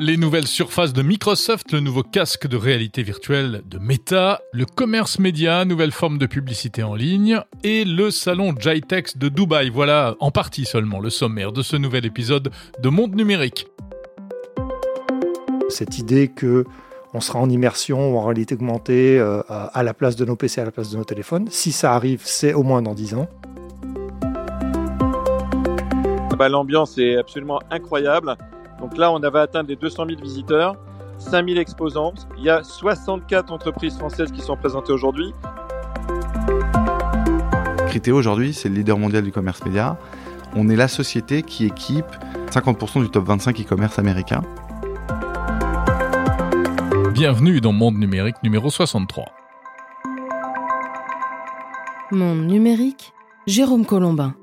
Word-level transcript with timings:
Les 0.00 0.16
nouvelles 0.16 0.46
surfaces 0.46 0.92
de 0.92 1.02
Microsoft, 1.02 1.72
le 1.72 1.80
nouveau 1.80 2.04
casque 2.04 2.46
de 2.46 2.56
réalité 2.56 3.02
virtuelle 3.02 3.62
de 3.66 3.80
Meta, 3.80 4.40
le 4.52 4.64
commerce 4.64 5.18
média, 5.18 5.64
nouvelle 5.64 5.90
forme 5.90 6.18
de 6.18 6.26
publicité 6.26 6.84
en 6.84 6.94
ligne, 6.94 7.40
et 7.64 7.84
le 7.84 8.12
salon 8.12 8.54
Jitex 8.56 9.18
de 9.18 9.28
Dubaï. 9.28 9.70
Voilà 9.70 10.14
en 10.20 10.30
partie 10.30 10.66
seulement 10.66 11.00
le 11.00 11.10
sommaire 11.10 11.50
de 11.50 11.62
ce 11.62 11.74
nouvel 11.74 12.06
épisode 12.06 12.52
de 12.80 12.88
Monde 12.88 13.16
Numérique. 13.16 13.66
Cette 15.68 15.98
idée 15.98 16.28
que 16.28 16.64
on 17.12 17.20
sera 17.20 17.40
en 17.40 17.50
immersion 17.50 18.14
ou 18.14 18.18
en 18.18 18.24
réalité 18.24 18.54
augmentée 18.54 19.18
euh, 19.18 19.42
à 19.48 19.82
la 19.82 19.94
place 19.94 20.14
de 20.14 20.24
nos 20.24 20.36
PC, 20.36 20.60
à 20.60 20.64
la 20.64 20.70
place 20.70 20.92
de 20.92 20.96
nos 20.96 21.04
téléphones. 21.04 21.48
Si 21.50 21.72
ça 21.72 21.94
arrive, 21.94 22.20
c'est 22.22 22.54
au 22.54 22.62
moins 22.62 22.82
dans 22.82 22.94
10 22.94 23.14
ans. 23.14 23.28
Bah, 26.38 26.48
l'ambiance 26.48 26.96
est 26.98 27.16
absolument 27.16 27.58
incroyable. 27.68 28.36
Donc 28.80 28.96
là, 28.96 29.10
on 29.12 29.22
avait 29.22 29.40
atteint 29.40 29.62
les 29.62 29.76
200 29.76 30.06
000 30.08 30.20
visiteurs, 30.20 30.76
5 31.18 31.46
000 31.48 31.60
exposants. 31.60 32.14
Il 32.36 32.44
y 32.44 32.50
a 32.50 32.62
64 32.62 33.52
entreprises 33.52 33.96
françaises 33.98 34.30
qui 34.30 34.40
sont 34.40 34.56
présentées 34.56 34.92
aujourd'hui. 34.92 35.32
Criteo 37.88 38.16
aujourd'hui, 38.16 38.52
c'est 38.52 38.68
le 38.68 38.76
leader 38.76 38.98
mondial 38.98 39.24
du 39.24 39.32
commerce 39.32 39.64
média. 39.64 39.96
On 40.54 40.68
est 40.68 40.76
la 40.76 40.88
société 40.88 41.42
qui 41.42 41.66
équipe 41.66 42.06
50% 42.50 43.02
du 43.02 43.10
top 43.10 43.24
25 43.24 43.60
e-commerce 43.60 43.98
américain. 43.98 44.42
Bienvenue 47.12 47.60
dans 47.60 47.72
Monde 47.72 47.98
Numérique 47.98 48.36
numéro 48.44 48.70
63. 48.70 49.24
Monde 52.12 52.46
Numérique, 52.46 53.12
Jérôme 53.46 53.84
Colombin. 53.84 54.34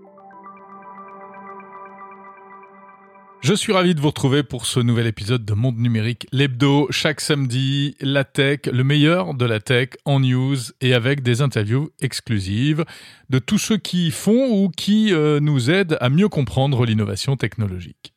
Je 3.48 3.54
suis 3.54 3.74
ravi 3.74 3.94
de 3.94 4.02
vous 4.02 4.08
retrouver 4.08 4.42
pour 4.42 4.66
ce 4.66 4.80
nouvel 4.80 5.06
épisode 5.06 5.46
de 5.46 5.54
Monde 5.54 5.78
Numérique, 5.78 6.26
l'hebdo, 6.32 6.88
chaque 6.90 7.22
samedi, 7.22 7.96
la 8.02 8.24
tech, 8.24 8.62
le 8.66 8.84
meilleur 8.84 9.36
de 9.36 9.46
la 9.46 9.60
tech 9.60 9.90
en 10.04 10.20
news 10.20 10.58
et 10.82 10.96
avec 10.96 11.22
des 11.22 11.44
interviews 11.44 11.92
exclusives 12.02 12.86
de 13.30 13.38
tous 13.38 13.60
ceux 13.60 13.78
qui 13.78 14.10
font 14.10 14.48
ou 14.50 14.70
qui 14.70 15.14
euh, 15.14 15.40
nous 15.40 15.70
aident 15.70 15.96
à 16.02 16.10
mieux 16.10 16.28
comprendre 16.28 16.88
l'innovation 16.88 17.38
technologique. 17.38 18.16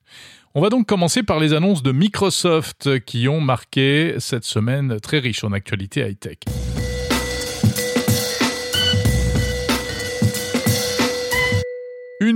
On 0.54 0.62
va 0.62 0.70
donc 0.70 0.86
commencer 0.86 1.22
par 1.22 1.40
les 1.40 1.52
annonces 1.52 1.82
de 1.82 1.92
Microsoft 1.92 2.98
qui 3.00 3.28
ont 3.28 3.42
marqué 3.42 4.14
cette 4.20 4.44
semaine 4.44 4.98
très 4.98 5.18
riche 5.18 5.44
en 5.44 5.52
actualité 5.52 6.08
high-tech. 6.08 6.38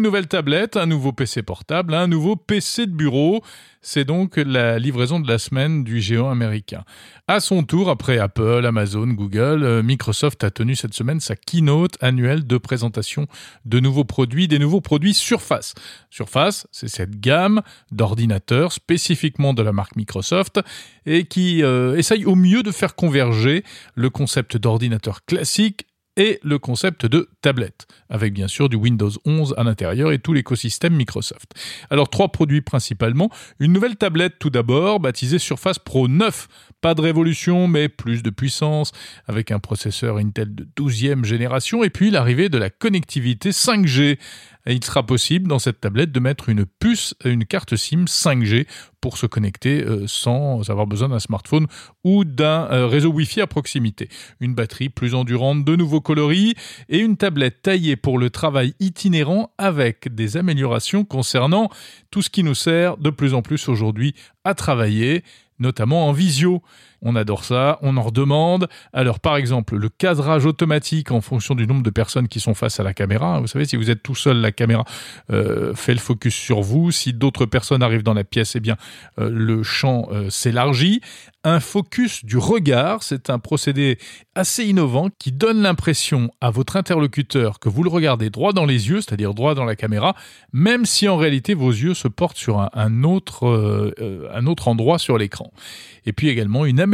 Nouvelle 0.03 0.27
tablette, 0.27 0.77
un 0.77 0.86
nouveau 0.86 1.12
PC 1.12 1.42
portable, 1.42 1.95
un 1.95 2.08
nouveau 2.08 2.34
PC 2.34 2.86
de 2.86 2.92
bureau. 2.92 3.42
C'est 3.81 4.05
donc 4.05 4.36
la 4.36 4.78
livraison 4.78 5.20
de 5.20 5.28
la 5.28 5.39
semaine 5.39 5.84
du 5.84 6.00
géant 6.00 6.31
américain. 6.31 6.84
À 7.28 7.41
son 7.41 7.62
tour, 7.62 7.89
après 7.89 8.19
Apple, 8.19 8.67
Amazon, 8.67 9.06
Google, 9.06 9.62
euh, 9.62 9.83
Microsoft 9.83 10.42
a 10.45 10.50
tenu 10.50 10.75
cette 10.75 10.95
semaine 10.95 11.20
sa 11.20 11.36
keynote 11.36 11.97
annuelle 12.00 12.47
de 12.47 12.58
présentation 12.58 13.27
de 13.64 13.80
nouveaux 13.80 14.05
produits, 14.05 14.48
des 14.48 14.58
nouveaux 14.58 14.80
produits 14.80 15.14
Surface. 15.14 15.75
Surface, 16.11 16.67
c'est 16.73 16.89
cette 16.89 17.20
gamme 17.20 17.62
d'ordinateurs 17.91 18.73
spécifiquement 18.73 19.55
de 19.55 19.62
la 19.62 19.73
marque 19.73 19.97
Microsoft 19.97 20.61
et 21.06 21.25
qui 21.25 21.62
euh, 21.62 21.97
essaye 21.97 22.25
au 22.25 22.34
mieux 22.34 22.62
de 22.62 22.73
faire 22.73 22.97
converger 22.97 23.64
le 23.95 24.11
concept 24.11 24.56
d'ordinateur 24.56 25.25
classique 25.25 25.86
et 26.17 26.39
le 26.43 26.59
concept 26.59 27.07
de 27.07 27.29
tablette, 27.41 27.87
avec 28.11 28.35
bien 28.35 28.49
sûr 28.49 28.69
du 28.69 28.77
Windows 28.77 29.11
11 29.25 29.55
à 29.57 29.65
l'intérieur 29.65 30.13
et 30.13 30.19
tout 30.19 30.33
l'écosystème 30.33 30.95
Microsoft. 30.95 31.53
Alors 31.91 32.11
trois 32.11 32.29
produits 32.31 32.61
principalement, 32.61 33.31
une 33.61 33.73
nouvelle 33.73 33.97
tablette 33.97 34.35
tout 34.39 34.51
d'abord, 34.51 35.01
baptisée 35.01 35.39
Surface 35.39 35.79
Pro 35.79 36.09
9, 36.09 36.49
pas 36.81 36.95
de 36.95 37.01
révolution 37.01 37.67
mais 37.67 37.89
plus 37.89 38.23
de 38.23 38.31
puissance, 38.31 38.93
avec 39.27 39.51
un 39.51 39.59
processeur 39.59 40.19
Intel 40.19 40.55
de 40.55 40.69
12e 40.77 41.25
génération, 41.25 41.83
et 41.83 41.91
puis 41.91 42.11
l'arrivée 42.11 42.48
de 42.48 42.59
la 42.59 42.70
connectivité 42.70 43.51
5G 43.51 44.19
il 44.67 44.84
sera 44.84 45.05
possible 45.05 45.48
dans 45.48 45.58
cette 45.58 45.80
tablette 45.80 46.12
de 46.12 46.20
mettre 46.20 46.48
une 46.48 46.64
puce, 46.64 47.14
une 47.24 47.45
carte 47.45 47.74
SIM 47.74 48.05
5G 48.05 48.67
pour 49.00 49.18
se 49.18 49.27
connecter 49.27 49.83
euh, 49.83 50.06
sans 50.06 50.70
avoir 50.70 50.86
besoin 50.86 51.08
d'un 51.08 51.18
smartphone 51.18 51.67
ou 52.05 52.24
d'un 52.24 52.70
euh, 52.70 52.86
réseau 52.86 53.11
Wi-Fi 53.11 53.40
à 53.40 53.46
proximité. 53.48 54.08
Une 54.40 54.55
batterie 54.55 54.89
plus 54.89 55.14
endurante, 55.14 55.64
de 55.64 55.74
nouveaux 55.74 56.00
coloris 56.00 56.55
et 56.89 56.98
une 56.98 57.17
tablette 57.17 57.62
taillée 57.62 57.96
pour 57.96 58.18
le 58.18 58.30
travail 58.30 58.74
itinérant 58.78 59.50
avec 59.58 60.14
des 60.14 60.36
améliorations 60.36 61.05
concernant 61.05 61.68
tout 62.11 62.23
ce 62.23 62.30
qui 62.30 62.44
nous 62.44 62.55
sert 62.55 62.96
de 62.96 63.11
plus 63.11 63.34
en 63.34 63.42
plus 63.42 63.68
aujourd'hui 63.68 64.14
à 64.44 64.55
travailler, 64.55 65.24
notamment 65.58 66.06
en 66.06 66.12
visio. 66.12 66.62
On 67.02 67.17
adore 67.17 67.45
ça, 67.45 67.79
on 67.83 67.96
en 67.96 68.02
redemande. 68.02 68.68
Alors 68.92 69.18
par 69.18 69.36
exemple, 69.36 69.77
le 69.77 69.89
cadrage 69.89 70.46
automatique 70.46 71.11
en 71.11 71.20
fonction 71.20 71.55
du 71.55 71.67
nombre 71.67 71.83
de 71.83 71.90
personnes 71.90 72.29
qui 72.29 72.39
sont 72.39 72.55
face 72.55 72.79
à 72.79 72.85
la 72.85 72.95
caméra. 72.95 73.40
Vous 73.40 73.48
savez, 73.48 73.64
si 73.64 73.77
vous 73.77 73.90
êtes 73.90 74.02
tout 74.02 74.14
seul, 74.14 74.40
la 74.40 74.52
caméra 74.52 74.85
euh, 75.30 75.74
fait 75.74 75.95
le 75.95 76.01
focus 76.01 76.35
sur 76.35 76.61
vous. 76.61 76.92
Si 76.92 77.12
d'autres 77.12 77.46
personnes 77.46 77.83
arrivent 77.83 78.05
dans 78.05 78.14
la 78.14 78.24
pièce, 78.24 78.55
eh 78.55 78.61
bien 78.61 78.77
euh, 79.18 79.29
le 79.30 79.62
champ 79.62 80.08
euh, 80.12 80.30
s'élargit. 80.30 81.01
Un 81.45 81.58
focus 81.58 82.24
du 82.24 82.39
regard, 82.39 83.02
c'est 83.02 83.29
un 83.29 83.41
procédé 83.41 83.98
assez 84.36 84.64
innovant 84.64 85.08
qui 85.18 85.33
donne 85.33 85.61
l'impression 85.61 86.30
à 86.41 86.51
votre 86.51 86.77
interlocuteur 86.77 87.58
que 87.58 87.68
vous 87.68 87.83
le 87.83 87.91
regardez 87.91 88.30
droit 88.30 88.52
dans 88.52 88.64
les 88.64 88.89
yeux, 88.89 89.01
c'est-à-dire 89.01 89.35
droit 89.35 89.57
dans 89.57 89.64
la 89.64 89.74
caméra, 89.74 90.14
même 90.52 90.86
si 90.86 91.08
en 91.08 91.17
réalité 91.17 91.55
vos 91.55 91.70
yeux 91.70 91.95
se 91.95 92.07
portent 92.07 92.36
sur 92.36 92.61
un, 92.73 93.02
autre, 93.02 93.92
un 94.33 94.46
autre 94.46 94.68
endroit 94.68 95.01
sur 95.01 95.18
l'écran. 95.18 95.52
Et 96.07 96.12
puis 96.12 96.29
également 96.29 96.64
une 96.64 96.79
amélioration 96.79 96.92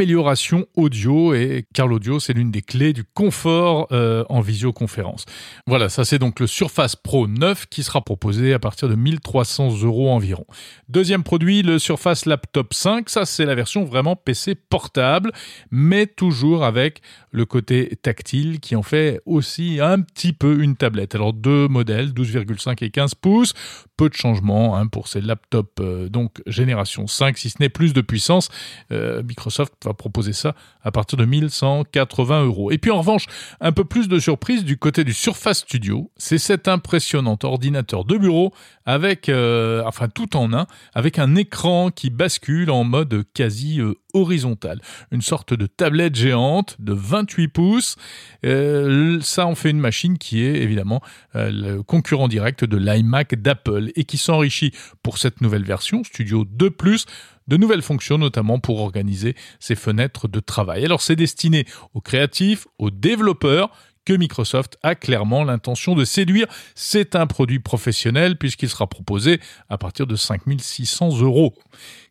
audio, 0.75 1.33
et 1.33 1.65
car 1.73 1.87
l'audio 1.87 2.19
c'est 2.19 2.33
l'une 2.33 2.51
des 2.51 2.61
clés 2.61 2.93
du 2.93 3.03
confort 3.03 3.87
euh, 3.91 4.23
en 4.29 4.41
visioconférence. 4.41 5.25
Voilà, 5.67 5.89
ça 5.89 6.05
c'est 6.05 6.19
donc 6.19 6.39
le 6.39 6.47
Surface 6.47 6.95
Pro 6.95 7.27
9 7.27 7.65
qui 7.67 7.83
sera 7.83 8.01
proposé 8.01 8.53
à 8.53 8.59
partir 8.59 8.89
de 8.89 8.95
1300 8.95 9.83
euros 9.83 10.11
environ. 10.11 10.45
Deuxième 10.87 11.23
produit, 11.23 11.61
le 11.61 11.79
Surface 11.79 12.25
Laptop 12.25 12.73
5, 12.73 13.09
ça 13.09 13.25
c'est 13.25 13.45
la 13.45 13.55
version 13.55 13.83
vraiment 13.83 14.15
PC 14.15 14.55
portable, 14.55 15.31
mais 15.71 16.07
toujours 16.07 16.63
avec 16.63 17.01
le 17.31 17.45
côté 17.45 17.97
tactile 18.01 18.59
qui 18.59 18.75
en 18.75 18.83
fait 18.83 19.21
aussi 19.25 19.79
un 19.81 20.01
petit 20.01 20.33
peu 20.33 20.61
une 20.61 20.75
tablette. 20.75 21.15
Alors 21.15 21.33
deux 21.33 21.67
modèles, 21.67 22.09
12,5 22.09 22.83
et 22.83 22.89
15 22.89 23.15
pouces, 23.15 23.53
peu 23.99 24.07
de 24.07 24.13
changements 24.13 24.77
hein, 24.77 24.87
pour 24.87 25.09
ces 25.09 25.19
laptops 25.19 25.81
euh, 25.81 26.07
donc 26.07 26.41
génération 26.47 27.05
5, 27.05 27.37
si 27.37 27.49
ce 27.49 27.57
n'est 27.59 27.67
plus 27.67 27.91
de 27.91 27.99
puissance. 27.99 28.47
Euh, 28.93 29.21
Microsoft 29.23 29.73
va 29.83 29.93
proposer 29.93 30.31
ça 30.31 30.55
à 30.83 30.91
partir 30.91 31.17
de 31.17 31.25
1180 31.25 32.45
euros. 32.45 32.71
Et 32.71 32.77
puis 32.77 32.91
en 32.91 32.99
revanche, 32.99 33.25
un 33.59 33.73
peu 33.73 33.83
plus 33.83 34.07
de 34.07 34.17
surprise 34.17 34.63
du 34.63 34.77
côté 34.77 35.03
du 35.03 35.11
Surface 35.11 35.59
Studio, 35.59 36.09
c'est 36.15 36.37
cet 36.37 36.69
impressionnant 36.69 37.37
ordinateur 37.43 38.05
de 38.05 38.15
bureau 38.15 38.53
avec, 38.85 39.27
euh, 39.27 39.83
enfin 39.85 40.07
tout 40.07 40.37
en 40.37 40.53
un, 40.53 40.65
avec 40.93 41.19
un 41.19 41.35
écran 41.35 41.91
qui 41.91 42.09
bascule 42.09 42.71
en 42.71 42.85
mode 42.85 43.25
quasi 43.33 43.81
horizontal. 44.13 44.79
Une 45.11 45.21
sorte 45.21 45.53
de 45.53 45.65
tablette 45.67 46.15
géante 46.15 46.77
de 46.79 46.93
28 46.93 47.47
pouces. 47.49 47.95
Ça 48.43 49.45
en 49.45 49.55
fait 49.55 49.69
une 49.69 49.79
machine 49.79 50.17
qui 50.17 50.43
est 50.43 50.55
évidemment 50.55 51.01
le 51.33 51.81
concurrent 51.81 52.29
direct 52.29 52.63
de 52.63 52.77
l'iMac 52.77 53.35
d'Apple 53.35 53.88
et 53.95 54.03
qui 54.03 54.17
s'enrichit 54.17 54.71
pour 55.03 55.17
cette 55.17 55.41
nouvelle 55.41 55.63
version 55.63 56.03
Studio 56.03 56.45
2⁇ 56.45 56.69
de 57.47 57.57
nouvelles 57.57 57.81
fonctions, 57.81 58.17
notamment 58.17 58.59
pour 58.59 58.79
organiser 58.79 59.35
ses 59.59 59.75
fenêtres 59.75 60.27
de 60.27 60.39
travail. 60.39 60.85
Alors 60.85 61.01
c'est 61.01 61.15
destiné 61.15 61.65
aux 61.93 62.01
créatifs, 62.01 62.67
aux 62.77 62.91
développeurs, 62.91 63.71
que 64.05 64.13
Microsoft 64.13 64.77
a 64.81 64.95
clairement 64.95 65.43
l'intention 65.43 65.95
de 65.95 66.05
séduire. 66.05 66.47
C'est 66.73 67.15
un 67.15 67.27
produit 67.27 67.59
professionnel 67.59 68.37
puisqu'il 68.37 68.69
sera 68.69 68.87
proposé 68.87 69.39
à 69.67 69.77
partir 69.77 70.07
de 70.07 70.15
5600 70.15 71.21
euros. 71.21 71.53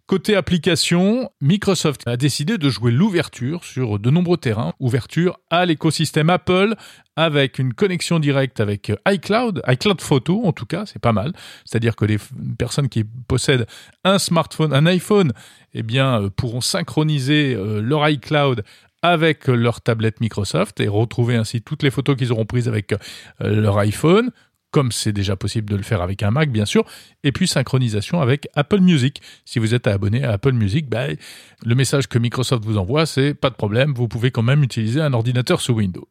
Côté 0.09 0.37
application, 0.37 1.31
Microsoft 1.43 2.09
a 2.09 2.17
décidé 2.17 2.57
de 2.57 2.71
jouer 2.71 2.91
l'ouverture 2.91 3.63
sur 3.63 3.99
de 3.99 4.09
nombreux 4.09 4.39
terrains, 4.39 4.73
ouverture 4.81 5.39
à 5.51 5.67
l'écosystème 5.67 6.31
Apple 6.31 6.77
avec 7.15 7.59
une 7.59 7.75
connexion 7.75 8.19
directe 8.19 8.59
avec 8.59 8.91
iCloud, 9.07 9.61
iCloud 9.69 10.01
Photo 10.01 10.47
en 10.47 10.53
tout 10.53 10.65
cas, 10.65 10.87
c'est 10.87 10.99
pas 10.99 11.13
mal. 11.13 11.35
C'est-à-dire 11.67 11.95
que 11.95 12.07
les 12.07 12.17
personnes 12.57 12.89
qui 12.89 13.05
possèdent 13.05 13.67
un 14.03 14.19
smartphone, 14.19 14.73
un 14.73 14.87
iPhone, 14.87 15.35
eh 15.75 15.83
bien 15.83 16.23
euh, 16.23 16.31
pourront 16.31 16.63
synchroniser 16.63 17.55
euh, 17.55 17.83
leur 17.83 18.09
iCloud 18.09 18.65
avec 19.03 19.47
leur 19.47 19.83
tablette 19.83 20.23
Microsoft 20.23 20.81
et 20.81 20.89
retrouver 20.89 21.37
ainsi 21.37 21.61
toutes 21.61 21.83
les 21.83 21.91
photos 21.91 22.17
qu'ils 22.17 22.33
auront 22.33 22.47
prises 22.47 22.67
avec 22.67 22.93
euh, 22.93 22.97
leur 23.41 23.77
iPhone 23.77 24.31
comme 24.71 24.93
c'est 24.93 25.13
déjà 25.13 25.37
possible 25.37 25.71
de 25.71 25.77
le 25.77 25.83
faire 25.83 26.03
avec 26.03 26.23
un 26.23 26.31
Mac, 26.31 26.51
bien 26.51 26.67
sûr, 26.67 26.85
et 27.25 27.33
puis 27.33 27.49
synchronisation 27.49 28.21
avec 28.21 28.49
Apple 28.55 28.81
Music. 28.81 29.23
Si 29.45 29.59
vous 29.59 29.75
êtes 29.75 29.87
abonné 29.87 30.25
à 30.25 30.33
Apple 30.33 30.53
Music, 30.53 30.89
bah, 30.89 31.07
le 31.65 31.75
message 31.75 32.07
que 32.07 32.19
Microsoft 32.19 32.65
vous 32.65 32.79
envoie, 32.79 33.07
c'est 33.07 33.35
pas 33.35 33.51
de 33.51 33.55
problème, 33.55 33.93
vous 33.95 34.09
pouvez 34.09 34.31
quand 34.31 34.43
même 34.43 34.63
utiliser 34.63 35.01
un 35.01 35.13
ordinateur 35.13 35.61
sous 35.61 35.73
Windows. 35.73 36.09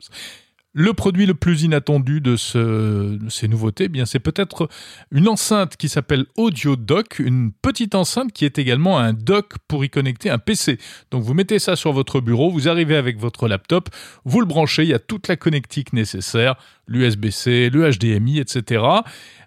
Le 0.79 0.94
produit 0.94 1.25
le 1.25 1.33
plus 1.33 1.63
inattendu 1.63 2.21
de, 2.21 2.35
ce, 2.35 3.18
ces 3.29 3.47
nouveautés, 3.47 3.85
eh 3.85 3.88
bien 3.88 4.06
c'est 4.06 4.19
peut-être 4.19 4.69
une 5.09 5.27
enceinte 5.27 5.75
qui 5.75 5.89
s'appelle 5.89 6.27
Audio 6.35 6.75
Dock, 6.75 7.18
une 7.18 7.51
petite 7.51 7.95
enceinte 7.95 8.31
qui 8.31 8.45
est 8.45 8.59
également 8.59 9.00
un 9.00 9.13
dock 9.13 9.53
pour 9.68 9.83
y 9.83 9.89
connecter 9.89 10.29
un 10.29 10.38
PC. 10.38 10.77
Donc 11.09 11.24
vous 11.24 11.33
mettez 11.33 11.57
ça 11.57 11.75
sur 11.75 11.94
votre 11.94 12.21
bureau, 12.21 12.51
vous 12.51 12.69
arrivez 12.69 12.95
avec 12.95 13.18
votre 13.18 13.47
laptop, 13.47 13.89
vous 14.24 14.39
le 14.39 14.45
branchez, 14.45 14.83
il 14.83 14.89
y 14.89 14.94
a 14.94 15.00
toute 15.00 15.27
la 15.29 15.35
connectique 15.35 15.94
nécessaire, 15.94 16.57
l'USB-C, 16.85 17.71
le 17.71 17.89
HDMI, 17.89 18.38
etc. 18.38 18.83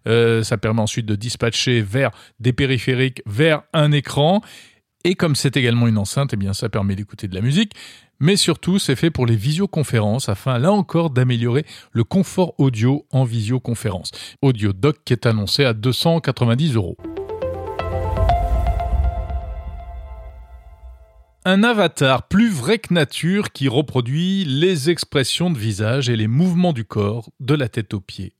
Euh, 0.08 0.42
ça 0.42 0.58
permet 0.58 0.80
ensuite 0.80 1.06
de 1.06 1.14
dispatcher 1.14 1.80
vers 1.80 2.10
des 2.40 2.52
périphériques, 2.52 3.22
vers 3.24 3.62
un 3.72 3.92
écran. 3.92 4.42
Et 5.04 5.14
comme 5.14 5.36
c'est 5.36 5.56
également 5.56 5.86
une 5.86 5.96
enceinte, 5.96 6.32
eh 6.32 6.36
bien 6.36 6.54
ça 6.54 6.68
permet 6.68 6.96
d'écouter 6.96 7.28
de 7.28 7.36
la 7.36 7.40
musique 7.40 7.72
mais 8.20 8.36
surtout 8.36 8.78
c'est 8.78 8.96
fait 8.96 9.10
pour 9.10 9.26
les 9.26 9.36
visioconférences 9.36 10.28
afin 10.28 10.58
là 10.58 10.70
encore 10.70 11.10
d'améliorer 11.10 11.64
le 11.92 12.04
confort 12.04 12.54
audio 12.58 13.06
en 13.10 13.24
visioconférence. 13.24 14.12
Audio 14.42 14.72
Doc 14.72 14.98
qui 15.04 15.14
est 15.14 15.26
annoncé 15.26 15.64
à 15.64 15.72
290 15.72 16.74
euros. 16.74 16.96
Un 21.46 21.62
avatar 21.62 22.28
plus 22.28 22.50
vrai 22.50 22.78
que 22.78 22.92
nature 22.92 23.50
qui 23.50 23.66
reproduit 23.66 24.44
les 24.44 24.90
expressions 24.90 25.50
de 25.50 25.58
visage 25.58 26.10
et 26.10 26.16
les 26.16 26.28
mouvements 26.28 26.74
du 26.74 26.84
corps 26.84 27.30
de 27.40 27.54
la 27.54 27.70
tête 27.70 27.94
aux 27.94 28.00
pieds. 28.00 28.34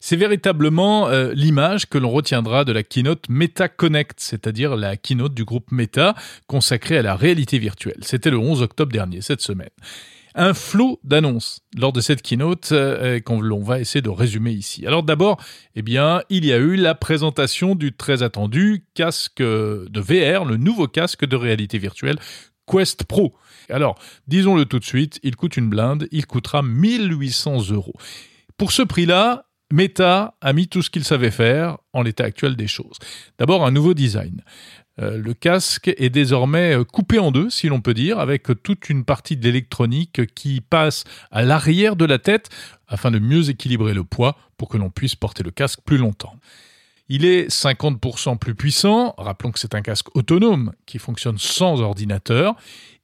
C'est 0.00 0.16
véritablement 0.16 1.08
euh, 1.08 1.32
l'image 1.34 1.88
que 1.88 1.98
l'on 1.98 2.10
retiendra 2.10 2.64
de 2.64 2.72
la 2.72 2.82
keynote 2.82 3.28
Meta 3.28 3.68
Connect, 3.68 4.20
c'est-à-dire 4.20 4.76
la 4.76 4.96
keynote 4.96 5.34
du 5.34 5.44
groupe 5.44 5.70
Meta 5.72 6.14
consacrée 6.46 6.98
à 6.98 7.02
la 7.02 7.16
réalité 7.16 7.58
virtuelle. 7.58 7.98
C'était 8.02 8.30
le 8.30 8.38
11 8.38 8.62
octobre 8.62 8.92
dernier, 8.92 9.20
cette 9.20 9.40
semaine. 9.40 9.70
Un 10.34 10.54
flot 10.54 11.00
d'annonces 11.02 11.62
lors 11.76 11.92
de 11.92 12.00
cette 12.00 12.22
keynote 12.22 12.70
euh, 12.70 13.18
qu'on 13.18 13.62
va 13.62 13.80
essayer 13.80 14.02
de 14.02 14.10
résumer 14.10 14.52
ici. 14.52 14.86
Alors 14.86 15.02
d'abord, 15.02 15.40
eh 15.74 15.82
bien, 15.82 16.22
il 16.28 16.44
y 16.44 16.52
a 16.52 16.58
eu 16.58 16.76
la 16.76 16.94
présentation 16.94 17.74
du 17.74 17.92
très 17.92 18.22
attendu 18.22 18.84
casque 18.94 19.42
de 19.42 20.00
VR, 20.00 20.44
le 20.44 20.56
nouveau 20.56 20.86
casque 20.86 21.24
de 21.24 21.34
réalité 21.34 21.78
virtuelle 21.78 22.18
Quest 22.70 23.04
Pro. 23.04 23.34
Alors, 23.70 23.98
disons-le 24.28 24.64
tout 24.64 24.78
de 24.78 24.84
suite, 24.84 25.18
il 25.22 25.36
coûte 25.36 25.56
une 25.56 25.68
blinde, 25.68 26.06
il 26.12 26.26
coûtera 26.26 26.62
1800 26.62 27.70
euros. 27.70 27.94
Pour 28.56 28.72
ce 28.72 28.82
prix-là, 28.82 29.47
Meta 29.72 30.34
a 30.40 30.52
mis 30.52 30.68
tout 30.68 30.82
ce 30.82 30.90
qu'il 30.90 31.04
savait 31.04 31.30
faire 31.30 31.78
en 31.92 32.02
l'état 32.02 32.24
actuel 32.24 32.56
des 32.56 32.66
choses. 32.66 32.96
D'abord, 33.38 33.66
un 33.66 33.70
nouveau 33.70 33.94
design. 33.94 34.42
Euh, 35.00 35.16
le 35.16 35.34
casque 35.34 35.92
est 35.96 36.10
désormais 36.10 36.74
euh, 36.74 36.84
coupé 36.84 37.18
en 37.18 37.30
deux, 37.30 37.50
si 37.50 37.68
l'on 37.68 37.80
peut 37.80 37.94
dire, 37.94 38.18
avec 38.18 38.48
toute 38.62 38.88
une 38.88 39.04
partie 39.04 39.36
d'électronique 39.36 40.34
qui 40.34 40.60
passe 40.60 41.04
à 41.30 41.42
l'arrière 41.42 41.96
de 41.96 42.04
la 42.04 42.18
tête 42.18 42.48
afin 42.88 43.10
de 43.10 43.18
mieux 43.18 43.50
équilibrer 43.50 43.94
le 43.94 44.04
poids 44.04 44.36
pour 44.56 44.68
que 44.68 44.76
l'on 44.76 44.90
puisse 44.90 45.14
porter 45.14 45.42
le 45.42 45.50
casque 45.50 45.80
plus 45.84 45.98
longtemps. 45.98 46.34
Il 47.08 47.24
est 47.24 47.48
50% 47.48 48.36
plus 48.38 48.54
puissant, 48.54 49.14
rappelons 49.16 49.50
que 49.50 49.58
c'est 49.58 49.74
un 49.74 49.80
casque 49.80 50.14
autonome 50.14 50.72
qui 50.84 50.98
fonctionne 50.98 51.38
sans 51.38 51.80
ordinateur. 51.80 52.54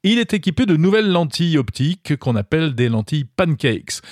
Il 0.02 0.18
est 0.18 0.34
équipé 0.34 0.66
de 0.66 0.76
nouvelles 0.76 1.10
lentilles 1.10 1.56
optiques 1.56 2.16
qu'on 2.18 2.36
appelle 2.36 2.74
des 2.74 2.90
lentilles 2.90 3.24
pancakes. 3.24 4.02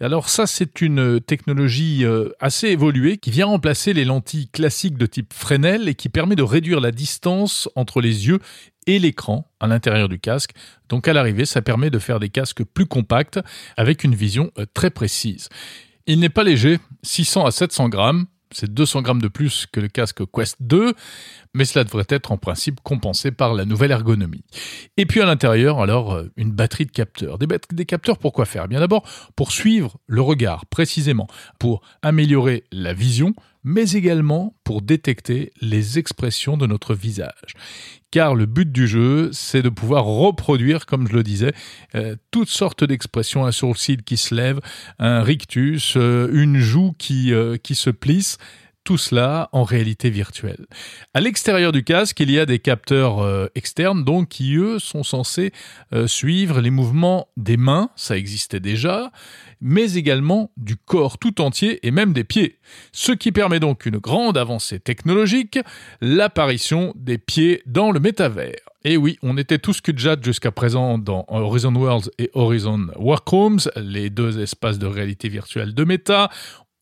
Alors 0.00 0.30
ça, 0.30 0.46
c'est 0.46 0.80
une 0.80 1.20
technologie 1.20 2.06
euh, 2.06 2.30
assez 2.40 2.68
évoluée 2.68 3.18
qui 3.18 3.30
vient 3.30 3.44
remplacer 3.44 3.92
les 3.92 4.06
lentilles 4.06 4.48
classiques 4.48 4.96
de 4.96 5.04
type 5.04 5.34
Fresnel 5.34 5.86
et 5.90 5.94
qui 5.94 6.08
permet 6.08 6.36
de 6.36 6.42
réduire 6.42 6.80
la 6.80 6.90
distance 6.90 7.68
entre 7.76 8.00
les 8.00 8.28
yeux 8.28 8.38
et 8.86 8.98
l'écran 8.98 9.46
à 9.60 9.66
l'intérieur 9.66 10.08
du 10.08 10.18
casque. 10.18 10.52
Donc 10.88 11.06
à 11.06 11.12
l'arrivée, 11.12 11.44
ça 11.44 11.60
permet 11.60 11.90
de 11.90 11.98
faire 11.98 12.18
des 12.18 12.30
casques 12.30 12.64
plus 12.64 12.86
compacts 12.86 13.38
avec 13.76 14.04
une 14.04 14.14
vision 14.14 14.50
euh, 14.58 14.64
très 14.72 14.88
précise. 14.88 15.50
Il 16.06 16.18
n'est 16.20 16.30
pas 16.30 16.44
léger, 16.44 16.78
600 17.02 17.44
à 17.44 17.50
700 17.50 17.90
grammes, 17.90 18.26
c'est 18.52 18.72
200 18.72 19.02
grammes 19.02 19.22
de 19.22 19.28
plus 19.28 19.66
que 19.70 19.80
le 19.80 19.88
casque 19.88 20.22
Quest 20.32 20.56
2, 20.60 20.94
mais 21.54 21.64
cela 21.64 21.84
devrait 21.84 22.06
être 22.08 22.32
en 22.32 22.38
principe 22.38 22.80
compensé 22.82 23.30
par 23.30 23.54
la 23.54 23.64
nouvelle 23.64 23.90
ergonomie. 23.90 24.44
Et 24.96 25.06
puis 25.06 25.20
à 25.20 25.26
l'intérieur, 25.26 25.80
alors, 25.80 26.14
euh, 26.14 26.30
une 26.36 26.52
batterie 26.52 26.86
de 26.86 26.90
capteurs. 26.90 27.38
Des, 27.38 27.86
capteurs 27.86 28.18
pour 28.18 28.32
quoi 28.32 28.44
faire? 28.44 28.68
Bien 28.68 28.80
d'abord, 28.80 29.04
pour 29.36 29.52
suivre 29.52 29.98
le 30.06 30.20
regard 30.20 30.66
précisément, 30.66 31.26
pour 31.58 31.82
améliorer 32.02 32.64
la 32.72 32.94
vision, 32.94 33.34
mais 33.64 33.92
également 33.92 34.54
pour 34.64 34.82
détecter 34.82 35.52
les 35.60 35.98
expressions 35.98 36.56
de 36.56 36.66
notre 36.66 36.94
visage. 36.94 37.54
Car 38.10 38.34
le 38.34 38.44
but 38.44 38.70
du 38.70 38.86
jeu, 38.86 39.30
c'est 39.32 39.62
de 39.62 39.70
pouvoir 39.70 40.04
reproduire, 40.04 40.84
comme 40.84 41.08
je 41.08 41.14
le 41.14 41.22
disais, 41.22 41.54
euh, 41.94 42.16
toutes 42.30 42.50
sortes 42.50 42.84
d'expressions, 42.84 43.46
un 43.46 43.52
sourcil 43.52 44.02
qui 44.02 44.18
se 44.18 44.34
lève, 44.34 44.60
un 44.98 45.22
rictus, 45.22 45.94
euh, 45.96 46.28
une 46.32 46.58
joue 46.58 46.92
qui, 46.98 47.32
euh, 47.32 47.56
qui 47.56 47.74
se 47.74 47.88
plisse, 47.88 48.36
tout 48.84 48.98
cela 48.98 49.48
en 49.52 49.64
réalité 49.64 50.10
virtuelle. 50.10 50.66
À 51.14 51.20
l'extérieur 51.20 51.72
du 51.72 51.84
casque, 51.84 52.20
il 52.20 52.30
y 52.30 52.38
a 52.38 52.46
des 52.46 52.58
capteurs 52.58 53.48
externes 53.54 54.04
donc 54.04 54.28
qui 54.28 54.56
eux 54.56 54.78
sont 54.78 55.02
censés 55.02 55.52
suivre 56.06 56.60
les 56.60 56.70
mouvements 56.70 57.28
des 57.36 57.56
mains, 57.56 57.90
ça 57.96 58.16
existait 58.16 58.60
déjà, 58.60 59.12
mais 59.60 59.94
également 59.94 60.50
du 60.56 60.76
corps 60.76 61.18
tout 61.18 61.40
entier 61.40 61.86
et 61.86 61.90
même 61.90 62.12
des 62.12 62.24
pieds. 62.24 62.58
Ce 62.92 63.12
qui 63.12 63.32
permet 63.32 63.60
donc 63.60 63.86
une 63.86 63.98
grande 63.98 64.36
avancée 64.36 64.80
technologique, 64.80 65.58
l'apparition 66.00 66.92
des 66.96 67.18
pieds 67.18 67.62
dans 67.66 67.92
le 67.92 68.00
métavers. 68.00 68.56
Et 68.84 68.96
oui, 68.96 69.16
on 69.22 69.38
était 69.38 69.58
tous 69.58 69.80
cul-de-jatte 69.80 70.24
jusqu'à 70.24 70.50
présent 70.50 70.98
dans 70.98 71.24
Horizon 71.28 71.72
Worlds 71.72 72.10
et 72.18 72.30
Horizon 72.34 72.88
Workrooms, 72.96 73.60
les 73.76 74.10
deux 74.10 74.40
espaces 74.40 74.80
de 74.80 74.86
réalité 74.86 75.28
virtuelle 75.28 75.72
de 75.72 75.84
Meta. 75.84 76.30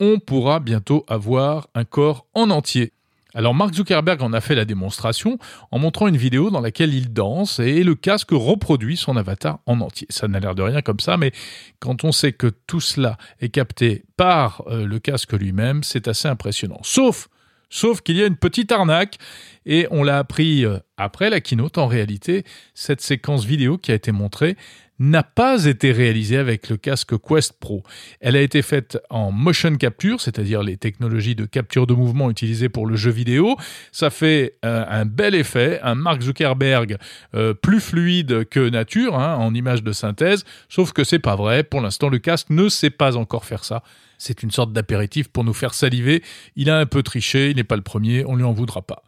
On 0.01 0.19
pourra 0.19 0.61
bientôt 0.61 1.05
avoir 1.09 1.69
un 1.75 1.85
corps 1.85 2.27
en 2.35 2.49
entier. 2.49 2.93
Alors 3.35 3.55
Mark 3.55 3.75
Zuckerberg 3.75 4.23
en 4.23 4.33
a 4.33 4.41
fait 4.41 4.55
la 4.55 4.65
démonstration 4.65 5.39
en 5.71 5.79
montrant 5.79 6.09
une 6.09 6.17
vidéo 6.17 6.51
dans 6.51 6.61
laquelle 6.61 6.95
il 6.95 7.13
danse 7.13 7.61
et 7.61 7.85
le 7.85 7.95
casque 7.95 8.31
reproduit 8.33 8.97
son 8.97 9.17
avatar 9.17 9.61
en 9.67 9.81
entier. 9.81 10.07
Ça 10.11 10.27
n'a 10.27 10.41
l'air 10.41 10.55
de 10.55 10.63
rien 10.63 10.83
comme 10.83 11.01
ça, 11.01 11.17
mais 11.17 11.33
quand 11.79 12.03
on 12.03 12.13
sait 12.13 12.33
que 12.33 12.49
tout 12.67 12.81
cela 12.81 13.19
est 13.41 13.51
capté 13.51 14.05
par 14.17 14.65
euh, 14.67 14.85
le 14.85 14.99
casque 14.99 15.33
lui-même, 15.35 15.85
c'est 15.85 16.09
assez 16.09 16.27
impressionnant. 16.27 16.81
Sauf, 16.83 17.29
sauf 17.69 18.01
qu'il 18.01 18.17
y 18.17 18.23
a 18.23 18.27
une 18.27 18.37
petite 18.37 18.73
arnaque 18.73 19.19
et 19.65 19.87
on 19.91 20.03
l'a 20.03 20.19
appris 20.19 20.65
euh, 20.65 20.79
après 20.97 21.31
la 21.31 21.41
keynote. 21.41 21.79
En 21.79 21.87
réalité, 21.87 22.45
cette 22.75 23.01
séquence 23.01 23.45
vidéo 23.45 23.79
qui 23.79 23.93
a 23.93 23.95
été 23.95 24.11
montrée 24.11 24.57
n'a 25.01 25.23
pas 25.23 25.65
été 25.65 25.93
réalisée 25.93 26.37
avec 26.37 26.69
le 26.69 26.77
casque 26.77 27.19
Quest 27.19 27.55
Pro. 27.59 27.83
Elle 28.21 28.37
a 28.37 28.43
été 28.43 28.61
faite 28.61 28.99
en 29.09 29.33
motion 29.33 29.75
capture, 29.77 30.21
c'est-à-dire 30.21 30.63
les 30.63 30.77
technologies 30.77 31.35
de 31.35 31.47
capture 31.47 31.87
de 31.87 31.95
mouvement 31.95 32.31
utilisées 32.31 32.69
pour 32.69 32.87
le 32.87 32.97
jeu 32.97 33.11
vidéo. 33.11 33.57
Ça 33.93 34.11
fait 34.11 34.59
euh, 34.65 34.85
un 34.87 35.07
bel 35.07 35.35
effet, 35.35 35.81
un 35.83 35.95
Mark 35.95 36.21
Zuckerberg 36.21 36.99
euh, 37.35 37.55
plus 37.55 37.81
fluide 37.81 38.45
que 38.45 38.69
nature, 38.69 39.19
hein, 39.19 39.37
en 39.37 39.55
image 39.55 39.83
de 39.83 39.93
synthèse, 39.93 40.45
sauf 40.69 40.93
que 40.93 41.03
c'est 41.03 41.19
pas 41.19 41.35
vrai. 41.35 41.65
Pour 41.65 41.81
l'instant, 41.81 42.11
le 42.11 42.19
casque 42.19 42.51
ne 42.51 42.69
sait 42.69 42.91
pas 42.91 43.17
encore 43.17 43.47
faire 43.47 43.65
ça. 43.65 43.83
C'est 44.19 44.43
une 44.43 44.51
sorte 44.51 44.75
d'apéritif 44.75 45.29
pour 45.29 45.45
nous 45.45 45.55
faire 45.55 45.73
saliver. 45.73 46.23
Il 46.57 46.69
a 46.69 46.79
un 46.79 46.85
peu 46.85 47.03
triché, 47.03 47.49
il 47.49 47.57
n'est 47.57 47.65
pas 47.65 47.77
le 47.77 47.83
premier, 47.83 48.27
on 48.27 48.37
lui 48.37 48.45
en 48.45 48.53
voudra 48.53 48.83
pas. 48.83 49.03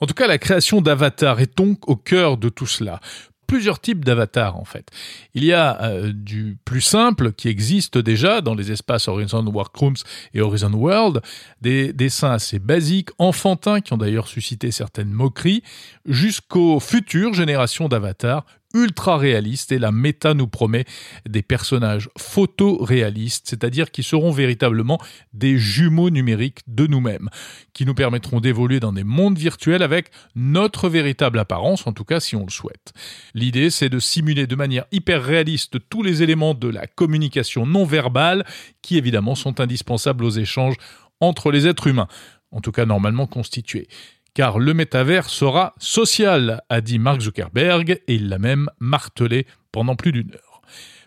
En 0.00 0.06
tout 0.06 0.14
cas, 0.14 0.26
la 0.26 0.38
création 0.38 0.80
d'Avatar 0.80 1.40
est 1.40 1.56
donc 1.56 1.88
au 1.88 1.96
cœur 1.96 2.38
de 2.38 2.48
tout 2.48 2.66
cela 2.66 3.00
plusieurs 3.46 3.80
types 3.80 4.04
d'avatars 4.04 4.56
en 4.56 4.64
fait. 4.64 4.90
Il 5.34 5.44
y 5.44 5.52
a 5.52 5.82
euh, 5.82 6.12
du 6.12 6.58
plus 6.64 6.80
simple 6.80 7.32
qui 7.32 7.48
existe 7.48 7.98
déjà 7.98 8.40
dans 8.40 8.54
les 8.54 8.72
espaces 8.72 9.08
Horizon 9.08 9.44
Workrooms 9.44 9.96
et 10.34 10.40
Horizon 10.40 10.72
World, 10.72 11.22
des 11.60 11.92
dessins 11.92 12.32
assez 12.32 12.58
basiques, 12.58 13.10
enfantins 13.18 13.80
qui 13.80 13.92
ont 13.92 13.98
d'ailleurs 13.98 14.28
suscité 14.28 14.70
certaines 14.70 15.10
moqueries, 15.10 15.62
jusqu'aux 16.06 16.80
futures 16.80 17.34
générations 17.34 17.88
d'avatars 17.88 18.44
ultra 18.76 19.16
réaliste 19.16 19.72
et 19.72 19.78
la 19.78 19.90
méta 19.90 20.34
nous 20.34 20.46
promet 20.46 20.84
des 21.26 21.42
personnages 21.42 22.10
photoréalistes, 22.18 23.48
c'est-à-dire 23.48 23.90
qui 23.90 24.02
seront 24.02 24.30
véritablement 24.30 25.00
des 25.32 25.58
jumeaux 25.58 26.10
numériques 26.10 26.60
de 26.66 26.86
nous-mêmes, 26.86 27.30
qui 27.72 27.86
nous 27.86 27.94
permettront 27.94 28.40
d'évoluer 28.40 28.78
dans 28.80 28.92
des 28.92 29.04
mondes 29.04 29.38
virtuels 29.38 29.82
avec 29.82 30.10
notre 30.34 30.88
véritable 30.88 31.38
apparence, 31.38 31.86
en 31.86 31.92
tout 31.92 32.04
cas 32.04 32.20
si 32.20 32.36
on 32.36 32.44
le 32.44 32.50
souhaite. 32.50 32.92
L'idée, 33.34 33.70
c'est 33.70 33.88
de 33.88 33.98
simuler 33.98 34.46
de 34.46 34.56
manière 34.56 34.84
hyper 34.92 35.22
réaliste 35.22 35.78
tous 35.88 36.02
les 36.02 36.22
éléments 36.22 36.54
de 36.54 36.68
la 36.68 36.86
communication 36.86 37.66
non 37.66 37.84
verbale 37.84 38.44
qui 38.82 38.98
évidemment 38.98 39.34
sont 39.34 39.60
indispensables 39.60 40.24
aux 40.24 40.30
échanges 40.30 40.76
entre 41.20 41.50
les 41.50 41.66
êtres 41.66 41.86
humains, 41.86 42.08
en 42.50 42.60
tout 42.60 42.72
cas 42.72 42.84
normalement 42.84 43.26
constitués 43.26 43.88
car 44.36 44.58
le 44.58 44.74
métavers 44.74 45.30
sera 45.30 45.74
social, 45.78 46.60
a 46.68 46.82
dit 46.82 46.98
Mark 46.98 47.22
Zuckerberg, 47.22 48.02
et 48.06 48.16
il 48.16 48.28
l'a 48.28 48.38
même 48.38 48.68
martelé 48.80 49.46
pendant 49.72 49.96
plus 49.96 50.12
d'une 50.12 50.30
heure. 50.34 50.60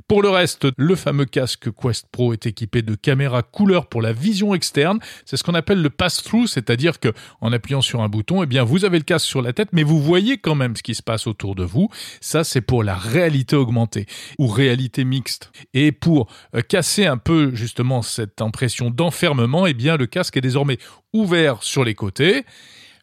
Pour 0.07 0.23
le 0.23 0.29
reste, 0.29 0.65
le 0.77 0.95
fameux 0.95 1.25
casque 1.25 1.69
Quest 1.79 2.07
Pro 2.11 2.33
est 2.33 2.47
équipé 2.47 2.81
de 2.81 2.95
caméras 2.95 3.43
couleur 3.43 3.85
pour 3.85 4.01
la 4.01 4.13
vision 4.13 4.55
externe. 4.55 4.97
C'est 5.25 5.37
ce 5.37 5.43
qu'on 5.43 5.53
appelle 5.53 5.83
le 5.83 5.91
pass-through, 5.91 6.47
c'est-à-dire 6.47 6.99
que 6.99 7.09
en 7.39 7.53
appuyant 7.53 7.81
sur 7.81 8.01
un 8.01 8.09
bouton, 8.09 8.41
eh 8.41 8.47
bien 8.47 8.63
vous 8.63 8.83
avez 8.83 8.97
le 8.97 9.03
casque 9.03 9.27
sur 9.27 9.43
la 9.43 9.53
tête, 9.53 9.69
mais 9.73 9.83
vous 9.83 10.01
voyez 10.01 10.39
quand 10.39 10.55
même 10.55 10.75
ce 10.75 10.81
qui 10.81 10.95
se 10.95 11.03
passe 11.03 11.27
autour 11.27 11.53
de 11.53 11.63
vous. 11.63 11.87
Ça, 12.21 12.43
c'est 12.43 12.61
pour 12.61 12.83
la 12.83 12.95
réalité 12.95 13.55
augmentée 13.55 14.07
ou 14.39 14.47
réalité 14.47 15.03
mixte. 15.03 15.51
Et 15.75 15.91
pour 15.91 16.27
euh, 16.55 16.61
casser 16.61 17.05
un 17.05 17.17
peu 17.17 17.53
justement 17.53 18.01
cette 18.01 18.41
impression 18.41 18.89
d'enfermement, 18.89 19.67
eh 19.67 19.75
bien 19.75 19.97
le 19.97 20.07
casque 20.07 20.35
est 20.35 20.41
désormais 20.41 20.79
ouvert 21.13 21.61
sur 21.61 21.83
les 21.83 21.93
côtés 21.93 22.43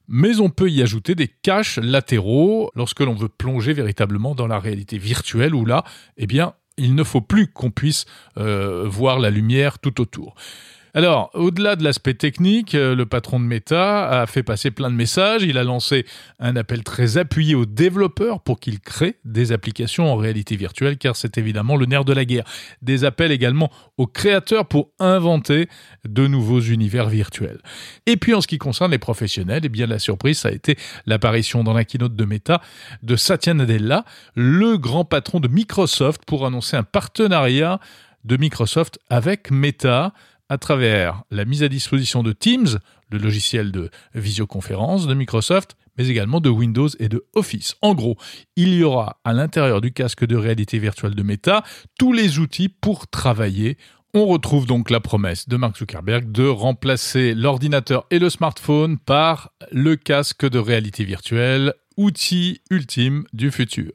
mais 0.09 0.41
on 0.41 0.51
peut 0.51 0.71
y 0.71 0.83
ajouter 0.83 1.15
des 1.15 1.29
caches 1.29 1.79
latéraux 1.79 2.71
lorsque 2.75 3.01
l'on 3.01 3.15
veut 3.15 3.29
plonger 3.29 3.73
véritablement 3.73 4.35
dans 4.35 4.47
la 4.47 4.59
réalité 4.59 4.99
virtuelle 4.99 5.55
où 5.55 5.65
là, 5.65 5.85
eh 6.17 6.27
bien, 6.27 6.55
il 6.77 6.95
ne 6.95 7.05
faut 7.05 7.21
plus 7.21 7.49
qu'on 7.49 7.71
puisse 7.71 8.05
euh, 8.37 8.85
voir 8.87 9.19
la 9.19 9.31
lumière 9.31 9.79
tout 9.79 10.01
autour. 10.01 10.35
Alors, 10.97 11.29
au-delà 11.35 11.77
de 11.77 11.85
l'aspect 11.85 12.15
technique, 12.15 12.75
euh, 12.75 12.95
le 12.95 13.05
patron 13.05 13.39
de 13.39 13.45
Meta 13.45 14.09
a 14.23 14.27
fait 14.27 14.43
passer 14.43 14.71
plein 14.71 14.91
de 14.91 14.95
messages. 14.95 15.43
Il 15.43 15.59
a 15.59 15.63
lancé 15.63 16.07
un 16.39 16.57
appel 16.57 16.85
très 16.85 17.19
appuyé 17.19 17.55
aux 17.55 17.67
développeurs 17.67 18.41
pour 18.41 18.59
qu'ils 18.59 18.81
créent 18.81 19.17
des 19.27 19.53
applications 19.53 20.11
en 20.11 20.17
réalité 20.17 20.57
virtuelle, 20.57 20.97
car 20.97 21.15
c'est 21.15 21.37
évidemment 21.37 21.77
le 21.77 21.85
nerf 21.85 22.07
de 22.07 22.15
la 22.15 22.25
guerre. 22.25 22.45
Des 22.81 23.05
appels 23.05 23.31
également 23.31 23.71
aux 23.99 24.07
créateurs 24.07 24.65
pour 24.65 24.89
inventer 24.99 25.69
de 26.09 26.27
nouveaux 26.27 26.61
univers 26.61 27.11
virtuels. 27.11 27.61
Et 28.07 28.17
puis, 28.17 28.33
en 28.33 28.41
ce 28.41 28.47
qui 28.47 28.57
concerne 28.57 28.91
les 28.91 28.99
professionnels, 28.99 29.61
eh 29.65 29.69
bien, 29.69 29.87
la 29.87 29.99
surprise, 29.99 30.39
ça 30.39 30.49
a 30.49 30.53
été 30.53 30.79
l'apparition 31.05 31.63
dans 31.63 31.75
la 31.75 31.85
keynote 31.85 32.17
de 32.17 32.25
Meta 32.25 32.63
de 33.03 33.17
Satya 33.17 33.53
Nadella, 33.53 34.07
le 34.35 34.79
grand 34.79 35.05
patron 35.05 35.41
de 35.41 35.49
Microsoft, 35.49 36.23
pour 36.27 36.47
annoncer 36.47 36.75
un 36.75 36.85
partenariat 36.85 37.81
de 38.25 38.39
Microsoft 38.39 38.99
avec 39.11 39.51
Meta 39.51 40.15
à 40.49 40.59
travers 40.59 41.23
la 41.31 41.45
mise 41.45 41.63
à 41.63 41.69
disposition 41.69 42.23
de 42.23 42.33
Teams, 42.33 42.79
le 43.11 43.19
logiciel 43.19 43.73
de 43.73 43.91
visioconférence 44.15 45.07
de 45.07 45.15
Microsoft, 45.15 45.77
mais 45.99 46.09
également 46.09 46.41
de 46.41 46.51
Windows 46.51 46.89
et 46.99 47.09
de 47.09 47.25
Office. 47.35 47.77
En 47.83 47.95
gros, 47.95 48.17
il 48.57 48.75
y 48.75 48.85
aura 48.85 49.21
à 49.25 49.33
l'intérieur 49.33 49.81
du 49.81 49.93
casque 49.93 50.25
de 50.27 50.37
réalité 50.37 50.79
virtuelle 50.79 51.15
de 51.15 51.23
Meta 51.23 51.63
tous 51.99 52.13
les 52.13 52.39
outils 52.39 52.69
pour 52.69 53.09
travailler. 53.09 53.79
On 54.15 54.27
retrouve 54.27 54.67
donc 54.67 54.91
la 54.91 55.01
promesse 55.01 55.49
de 55.49 55.57
Mark 55.57 55.77
Zuckerberg 55.77 56.31
de 56.33 56.47
remplacer 56.47 57.35
l'ordinateur 57.35 58.07
et 58.11 58.19
le 58.19 58.31
smartphone 58.31 58.99
par 58.99 59.53
le 59.73 59.97
casque 59.97 60.49
de 60.49 60.59
réalité 60.59 61.05
virtuelle, 61.05 61.75
outil 61.97 62.61
ultime 62.71 63.25
du 63.33 63.51
futur. 63.51 63.93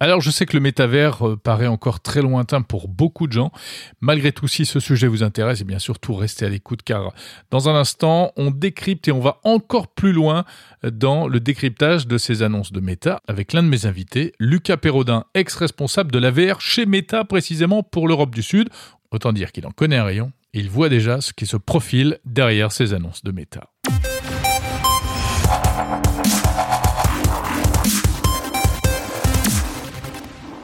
Alors 0.00 0.20
je 0.20 0.30
sais 0.30 0.46
que 0.46 0.56
le 0.56 0.60
métavers 0.60 1.26
euh, 1.26 1.36
paraît 1.36 1.66
encore 1.66 2.00
très 2.00 2.22
lointain 2.22 2.62
pour 2.62 2.88
beaucoup 2.88 3.26
de 3.26 3.32
gens. 3.32 3.52
Malgré 4.00 4.32
tout, 4.32 4.48
si 4.48 4.66
ce 4.66 4.80
sujet 4.80 5.06
vous 5.06 5.22
intéresse, 5.22 5.60
et 5.60 5.64
bien 5.64 5.78
surtout 5.78 6.14
restez 6.14 6.46
à 6.46 6.48
l'écoute 6.48 6.82
car 6.82 7.12
dans 7.50 7.68
un 7.68 7.74
instant, 7.74 8.32
on 8.36 8.50
décrypte 8.50 9.08
et 9.08 9.12
on 9.12 9.20
va 9.20 9.40
encore 9.44 9.88
plus 9.88 10.12
loin 10.12 10.44
dans 10.84 11.28
le 11.28 11.40
décryptage 11.40 12.06
de 12.06 12.18
ces 12.18 12.42
annonces 12.42 12.72
de 12.72 12.80
Meta 12.80 13.20
avec 13.26 13.52
l'un 13.52 13.62
de 13.62 13.68
mes 13.68 13.86
invités, 13.86 14.32
Lucas 14.38 14.76
Perrodin, 14.76 15.24
ex-responsable 15.34 16.12
de 16.12 16.18
la 16.18 16.30
VR 16.30 16.60
chez 16.60 16.86
Meta 16.86 17.24
précisément 17.24 17.82
pour 17.82 18.08
l'Europe 18.08 18.34
du 18.34 18.42
Sud. 18.42 18.68
Autant 19.10 19.32
dire 19.32 19.52
qu'il 19.52 19.66
en 19.66 19.70
connaît 19.70 19.96
un 19.96 20.04
rayon 20.04 20.32
il 20.52 20.70
voit 20.70 20.88
déjà 20.88 21.20
ce 21.20 21.32
qui 21.32 21.46
se 21.46 21.56
profile 21.56 22.18
derrière 22.24 22.72
ces 22.72 22.94
annonces 22.94 23.22
de 23.22 23.32
Meta. 23.32 23.70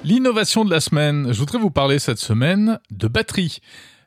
L'innovation 0.04 0.66
de 0.66 0.70
la 0.70 0.80
semaine, 0.80 1.32
je 1.32 1.38
voudrais 1.38 1.56
vous 1.56 1.70
parler 1.70 1.98
cette 1.98 2.18
semaine 2.18 2.78
de 2.90 3.08
batterie. 3.08 3.60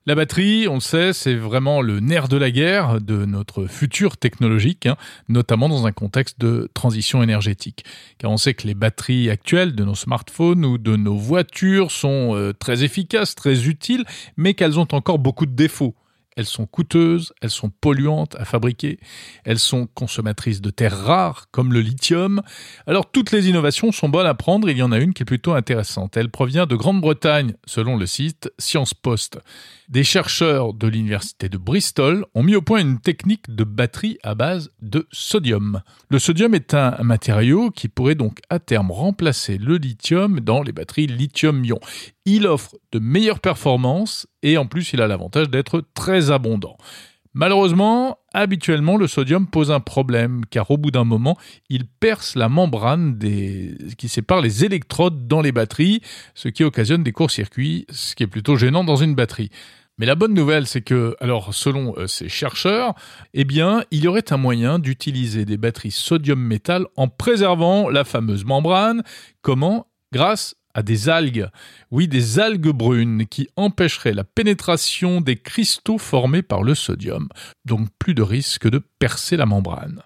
La 0.06 0.14
batterie, 0.14 0.68
on 0.68 0.80
sait, 0.80 1.12
c'est 1.12 1.34
vraiment 1.34 1.82
le 1.82 2.00
nerf 2.00 2.28
de 2.28 2.38
la 2.38 2.52
guerre 2.52 3.02
de 3.02 3.26
notre 3.26 3.66
futur 3.66 4.16
technologique, 4.16 4.86
hein, 4.86 4.96
notamment 5.28 5.70
dans 5.70 5.88
un 5.88 5.92
contexte 5.92 6.40
de 6.40 6.70
transition 6.76 7.24
énergétique. 7.24 7.84
Car 8.20 8.30
on 8.30 8.38
sait 8.38 8.54
que 8.54 8.68
les 8.68 8.76
batteries 8.76 9.32
actuelles 9.32 9.74
de 9.74 9.84
nos 9.84 9.96
smartphones 9.96 10.66
ou 10.66 10.78
de 10.78 10.96
nos 10.96 11.18
voitures 11.18 11.90
sont 11.90 12.36
euh, 12.36 12.54
très 12.54 12.84
efficaces, 12.84 13.34
très 13.34 13.68
utiles, 13.68 14.06
mais 14.38 14.54
qu'elles 14.54 14.78
ont 14.78 14.88
encore 14.92 15.18
beaucoup 15.18 15.48
de 15.48 15.56
défauts 15.56 15.96
elles 16.38 16.46
sont 16.46 16.68
coûteuses, 16.68 17.34
elles 17.42 17.50
sont 17.50 17.70
polluantes 17.70 18.36
à 18.40 18.46
fabriquer, 18.46 19.00
elles 19.44 19.60
sont 19.60 19.88
consommatrices 19.88 20.62
de 20.62 20.70
terres 20.70 20.98
rares 20.98 21.48
comme 21.52 21.74
le 21.74 21.82
lithium. 21.82 22.42
Alors 22.86 23.12
toutes 23.12 23.32
les 23.32 23.50
innovations 23.50 23.92
sont 23.92 24.08
bonnes 24.08 24.28
à 24.28 24.36
prendre, 24.36 24.70
il 24.70 24.78
y 24.78 24.84
en 24.84 24.92
a 24.92 25.00
une 25.00 25.14
qui 25.14 25.24
est 25.24 25.26
plutôt 25.26 25.54
intéressante. 25.54 26.16
Elle 26.16 26.30
provient 26.30 26.68
de 26.68 26.76
Grande-Bretagne, 26.76 27.56
selon 27.66 27.98
le 27.98 28.06
site 28.06 28.52
Science 28.60 28.94
Post. 28.94 29.40
Des 29.90 30.04
chercheurs 30.04 30.74
de 30.74 30.88
l'université 30.88 31.50
de 31.50 31.58
Bristol 31.58 32.26
ont 32.36 32.44
mis 32.44 32.56
au 32.56 32.62
point 32.62 32.82
une 32.82 33.00
technique 33.00 33.54
de 33.54 33.64
batterie 33.64 34.20
à 34.22 34.36
base 34.36 34.70
de 34.82 35.08
sodium. 35.12 35.82
Le 36.10 36.20
sodium 36.20 36.54
est 36.54 36.74
un 36.76 37.02
matériau 37.02 37.72
qui 37.72 37.88
pourrait 37.88 38.16
donc 38.16 38.40
à 38.50 38.60
terme 38.60 38.92
remplacer 38.92 39.58
le 39.58 39.78
lithium 39.78 40.40
dans 40.40 40.62
les 40.62 40.72
batteries 40.72 41.08
lithium-ion. 41.08 41.80
Il 42.30 42.46
offre 42.46 42.76
de 42.92 43.00
meilleures 43.00 43.40
performances 43.40 44.28
et 44.44 44.58
en 44.58 44.66
plus 44.66 44.92
il 44.92 45.02
a 45.02 45.08
l'avantage 45.08 45.50
d'être 45.50 45.82
très 45.94 46.30
abondant. 46.30 46.78
Malheureusement, 47.34 48.18
habituellement, 48.34 48.98
le 48.98 49.08
sodium 49.08 49.48
pose 49.48 49.72
un 49.72 49.80
problème 49.80 50.42
car 50.50 50.70
au 50.70 50.78
bout 50.78 50.92
d'un 50.92 51.06
moment, 51.06 51.38
il 51.70 51.88
perce 51.88 52.36
la 52.36 52.50
membrane 52.50 53.18
qui 53.98 54.10
sépare 54.10 54.42
les 54.42 54.66
électrodes 54.66 55.26
dans 55.26 55.40
les 55.40 55.54
batteries, 55.54 56.02
ce 56.36 56.50
qui 56.50 56.66
occasionne 56.66 57.02
des 57.02 57.14
courts-circuits, 57.14 57.86
ce 57.90 58.14
qui 58.14 58.24
est 58.24 58.28
plutôt 58.28 58.58
gênant 58.58 58.84
dans 58.84 58.98
une 58.98 59.16
batterie. 59.16 59.50
Mais 59.98 60.06
la 60.06 60.16
bonne 60.16 60.34
nouvelle, 60.34 60.68
c'est 60.68 60.82
que, 60.82 61.16
alors, 61.22 61.54
selon 61.54 61.96
euh, 61.98 62.08
ces 62.08 62.28
chercheurs, 62.28 62.94
eh 63.34 63.46
bien, 63.46 63.84
il 63.90 64.04
y 64.04 64.08
aurait 64.08 64.34
un 64.34 64.38
moyen 64.38 64.80
d'utiliser 64.80 65.46
des 65.46 65.58
batteries 65.58 65.92
sodium-métal 65.92 66.86
en 66.98 67.08
préservant 67.08 67.90
la 67.90 68.04
fameuse 68.04 68.46
membrane. 68.46 69.02
Comment? 69.42 69.88
Grâce 70.12 70.56
à 70.78 70.84
des 70.84 71.10
algues. 71.10 71.50
Oui, 71.90 72.08
des 72.08 72.38
algues 72.38 72.70
brunes 72.70 73.26
qui 73.26 73.50
empêcheraient 73.56 74.14
la 74.14 74.24
pénétration 74.24 75.22
des 75.22 75.36
cristaux 75.36 75.98
formés 75.98 76.44
par 76.44 76.62
le 76.62 76.76
sodium. 76.76 77.30
Donc 77.66 77.90
plus 77.98 78.14
de 78.14 78.22
risque 78.22 78.70
de 78.70 78.84
percer 79.00 79.38
la 79.38 79.48
membrane. 79.48 80.04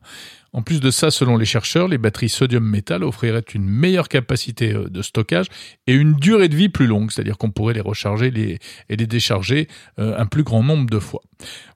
En 0.54 0.64
plus 0.64 0.82
de 0.82 0.92
ça, 0.92 1.12
selon 1.12 1.38
les 1.38 1.46
chercheurs, 1.46 1.88
les 1.88 1.98
batteries 1.98 2.28
sodium-métal 2.28 3.06
offriraient 3.06 3.46
une 3.54 3.66
meilleure 3.66 4.10
capacité 4.10 4.74
euh, 4.74 4.90
de 4.90 5.02
stockage 5.02 5.48
et 5.88 5.94
une 5.94 6.14
durée 6.14 6.50
de 6.50 6.56
vie 6.58 6.68
plus 6.68 6.88
longue, 6.88 7.10
c'est-à-dire 7.10 7.38
qu'on 7.38 7.52
pourrait 7.52 7.74
les 7.74 7.82
recharger 7.82 8.60
et 8.90 8.96
les 8.96 9.08
décharger 9.08 9.70
euh, 9.98 10.18
un 10.18 10.26
plus 10.26 10.44
grand 10.44 10.62
nombre 10.62 10.90
de 10.90 11.00
fois. 11.00 11.22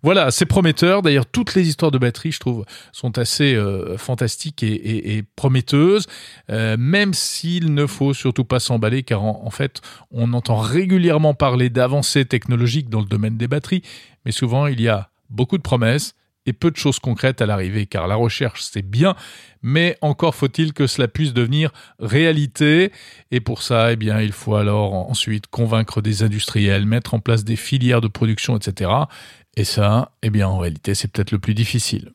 Voilà, 0.04 0.30
c'est 0.30 0.46
prometteur. 0.46 1.02
D'ailleurs, 1.02 1.26
toutes 1.26 1.56
les 1.56 1.68
histoires 1.68 1.92
de 1.92 1.98
batteries, 1.98 2.34
je 2.34 2.40
trouve, 2.42 2.66
sont 2.92 3.18
assez 3.18 3.56
euh, 3.56 3.98
fantastiques 3.98 4.62
et, 4.62 5.24
prometteuses, 5.36 6.08
même 6.50 7.14
s'il 7.14 7.74
ne 7.74 7.86
faut 7.86 8.14
surtout 8.14 8.44
pas 8.44 8.60
s'emballer, 8.60 9.04
car 9.04 9.24
en 9.24 9.50
fait, 9.50 9.82
on 10.12 10.34
entend 10.34 10.58
régulièrement 10.58 11.34
parler 11.34 11.70
d'avancées 11.70 12.26
technologiques 12.26 12.90
dans 12.90 13.00
le 13.00 13.06
domaine 13.06 13.38
des 13.38 13.48
batteries, 13.48 13.82
mais 14.26 14.32
souvent 14.32 14.68
il 14.68 14.82
y 14.82 14.88
a 14.88 15.10
beaucoup 15.30 15.58
de 15.58 15.64
promesses 15.64 16.16
et 16.46 16.54
peu 16.54 16.72
de 16.72 16.78
choses 16.78 17.00
concrètes 17.00 17.42
à 17.42 17.46
l'arrivée, 17.46 17.86
car 17.86 18.08
la 18.08 18.16
recherche 18.16 18.62
c'est 18.62 18.82
bien, 18.82 19.16
mais 19.62 19.98
encore 20.02 20.36
faut-il 20.36 20.74
que 20.74 20.88
cela 20.88 21.08
puisse 21.08 21.34
devenir 21.34 21.72
réalité, 22.00 22.92
et 23.32 23.40
pour 23.40 23.62
ça, 23.62 23.92
eh 23.94 23.98
il 24.00 24.32
faut 24.32 24.56
alors 24.56 24.94
ensuite 24.94 25.48
convaincre 25.48 26.02
des 26.02 26.24
industriels, 26.24 26.86
mettre 26.86 27.14
en 27.14 27.20
place 27.20 27.44
des 27.44 27.56
filières 27.56 28.02
de 28.02 28.08
production, 28.08 28.58
etc. 28.58 28.92
Et 29.58 29.64
ça, 29.64 30.12
eh 30.22 30.30
bien, 30.30 30.48
en 30.48 30.58
réalité, 30.58 30.96
c'est 30.96 31.10
peut-être 31.10 31.32
le 31.32 31.40
plus 31.40 31.54
difficile. 31.54 32.12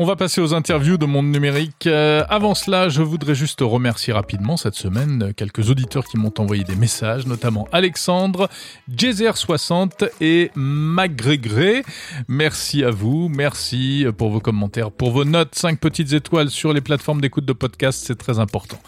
On 0.00 0.04
va 0.04 0.14
passer 0.14 0.40
aux 0.40 0.54
interviews 0.54 0.96
de 0.96 1.06
Monde 1.06 1.26
Numérique. 1.26 1.88
Euh, 1.88 2.22
avant 2.28 2.54
cela, 2.54 2.88
je 2.88 3.02
voudrais 3.02 3.34
juste 3.34 3.62
remercier 3.62 4.12
rapidement 4.12 4.56
cette 4.56 4.76
semaine 4.76 5.32
quelques 5.36 5.70
auditeurs 5.70 6.04
qui 6.04 6.16
m'ont 6.18 6.32
envoyé 6.38 6.62
des 6.62 6.76
messages, 6.76 7.26
notamment 7.26 7.66
Alexandre, 7.72 8.48
Jezer60 8.96 10.08
et 10.20 10.52
Magrégré. 10.54 11.82
Merci 12.28 12.84
à 12.84 12.90
vous, 12.90 13.28
merci 13.28 14.06
pour 14.16 14.30
vos 14.30 14.38
commentaires, 14.38 14.92
pour 14.92 15.10
vos 15.10 15.24
notes, 15.24 15.56
5 15.56 15.80
petites 15.80 16.12
étoiles 16.12 16.50
sur 16.50 16.72
les 16.72 16.80
plateformes 16.80 17.20
d'écoute 17.20 17.44
de 17.44 17.52
podcast, 17.52 18.04
c'est 18.06 18.18
très 18.18 18.38
important. 18.38 18.78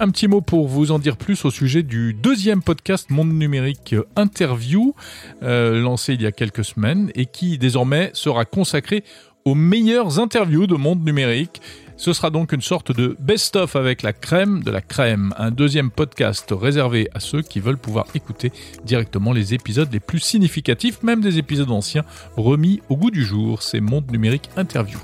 Un 0.00 0.10
petit 0.10 0.28
mot 0.28 0.42
pour 0.42 0.68
vous 0.68 0.92
en 0.92 0.98
dire 0.98 1.16
plus 1.16 1.46
au 1.46 1.50
sujet 1.50 1.82
du 1.82 2.12
deuxième 2.12 2.62
podcast 2.62 3.08
Monde 3.08 3.32
Numérique 3.32 3.96
Interview, 4.16 4.94
euh, 5.42 5.80
lancé 5.80 6.12
il 6.12 6.20
y 6.20 6.26
a 6.26 6.32
quelques 6.32 6.64
semaines 6.64 7.10
et 7.14 7.24
qui 7.24 7.56
désormais 7.56 8.10
sera 8.12 8.44
consacré 8.44 9.02
aux 9.44 9.54
meilleures 9.54 10.18
interviews 10.18 10.66
de 10.66 10.76
monde 10.76 11.04
numérique. 11.04 11.60
Ce 12.02 12.12
sera 12.12 12.30
donc 12.30 12.50
une 12.50 12.62
sorte 12.62 12.90
de 12.90 13.16
best-of 13.20 13.76
avec 13.76 14.02
la 14.02 14.12
crème 14.12 14.64
de 14.64 14.72
la 14.72 14.80
crème, 14.80 15.32
un 15.38 15.52
deuxième 15.52 15.92
podcast 15.92 16.48
réservé 16.50 17.08
à 17.14 17.20
ceux 17.20 17.42
qui 17.42 17.60
veulent 17.60 17.78
pouvoir 17.78 18.06
écouter 18.16 18.50
directement 18.84 19.32
les 19.32 19.54
épisodes 19.54 19.88
les 19.92 20.00
plus 20.00 20.18
significatifs, 20.18 21.04
même 21.04 21.20
des 21.20 21.38
épisodes 21.38 21.70
anciens 21.70 22.02
remis 22.36 22.82
au 22.88 22.96
goût 22.96 23.12
du 23.12 23.24
jour. 23.24 23.62
C'est 23.62 23.78
Monde 23.78 24.10
Numérique 24.10 24.50
Interview. 24.56 24.98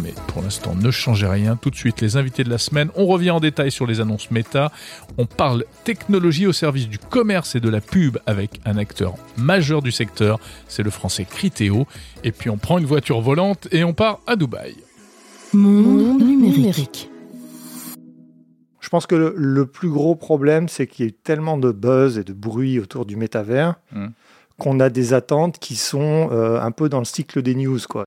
Mais 0.00 0.14
pour 0.28 0.42
l'instant, 0.42 0.76
ne 0.76 0.92
changez 0.92 1.26
rien. 1.26 1.56
Tout 1.56 1.70
de 1.70 1.74
suite, 1.74 2.00
les 2.00 2.16
invités 2.16 2.44
de 2.44 2.50
la 2.50 2.58
semaine. 2.58 2.90
On 2.94 3.06
revient 3.06 3.32
en 3.32 3.40
détail 3.40 3.72
sur 3.72 3.84
les 3.88 4.00
annonces 4.00 4.30
méta. 4.30 4.70
On 5.16 5.26
parle 5.26 5.64
technologie 5.82 6.46
au 6.46 6.52
service 6.52 6.88
du 6.88 7.00
commerce 7.00 7.56
et 7.56 7.60
de 7.60 7.68
la 7.68 7.80
pub 7.80 8.16
avec 8.26 8.60
un 8.64 8.76
acteur 8.76 9.14
majeur 9.36 9.82
du 9.82 9.90
secteur. 9.90 10.38
C'est 10.68 10.84
le 10.84 10.90
français 10.90 11.24
Criteo. 11.24 11.88
Et 12.22 12.30
puis 12.30 12.48
on 12.48 12.58
prend 12.58 12.78
une 12.78 12.86
voiture 12.86 13.20
volante 13.22 13.66
et 13.72 13.82
on 13.82 13.92
part 13.92 14.20
à 14.28 14.36
Dubaï. 14.36 14.76
Monde 15.52 16.22
numérique. 16.22 17.10
Je 18.80 18.88
pense 18.88 19.06
que 19.06 19.14
le, 19.14 19.34
le 19.36 19.66
plus 19.66 19.88
gros 19.88 20.14
problème, 20.14 20.68
c'est 20.68 20.86
qu'il 20.86 21.04
y 21.04 21.08
a 21.08 21.10
eu 21.10 21.12
tellement 21.14 21.58
de 21.58 21.72
buzz 21.72 22.18
et 22.18 22.24
de 22.24 22.32
bruit 22.32 22.78
autour 22.78 23.06
du 23.06 23.16
métavers 23.16 23.74
Hmm. 23.92 24.08
qu'on 24.58 24.80
a 24.80 24.88
des 24.90 25.12
attentes 25.14 25.58
qui 25.58 25.76
sont 25.76 26.28
euh, 26.32 26.60
un 26.60 26.70
peu 26.70 26.88
dans 26.88 26.98
le 26.98 27.04
cycle 27.04 27.42
des 27.42 27.54
news. 27.54 27.78
Quoi. 27.88 28.04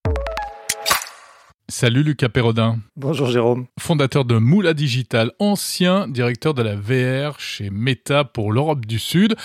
Salut 1.70 2.04
Lucas 2.04 2.30
Perrodin, 2.30 2.80
Bonjour 2.98 3.28
Jérôme. 3.28 3.66
fondateur 3.80 4.26
de 4.26 4.38
Moula 4.38 4.74
Digital, 4.74 5.32
ancien 5.40 6.08
directeur 6.08 6.54
de 6.54 6.62
la 6.62 6.76
VR 6.76 7.40
chez 7.40 7.70
Meta 7.70 8.24
pour 8.26 8.52
l'Europe 8.52 8.86
du 8.86 9.00
Sud. 9.00 9.36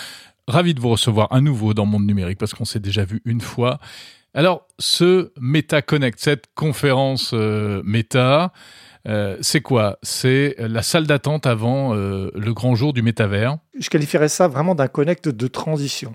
Ravi 0.48 0.74
de 0.74 0.80
vous 0.80 0.90
recevoir 0.90 1.32
à 1.32 1.40
nouveau 1.40 1.72
dans 1.74 1.86
Monde 1.86 2.06
Numérique 2.06 2.38
parce 2.38 2.52
qu'on 2.54 2.64
s'est 2.64 2.80
déjà 2.80 3.04
vu 3.04 3.20
une 3.24 3.40
fois. 3.40 3.78
Alors, 4.36 4.68
ce 4.78 5.32
Meta 5.40 5.80
Connect, 5.80 6.20
cette 6.20 6.44
conférence 6.54 7.30
euh, 7.32 7.80
Meta, 7.86 8.52
euh, 9.08 9.38
c'est 9.40 9.62
quoi? 9.62 9.98
C'est 10.02 10.56
la 10.58 10.82
salle 10.82 11.06
d'attente 11.06 11.46
avant 11.46 11.94
euh, 11.94 12.30
le 12.34 12.52
grand 12.52 12.74
jour 12.74 12.92
du 12.92 13.00
métavers. 13.00 13.56
Je 13.80 13.88
qualifierais 13.88 14.28
ça 14.28 14.46
vraiment 14.46 14.74
d'un 14.74 14.88
connect 14.88 15.30
de 15.30 15.46
transition. 15.46 16.14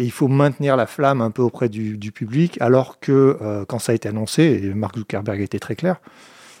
Et 0.00 0.04
il 0.04 0.10
faut 0.10 0.26
maintenir 0.26 0.76
la 0.76 0.88
flamme 0.88 1.20
un 1.20 1.30
peu 1.30 1.42
auprès 1.42 1.68
du, 1.68 1.96
du 1.96 2.10
public, 2.10 2.56
alors 2.60 2.98
que 2.98 3.38
euh, 3.40 3.64
quand 3.64 3.78
ça 3.78 3.92
a 3.92 3.94
été 3.94 4.08
annoncé, 4.08 4.42
et 4.64 4.74
Mark 4.74 4.98
Zuckerberg 4.98 5.40
était 5.40 5.60
très 5.60 5.76
clair, 5.76 6.00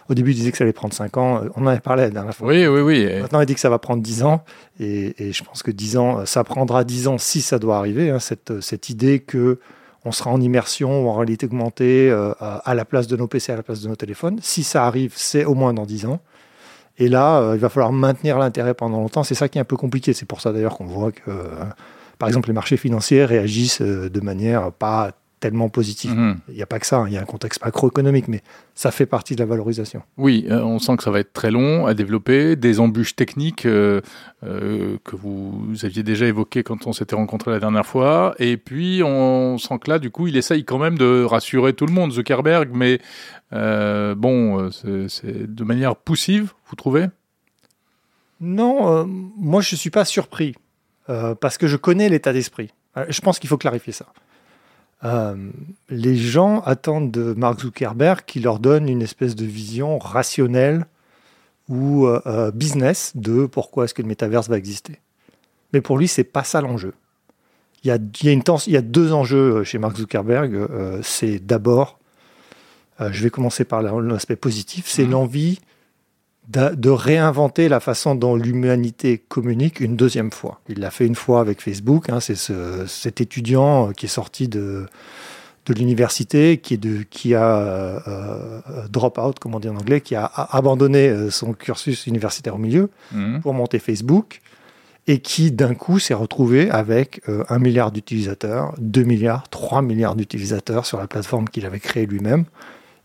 au 0.08 0.14
début 0.14 0.30
il 0.30 0.36
disait 0.36 0.52
que 0.52 0.58
ça 0.58 0.62
allait 0.62 0.72
prendre 0.72 0.94
5 0.94 1.16
ans, 1.16 1.42
on 1.56 1.64
en 1.64 1.66
avait 1.66 1.80
parlé 1.80 2.04
la 2.04 2.10
dernière 2.10 2.36
fois. 2.36 2.46
Oui, 2.46 2.68
oui, 2.68 2.80
oui. 2.82 3.20
Maintenant, 3.20 3.40
il 3.40 3.46
dit 3.46 3.54
que 3.54 3.60
ça 3.60 3.70
va 3.70 3.80
prendre 3.80 4.00
10 4.00 4.22
ans, 4.22 4.44
et, 4.78 5.14
et 5.18 5.32
je 5.32 5.42
pense 5.42 5.64
que 5.64 5.72
10 5.72 5.96
ans, 5.96 6.24
ça 6.24 6.44
prendra 6.44 6.84
10 6.84 7.08
ans 7.08 7.18
si 7.18 7.42
ça 7.42 7.58
doit 7.58 7.78
arriver, 7.78 8.10
hein, 8.10 8.20
cette, 8.20 8.60
cette 8.60 8.90
idée 8.90 9.18
que 9.18 9.58
on 10.04 10.12
sera 10.12 10.30
en 10.30 10.40
immersion 10.40 11.04
ou 11.04 11.08
en 11.08 11.14
réalité 11.14 11.46
augmentée 11.46 12.10
euh, 12.10 12.32
à 12.40 12.74
la 12.74 12.84
place 12.84 13.06
de 13.06 13.16
nos 13.16 13.26
PC, 13.26 13.52
à 13.52 13.56
la 13.56 13.62
place 13.62 13.82
de 13.82 13.88
nos 13.88 13.96
téléphones. 13.96 14.38
Si 14.42 14.62
ça 14.62 14.86
arrive, 14.86 15.12
c'est 15.14 15.44
au 15.44 15.54
moins 15.54 15.74
dans 15.74 15.84
10 15.84 16.06
ans. 16.06 16.20
Et 16.98 17.08
là, 17.08 17.40
euh, 17.40 17.54
il 17.54 17.60
va 17.60 17.68
falloir 17.68 17.92
maintenir 17.92 18.38
l'intérêt 18.38 18.74
pendant 18.74 18.98
longtemps. 18.98 19.22
C'est 19.22 19.34
ça 19.34 19.48
qui 19.48 19.58
est 19.58 19.60
un 19.60 19.64
peu 19.64 19.76
compliqué. 19.76 20.12
C'est 20.12 20.26
pour 20.26 20.40
ça 20.40 20.52
d'ailleurs 20.52 20.76
qu'on 20.76 20.86
voit 20.86 21.12
que, 21.12 21.22
euh, 21.28 21.64
par 22.18 22.28
exemple, 22.28 22.48
les 22.48 22.54
marchés 22.54 22.76
financiers 22.76 23.24
réagissent 23.24 23.82
de 23.82 24.20
manière 24.20 24.72
pas 24.72 25.12
tellement 25.40 25.68
positive. 25.70 26.12
Mhm. 26.14 26.38
Il 26.48 26.54
n'y 26.54 26.62
a 26.62 26.66
pas 26.66 26.78
que 26.78 26.86
ça, 26.86 26.98
hein. 26.98 27.04
il 27.08 27.14
y 27.14 27.16
a 27.16 27.20
un 27.20 27.24
contexte 27.24 27.64
macroéconomique, 27.64 28.28
mais 28.28 28.42
ça 28.74 28.90
fait 28.90 29.06
partie 29.06 29.34
de 29.34 29.40
la 29.40 29.46
valorisation. 29.46 30.02
Oui, 30.18 30.46
euh, 30.50 30.60
on 30.62 30.78
sent 30.78 30.96
que 30.98 31.02
ça 31.02 31.10
va 31.10 31.18
être 31.20 31.32
très 31.32 31.50
long 31.50 31.86
à 31.86 31.94
développer, 31.94 32.56
des 32.56 32.78
embûches 32.78 33.16
techniques 33.16 33.64
euh, 33.66 34.02
euh, 34.44 34.98
que 35.02 35.16
vous 35.16 35.74
aviez 35.82 36.02
déjà 36.02 36.26
évoquées 36.26 36.62
quand 36.62 36.86
on 36.86 36.92
s'était 36.92 37.16
rencontrés 37.16 37.50
la 37.50 37.58
dernière 37.58 37.86
fois, 37.86 38.34
et 38.38 38.58
puis 38.58 39.02
on 39.02 39.56
sent 39.58 39.78
que 39.80 39.90
là, 39.90 39.98
du 39.98 40.10
coup, 40.10 40.26
il 40.28 40.36
essaye 40.36 40.64
quand 40.64 40.78
même 40.78 40.98
de 40.98 41.24
rassurer 41.24 41.72
tout 41.72 41.86
le 41.86 41.92
monde, 41.92 42.12
Zuckerberg, 42.12 42.68
mais 42.72 43.00
bon, 43.50 44.70
c'est- 44.70 45.46
de 45.52 45.64
manière 45.64 45.96
poussive, 45.96 46.52
vous 46.68 46.76
trouvez? 46.76 47.06
Non, 48.40 49.04
moi 49.06 49.60
je 49.60 49.74
ne 49.74 49.78
suis 49.78 49.90
pas 49.90 50.04
surpris 50.04 50.54
parce 51.06 51.58
que 51.58 51.66
je 51.66 51.76
connais 51.76 52.08
l'état 52.08 52.32
d'esprit. 52.32 52.70
Je 53.08 53.20
pense 53.20 53.38
qu'il 53.38 53.48
faut 53.48 53.58
clarifier 53.58 53.92
ça. 53.92 54.06
Euh, 55.04 55.34
les 55.88 56.16
gens 56.16 56.60
attendent 56.60 57.10
de 57.10 57.32
Mark 57.34 57.60
Zuckerberg 57.60 58.20
qu'il 58.26 58.42
leur 58.42 58.58
donne 58.58 58.88
une 58.88 59.00
espèce 59.02 59.34
de 59.34 59.46
vision 59.46 59.98
rationnelle 59.98 60.84
ou 61.68 62.06
euh, 62.06 62.20
euh, 62.26 62.50
business 62.50 63.12
de 63.14 63.46
pourquoi 63.46 63.84
est-ce 63.84 63.94
que 63.94 64.02
le 64.02 64.08
métaverse 64.08 64.48
va 64.48 64.58
exister. 64.58 64.98
Mais 65.72 65.80
pour 65.80 65.96
lui, 65.96 66.06
c'est 66.08 66.24
pas 66.24 66.44
ça 66.44 66.60
l'enjeu. 66.60 66.92
Il 67.82 67.88
y 67.88 67.90
a, 67.90 67.96
il 67.96 68.26
y 68.26 68.28
a 68.28 68.32
une 68.32 68.42
tens- 68.42 68.66
il 68.66 68.72
y 68.74 68.76
a 68.76 68.82
deux 68.82 69.12
enjeux 69.14 69.64
chez 69.64 69.78
Mark 69.78 69.96
Zuckerberg. 69.96 70.52
Euh, 70.54 71.00
c'est 71.02 71.38
d'abord, 71.38 71.98
je 72.98 73.22
vais 73.22 73.30
commencer 73.30 73.64
par 73.64 73.80
la- 73.80 73.92
l'aspect 74.02 74.36
positif, 74.36 74.84
c'est 74.86 75.04
Mhm. 75.06 75.12
l'envie 75.12 75.60
de 76.52 76.90
réinventer 76.90 77.68
la 77.68 77.80
façon 77.80 78.14
dont 78.14 78.34
l'humanité 78.36 79.18
communique 79.28 79.80
une 79.80 79.96
deuxième 79.96 80.30
fois. 80.32 80.60
Il 80.68 80.80
l'a 80.80 80.90
fait 80.90 81.06
une 81.06 81.14
fois 81.14 81.40
avec 81.40 81.60
Facebook. 81.60 82.10
hein, 82.10 82.20
c'est 82.20 82.34
ce- 82.34 82.84
cet 82.86 83.20
étudiant 83.20 83.88
euh, 83.88 83.92
qui 83.92 84.06
est 84.06 84.08
sorti 84.08 84.48
de, 84.48 84.86
de 85.66 85.74
l'université, 85.74 86.58
qui, 86.58 86.74
est 86.74 86.76
de, 86.78 87.02
qui 87.08 87.34
a 87.34 87.56
euh, 87.56 88.00
euh, 88.08 88.60
drop 88.90 89.18
out, 89.18 89.38
comme 89.38 89.54
on 89.54 89.60
dit 89.60 89.68
en 89.68 89.76
anglais, 89.76 90.00
qui 90.00 90.14
a 90.16 90.24
a- 90.24 90.56
abandonné 90.56 91.30
son 91.30 91.52
cursus 91.52 92.06
universitaire 92.06 92.54
au 92.56 92.58
milieu 92.58 92.90
Mhm. 93.12 93.40
pour 93.42 93.54
monter 93.54 93.78
Facebook 93.78 94.40
et 95.06 95.18
qui 95.20 95.50
d'un 95.52 95.74
coup 95.74 95.98
s'est 95.98 96.14
retrouvé 96.14 96.70
avec 96.70 97.20
euh, 97.28 97.44
un 97.48 97.58
milliard 97.58 97.90
d'utilisateurs, 97.92 98.74
2 98.78 99.02
milliards, 99.04 99.48
3 99.50 99.82
milliards 99.82 100.14
d'utilisateurs 100.16 100.84
sur 100.84 100.98
la 100.98 101.06
plateforme 101.06 101.48
qu'il 101.48 101.64
avait 101.64 101.80
créée 101.80 102.06
lui-même 102.06 102.44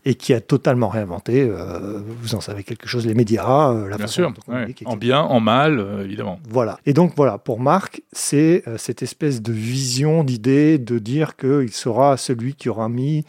et 0.06 0.14
qui 0.14 0.32
a 0.32 0.40
totalement 0.40 0.88
réinventé, 0.88 1.42
euh, 1.42 2.00
vous 2.22 2.36
en 2.36 2.40
savez 2.40 2.62
quelque 2.62 2.86
chose, 2.86 3.04
les 3.04 3.14
médias, 3.14 3.72
euh, 3.72 3.88
la 3.88 3.96
Bien 3.96 4.06
façon 4.06 4.12
sûr, 4.14 4.32
dont 4.32 4.54
ouais. 4.54 4.72
en 4.84 4.96
bien, 4.96 5.20
en 5.20 5.40
mal, 5.40 5.80
euh, 5.80 6.04
évidemment. 6.04 6.38
Voilà. 6.48 6.78
Et 6.86 6.92
donc 6.92 7.14
voilà, 7.16 7.38
pour 7.38 7.58
Marc, 7.58 8.02
c'est 8.12 8.62
cette 8.76 9.02
espèce 9.02 9.42
de 9.42 9.52
vision, 9.52 10.22
d'idée 10.22 10.78
de 10.78 11.00
dire 11.00 11.34
qu'il 11.36 11.72
sera 11.72 12.16
celui 12.16 12.54
qui 12.54 12.68
aura 12.68 12.88
mis 12.88 13.24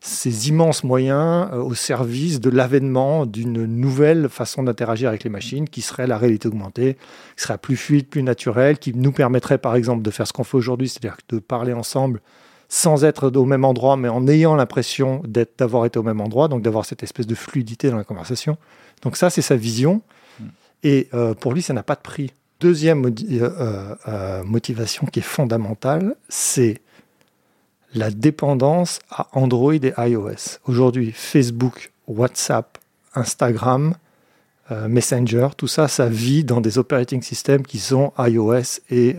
ces 0.00 0.48
immenses 0.48 0.84
moyens 0.84 1.52
au 1.52 1.74
service 1.74 2.40
de 2.40 2.48
l'avènement 2.48 3.26
d'une 3.26 3.66
nouvelle 3.66 4.30
façon 4.30 4.62
d'interagir 4.62 5.10
avec 5.10 5.24
les 5.24 5.30
machines 5.30 5.68
qui 5.68 5.82
serait 5.82 6.06
la 6.06 6.16
réalité 6.16 6.48
augmentée, 6.48 6.96
qui 7.36 7.44
serait 7.44 7.58
plus 7.58 7.76
fluide, 7.76 8.08
plus 8.08 8.22
naturelle, 8.22 8.78
qui 8.78 8.94
nous 8.94 9.12
permettrait 9.12 9.58
par 9.58 9.76
exemple 9.76 10.02
de 10.02 10.10
faire 10.10 10.26
ce 10.26 10.32
qu'on 10.32 10.44
fait 10.44 10.56
aujourd'hui, 10.56 10.88
c'est-à-dire 10.88 11.18
de 11.28 11.38
parler 11.38 11.74
ensemble 11.74 12.22
sans 12.72 13.04
être 13.04 13.30
au 13.36 13.44
même 13.44 13.66
endroit, 13.66 13.98
mais 13.98 14.08
en 14.08 14.26
ayant 14.26 14.54
l'impression 14.54 15.20
d'être, 15.26 15.58
d'avoir 15.58 15.84
été 15.84 15.98
au 15.98 16.02
même 16.02 16.22
endroit, 16.22 16.48
donc 16.48 16.62
d'avoir 16.62 16.86
cette 16.86 17.02
espèce 17.02 17.26
de 17.26 17.34
fluidité 17.34 17.90
dans 17.90 17.98
la 17.98 18.04
conversation. 18.04 18.56
Donc 19.02 19.18
ça, 19.18 19.28
c'est 19.28 19.42
sa 19.42 19.56
vision. 19.56 20.00
Et 20.82 21.06
euh, 21.12 21.34
pour 21.34 21.52
lui, 21.52 21.60
ça 21.60 21.74
n'a 21.74 21.82
pas 21.82 21.96
de 21.96 22.00
prix. 22.00 22.32
Deuxième 22.60 23.04
euh, 23.04 23.94
euh, 24.08 24.42
motivation 24.44 25.04
qui 25.04 25.18
est 25.18 25.22
fondamentale, 25.22 26.16
c'est 26.30 26.80
la 27.92 28.10
dépendance 28.10 29.00
à 29.10 29.28
Android 29.32 29.74
et 29.74 29.92
iOS. 29.98 30.58
Aujourd'hui, 30.64 31.12
Facebook, 31.12 31.92
WhatsApp, 32.08 32.78
Instagram, 33.14 33.94
Messenger, 34.88 35.48
tout 35.58 35.68
ça, 35.68 35.88
ça 35.88 36.08
vit 36.08 36.44
dans 36.44 36.62
des 36.62 36.78
operating 36.78 37.20
systems 37.20 37.66
qui 37.66 37.78
sont 37.78 38.14
iOS 38.16 38.80
et, 38.88 39.16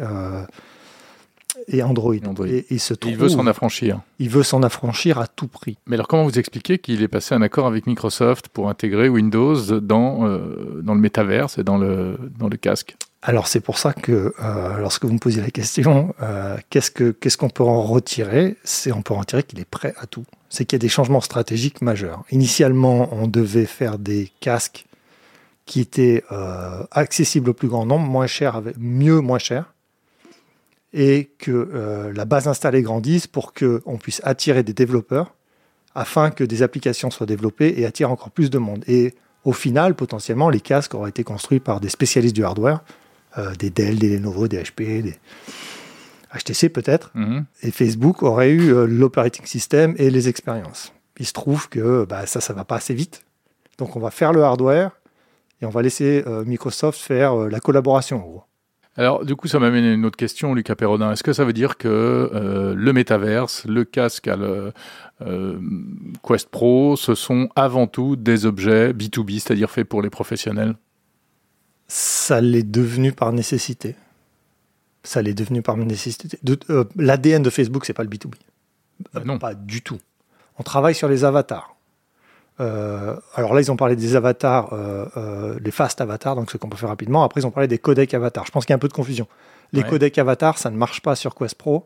et 1.67 1.83
Android. 1.83 2.15
Android. 2.25 2.47
Et 2.47 2.65
il 2.69 2.79
se 2.79 2.93
Et 2.93 2.97
trouve, 2.97 3.11
il 3.13 3.17
veut 3.17 3.29
s'en 3.29 3.47
affranchir. 3.47 4.01
il 4.19 4.29
veut 4.29 4.43
s'en 4.43 4.63
affranchir 4.63 5.17
à 5.19 5.27
tout 5.27 5.47
prix. 5.47 5.77
Mais 5.87 5.95
alors, 5.95 6.07
comment 6.07 6.23
vous 6.23 6.39
expliquez 6.39 6.79
qu'il 6.79 7.01
est 7.01 7.07
passé 7.07 7.35
un 7.35 7.41
accord 7.41 7.67
avec 7.67 7.87
Microsoft 7.87 8.49
pour 8.49 8.69
intégrer 8.69 9.09
Windows 9.09 9.55
dans, 9.79 10.27
euh, 10.27 10.81
dans 10.83 10.93
le 10.93 10.99
métaverse 10.99 11.57
et 11.57 11.63
dans 11.63 11.77
le, 11.77 12.17
dans 12.39 12.47
le 12.47 12.57
casque? 12.57 12.95
Alors 13.25 13.47
c'est 13.47 13.61
pour 13.61 13.77
ça 13.77 13.93
que 13.93 14.33
euh, 14.43 14.77
lorsque 14.79 15.05
vous 15.05 15.13
me 15.13 15.17
posez 15.17 15.39
la 15.39 15.49
question, 15.49 16.13
euh, 16.21 16.57
qu'est-ce 16.69 16.91
que 16.91 17.11
qu'est-ce 17.11 17.37
qu'on 17.37 17.49
peut 17.49 17.63
en 17.63 17.81
retirer? 17.81 18.57
C'est 18.65 18.91
on 18.91 19.01
peut 19.01 19.13
en 19.13 19.19
retirer 19.19 19.43
qu'il 19.43 19.61
est 19.61 19.69
prêt 19.69 19.93
à 19.97 20.07
tout. 20.07 20.25
C'est 20.49 20.65
qu'il 20.65 20.75
y 20.75 20.81
a 20.81 20.85
des 20.85 20.89
changements 20.89 21.21
stratégiques 21.21 21.81
majeurs. 21.81 22.23
Initialement, 22.31 23.07
on 23.13 23.27
devait 23.27 23.65
faire 23.65 23.97
des 23.97 24.29
casques 24.41 24.85
qui 25.65 25.79
étaient 25.79 26.25
euh, 26.33 26.83
accessibles 26.91 27.51
au 27.51 27.53
plus 27.53 27.69
grand 27.69 27.85
nombre, 27.85 28.05
moins 28.05 28.27
cher, 28.27 28.61
mieux, 28.77 29.21
moins 29.21 29.39
cher, 29.39 29.73
et 30.93 31.31
que 31.39 31.51
euh, 31.51 32.13
la 32.13 32.25
base 32.25 32.47
installée 32.47 32.81
grandisse 32.83 33.25
pour 33.27 33.53
que 33.53 33.81
on 33.85 33.97
puisse 33.97 34.21
attirer 34.23 34.63
des 34.63 34.73
développeurs 34.73 35.33
afin 35.95 36.29
que 36.31 36.43
des 36.43 36.61
applications 36.63 37.09
soient 37.11 37.25
développées 37.25 37.73
et 37.79 37.85
attirent 37.85 38.11
encore 38.11 38.31
plus 38.31 38.49
de 38.49 38.57
monde. 38.57 38.83
Et 38.87 39.13
au 39.43 39.53
final, 39.53 39.95
potentiellement, 39.95 40.49
les 40.49 40.59
casques 40.61 40.93
auraient 40.95 41.09
été 41.09 41.23
construits 41.23 41.59
par 41.59 41.79
des 41.79 41.89
spécialistes 41.89 42.35
du 42.35 42.43
hardware 42.45 42.83
euh, 43.37 43.53
des 43.55 43.69
Dell, 43.71 43.97
des 43.99 44.09
Lenovo, 44.17 44.47
des 44.47 44.61
HP, 44.61 45.01
des 45.01 45.15
HTC 46.35 46.69
peut-être, 46.69 47.11
Mhm. 47.15 47.45
et 47.61 47.71
Facebook 47.71 48.23
aurait 48.23 48.51
eu 48.51 48.73
euh, 48.73 48.85
l'operating 48.87 49.45
system 49.45 49.93
et 49.97 50.09
les 50.09 50.29
expériences. 50.29 50.93
Il 51.19 51.25
se 51.27 51.33
trouve 51.33 51.69
que 51.69 52.05
bah, 52.05 52.25
ça, 52.25 52.41
ça 52.41 52.53
va 52.53 52.63
pas 52.65 52.75
assez 52.77 52.93
vite. 52.95 53.23
Donc 53.77 53.95
on 53.95 53.99
va 53.99 54.09
faire 54.11 54.33
le 54.33 54.43
hardware 54.43 54.91
et 55.61 55.65
on 55.65 55.69
va 55.69 55.81
laisser 55.83 56.23
euh, 56.27 56.43
Microsoft 56.45 56.99
faire 56.99 57.35
la 57.35 57.59
collaboration. 57.59 58.17
en 58.17 58.27
gros. 58.27 58.43
Alors, 58.95 59.25
du 59.25 59.35
coup, 59.35 59.47
ça 59.47 59.57
m'amène 59.57 59.85
à 59.85 59.91
une 59.93 60.05
autre 60.05 60.17
question, 60.17 60.53
Lucas 60.53 60.75
Perrodin. 60.75 61.11
Est-ce 61.11 61.23
que 61.23 61.33
ça 61.33 61.45
veut 61.45 61.53
dire 61.53 61.77
que 61.77 61.87
euh, 61.87 62.75
le 62.75 62.93
métaverse, 62.93 63.65
le 63.65 63.85
casque 63.85 64.27
à 64.27 64.35
le 64.35 64.71
euh, 65.21 65.57
Quest 66.21 66.49
Pro, 66.49 66.95
ce 66.95 67.15
sont 67.15 67.49
avant 67.55 67.87
tout 67.87 68.15
des 68.15 68.45
objets 68.45 68.93
B2B, 68.93 69.39
c'est-à-dire 69.39 69.71
faits 69.71 69.87
pour 69.89 70.01
les 70.03 70.11
professionnels? 70.11 70.75
Ça 71.87 72.39
l'est 72.39 72.69
devenu 72.69 73.11
par 73.13 73.33
nécessité. 73.33 73.95
Ça 75.03 75.21
l'est 75.23 75.33
devenu 75.33 75.61
par 75.63 75.75
nécessité. 75.75 76.37
De- 76.43 76.59
euh, 76.69 76.83
L'ADN 76.95 77.41
de 77.41 77.49
Facebook, 77.49 77.85
c'est 77.85 77.93
pas 77.93 78.03
le 78.03 78.09
B2B. 78.09 78.35
Bah 79.13 79.21
non. 79.25 79.39
Pas 79.39 79.55
du 79.55 79.81
tout. 79.81 79.99
On 80.59 80.63
travaille 80.63 80.93
sur 80.95 81.07
les 81.09 81.23
avatars. 81.23 81.72
Euh, 82.59 83.15
alors 83.35 83.53
là, 83.53 83.61
ils 83.61 83.71
ont 83.71 83.75
parlé 83.75 83.95
des 83.95 84.15
avatars, 84.15 84.73
euh, 84.73 85.05
euh, 85.17 85.57
les 85.63 85.71
fast 85.71 86.01
avatars, 86.01 86.35
donc 86.35 86.51
ce 86.51 86.57
qu'on 86.57 86.69
peut 86.69 86.77
faire 86.77 86.89
rapidement. 86.89 87.23
Après, 87.23 87.41
ils 87.41 87.47
ont 87.47 87.51
parlé 87.51 87.67
des 87.67 87.77
codecs 87.79 88.13
avatars. 88.13 88.45
Je 88.45 88.51
pense 88.51 88.65
qu'il 88.65 88.71
y 88.71 88.75
a 88.75 88.77
un 88.77 88.79
peu 88.79 88.87
de 88.87 88.93
confusion. 88.93 89.27
Les 89.71 89.81
Ouais. 89.81 89.89
codecs 89.89 90.17
avatars, 90.19 90.57
ça 90.59 90.69
ne 90.69 90.77
marche 90.77 91.01
pas 91.01 91.15
sur 91.15 91.33
Quest 91.35 91.55
Pro. 91.55 91.85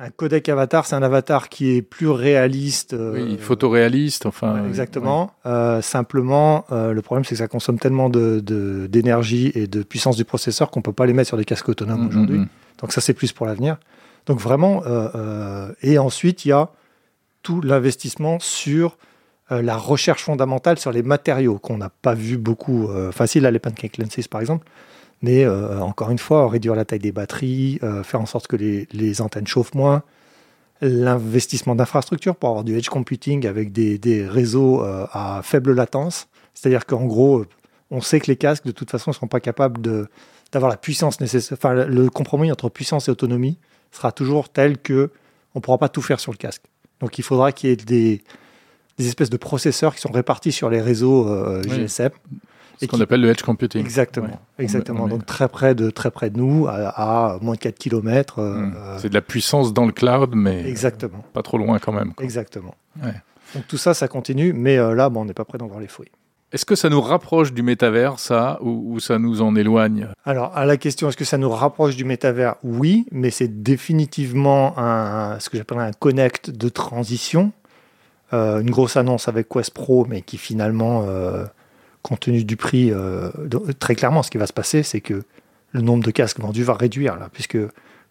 Un 0.00 0.10
codec 0.10 0.48
avatar, 0.48 0.86
c'est 0.86 0.94
un 0.94 1.02
avatar 1.02 1.48
qui 1.48 1.70
est 1.76 1.82
plus 1.82 2.08
réaliste. 2.08 2.92
euh, 2.94 3.14
Oui, 3.14 3.36
photoréaliste, 3.36 4.26
enfin. 4.26 4.64
Exactement. 4.66 5.32
Euh, 5.44 5.82
simplement, 5.82 6.64
euh, 6.70 6.92
le 6.92 7.02
problème, 7.02 7.24
c'est 7.24 7.30
que 7.34 7.38
ça 7.38 7.48
consomme 7.48 7.80
tellement 7.80 8.08
de- 8.08 8.38
de- 8.38 8.86
d'énergie 8.86 9.50
et 9.56 9.66
de 9.66 9.82
puissance 9.82 10.14
du 10.16 10.24
processeur 10.24 10.70
qu'on 10.70 10.82
peut 10.82 10.92
pas 10.92 11.04
les 11.04 11.12
mettre 11.14 11.26
sur 11.28 11.36
des 11.36 11.44
casques 11.44 11.68
autonomes 11.68 12.04
Mm, 12.04 12.08
aujourd'hui. 12.08 12.38
mm, 12.38 12.42
mm. 12.42 12.48
Donc 12.80 12.92
ça, 12.92 13.00
c'est 13.00 13.12
plus 13.12 13.32
pour 13.32 13.44
l'avenir. 13.46 13.76
Donc 14.26 14.38
vraiment, 14.38 14.84
euh, 14.86 15.08
euh, 15.16 15.72
et 15.82 15.98
ensuite, 15.98 16.44
il 16.44 16.50
y 16.50 16.52
a 16.52 16.68
tout 17.42 17.60
l'investissement 17.60 18.38
sur 18.38 18.98
euh, 19.52 19.62
la 19.62 19.76
recherche 19.76 20.22
fondamentale 20.24 20.78
sur 20.78 20.92
les 20.92 21.02
matériaux 21.02 21.58
qu'on 21.58 21.78
n'a 21.78 21.90
pas 21.90 22.14
vu 22.14 22.36
beaucoup. 22.36 22.88
euh, 22.88 23.12
facile 23.12 23.46
à 23.46 23.50
les 23.50 23.58
pancake 23.58 23.98
lenses, 23.98 24.28
par 24.28 24.40
exemple. 24.40 24.66
Mais 25.22 25.44
euh, 25.44 25.80
encore 25.80 26.10
une 26.10 26.18
fois, 26.18 26.48
réduire 26.48 26.74
la 26.74 26.84
taille 26.84 27.00
des 27.00 27.12
batteries, 27.12 27.80
faire 28.04 28.20
en 28.20 28.26
sorte 28.26 28.46
que 28.46 28.56
les, 28.56 28.86
les 28.92 29.20
antennes 29.20 29.46
chauffent 29.48 29.74
moins, 29.74 30.02
l'investissement 30.80 31.74
d'infrastructures 31.74 32.36
pour 32.36 32.50
avoir 32.50 32.64
du 32.64 32.76
edge 32.76 32.88
computing 32.88 33.46
avec 33.46 33.72
des, 33.72 33.98
des 33.98 34.26
réseaux 34.26 34.82
à 34.82 35.40
faible 35.42 35.72
latence. 35.74 36.28
C'est-à-dire 36.54 36.86
qu'en 36.86 37.04
gros, 37.04 37.44
on 37.90 38.00
sait 38.00 38.20
que 38.20 38.26
les 38.28 38.36
casques, 38.36 38.64
de 38.64 38.70
toute 38.70 38.90
façon, 38.90 39.10
ne 39.10 39.14
seront 39.14 39.26
pas 39.28 39.40
capables 39.40 39.80
de- 39.80 40.08
d'avoir 40.52 40.70
la 40.70 40.76
puissance 40.76 41.20
nécessaire. 41.20 41.58
Enfin, 41.60 41.74
le- 41.74 41.86
le 41.86 42.10
compromis 42.10 42.52
entre 42.52 42.68
puissance 42.68 43.08
et 43.08 43.10
autonomie 43.10 43.58
sera 43.90 44.12
toujours 44.12 44.50
tel 44.50 44.78
que 44.78 45.10
on 45.54 45.58
ne 45.58 45.62
pourra 45.62 45.78
pas 45.78 45.88
tout 45.88 46.02
faire 46.02 46.20
sur 46.20 46.30
le 46.32 46.36
casque. 46.38 46.62
Donc 47.00 47.18
il 47.18 47.22
faudra 47.22 47.50
qu'il 47.52 47.70
y 47.70 47.72
ait 47.72 47.76
des, 47.76 48.22
des 48.98 49.06
espèces 49.06 49.30
de 49.30 49.36
processeurs 49.36 49.94
qui 49.94 50.00
sont 50.00 50.10
répartis 50.12 50.52
sur 50.52 50.70
les 50.70 50.80
réseaux 50.80 51.28
euh, 51.28 51.62
Oui. 51.68 51.76
GSM. 51.76 52.10
Ce 52.80 52.86
qu'on 52.86 52.96
qui- 52.98 53.02
appelle 53.02 53.20
le 53.20 53.30
edge 53.30 53.42
computing. 53.42 53.80
Exactement, 53.80 54.28
Ouais. 54.28 54.64
Exactement. 54.64 55.04
on 55.04 55.08
Donc 55.08 55.26
très 55.26 55.48
près 55.48 55.74
de 55.74 55.90
très 55.90 56.12
près 56.12 56.30
de 56.30 56.38
nous, 56.38 56.66
à, 56.68 56.74
à 57.34 57.38
moins 57.40 57.54
de 57.54 57.58
4 57.58 57.76
km. 57.76 58.40
Mm. 58.40 58.72
C'est 58.98 59.08
de 59.08 59.14
la 59.14 59.20
puissance 59.20 59.72
dans 59.72 59.84
le 59.84 59.90
cloud, 59.92 60.30
mais 60.34 60.64
exactement, 60.68 61.24
pas 61.32 61.42
trop 61.42 61.58
loin 61.58 61.78
quand 61.80 61.92
même. 61.92 62.14
quoi. 62.14 62.24
exactement. 62.24 62.74
Ouais. 63.02 63.14
Donc 63.54 63.66
tout 63.66 63.78
ça, 63.78 63.94
ça 63.94 64.06
continue, 64.06 64.52
mais 64.52 64.76
euh, 64.78 64.94
là, 64.94 65.08
bon, 65.08 65.22
on 65.22 65.24
n'est 65.24 65.32
pas 65.34 65.44
prêt 65.44 65.58
d'en 65.58 65.66
voir 65.66 65.80
les 65.80 65.88
fruits. 65.88 66.10
Est-ce 66.52 66.64
que 66.64 66.76
ça 66.76 66.88
nous 66.88 67.00
rapproche 67.00 67.52
du 67.52 67.62
métavers, 67.62 68.18
ça, 68.20 68.58
ou, 68.62 68.94
ou 68.94 69.00
ça 69.00 69.18
nous 69.18 69.42
en 69.42 69.54
éloigne? 69.56 70.08
Alors, 70.24 70.56
à 70.56 70.64
la 70.64 70.76
question, 70.78 71.08
est-ce 71.08 71.16
que 71.16 71.24
ça 71.26 71.36
nous 71.36 71.50
rapproche 71.50 71.94
du 71.96 72.04
métavers? 72.04 72.54
Oui, 72.62 73.06
mais 73.10 73.30
c'est 73.30 73.62
définitivement 73.62 74.78
un, 74.78 75.38
ce 75.40 75.50
que 75.50 75.56
j'appelle 75.58 75.78
un 75.78 75.90
connect 75.92 76.50
de 76.50 76.68
transition. 76.68 77.52
Euh, 78.32 78.60
une 78.60 78.70
grosse 78.70 78.96
annonce 78.96 79.26
avec 79.28 79.48
Quest 79.48 79.70
Pro, 79.72 80.04
mais 80.06 80.20
qui 80.22 80.36
finalement, 80.38 81.04
euh, 81.06 81.44
compte 82.02 82.20
tenu 82.20 82.44
du 82.44 82.56
prix, 82.56 82.92
euh, 82.92 83.30
de- 83.44 83.72
très 83.72 83.94
clairement, 83.94 84.22
ce 84.22 84.30
qui 84.30 84.38
va 84.38 84.46
se 84.46 84.52
passer, 84.52 84.82
c'est 84.82 85.00
que 85.00 85.22
le 85.72 85.80
nombre 85.80 86.04
de 86.04 86.10
casques 86.10 86.40
vendus 86.40 86.62
va 86.62 86.74
réduire, 86.74 87.16
là, 87.18 87.28
puisque 87.32 87.58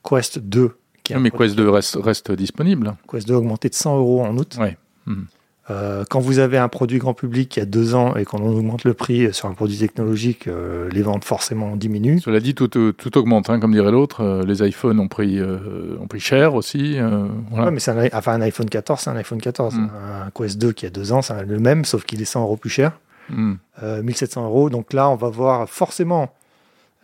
Quest 0.03 0.39
2, 0.39 0.75
qui 1.03 1.13
est 1.13 1.15
un 1.15 1.19
Mais 1.19 1.30
Quest 1.32 1.56
2 1.56 1.69
reste, 1.69 1.97
reste 2.01 2.32
disponible. 2.32 2.95
Quest 3.10 3.27
2 3.27 3.36
a 3.36 3.38
augmenté 3.38 3.69
de 3.69 3.75
100 3.75 3.97
euros 3.97 4.21
en 4.23 4.36
août. 4.38 4.58
Ouais. 4.60 4.77
Mhm. 5.06 5.27
Euh, 5.69 6.06
quand 6.10 6.19
vous 6.21 6.39
avez 6.39 6.58
un 6.58 6.69
produit 6.69 6.97
grand 6.97 7.13
public 7.13 7.49
qui 7.49 7.60
a 7.60 7.65
deux 7.65 7.93
ans 7.93 8.15
et 8.15 8.23
qu'on 8.23 8.38
augmente 8.38 8.86
le 8.86 8.93
prix 8.93 9.34
sur 9.34 9.49
un 9.49 9.53
produit 9.53 9.77
technologique, 9.77 10.47
euh, 10.47 10.89
les 10.91 11.01
ventes 11.01 11.25
forcément 11.25 11.75
diminuent. 11.75 12.19
Cela 12.19 12.39
dit, 12.39 12.56
tout, 12.56 12.69
tout, 12.69 12.93
tout 12.93 13.17
augmente, 13.17 13.49
hein, 13.49 13.60
comme 13.60 13.73
dirait 13.73 13.91
l'autre. 13.91 14.21
Euh, 14.21 14.45
les 14.45 14.65
iPhones 14.65 14.99
ont 14.99 15.10
pris, 15.10 15.39
euh, 15.39 15.97
ont 15.99 16.08
pris 16.08 16.21
cher 16.21 16.56
aussi. 16.56 16.97
euh, 16.97 17.27
voilà. 17.49 17.65
Ouais, 17.65 17.71
mais 17.71 17.80
c'est 17.82 17.91
un, 17.91 18.08
enfin, 18.13 18.34
un 18.34 18.41
iPhone 18.41 18.69
14, 18.69 19.01
c'est 19.01 19.10
un 19.10 19.17
iPhone 19.17 19.41
14. 19.41 19.75
Mm. 19.75 19.89
Un 20.25 20.32
Quest 20.34 20.58
2 20.58 20.71
qui 20.71 20.86
a 20.86 20.89
deux 20.89 21.12
ans, 21.12 21.21
c'est 21.21 21.43
le 21.43 21.60
même, 21.60 21.84
sauf 21.84 22.06
qu'il 22.06 22.21
est 22.21 22.25
100 22.25 22.43
euros 22.43 22.56
plus 22.58 22.69
cher. 22.69 22.93
Mhm. 23.30 23.58
Euh, 23.84 24.01
1700 24.03 24.45
euros. 24.45 24.69
Donc 24.69 24.93
là, 24.93 25.10
on 25.10 25.15
va 25.15 25.30
voir 25.30 25.69
forcément, 25.69 26.30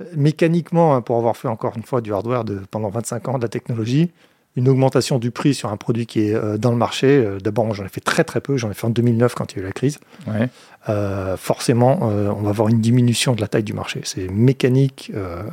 euh, 0.01 0.05
mécaniquement, 0.15 0.95
hein, 0.95 1.01
pour 1.01 1.17
avoir 1.17 1.37
fait 1.37 1.47
encore 1.47 1.73
une 1.75 1.83
fois 1.83 2.01
du 2.01 2.13
hardware 2.13 2.43
de, 2.43 2.61
pendant 2.71 2.89
25 2.89 3.27
ans, 3.29 3.37
de 3.37 3.43
la 3.43 3.49
technologie, 3.49 4.11
une 4.55 4.69
augmentation 4.69 5.17
du 5.19 5.31
prix 5.31 5.53
sur 5.53 5.69
un 5.71 5.77
produit 5.77 6.05
qui 6.05 6.27
est 6.29 6.35
euh, 6.35 6.57
dans 6.57 6.71
le 6.71 6.77
marché. 6.77 7.07
Euh, 7.07 7.39
D'abord, 7.39 7.73
j'en 7.73 7.85
ai 7.85 7.89
fait 7.89 8.01
très 8.01 8.23
très 8.23 8.39
peu. 8.41 8.55
J'en 8.57 8.69
ai 8.69 8.73
fait 8.73 8.85
en 8.85 8.91
2009 8.91 9.33
quand 9.35 9.51
il 9.53 9.55
y 9.57 9.59
a 9.59 9.63
eu 9.63 9.65
la 9.65 9.71
crise. 9.71 9.99
Ouais. 10.27 10.49
Euh, 10.89 11.37
forcément, 11.37 11.99
euh, 12.03 12.29
on 12.29 12.41
va 12.41 12.49
avoir 12.49 12.67
une 12.67 12.79
diminution 12.81 13.33
de 13.33 13.41
la 13.41 13.47
taille 13.47 13.63
du 13.63 13.73
marché. 13.73 14.01
C'est 14.03 14.27
mécanique 14.29 15.11
euh, 15.15 15.43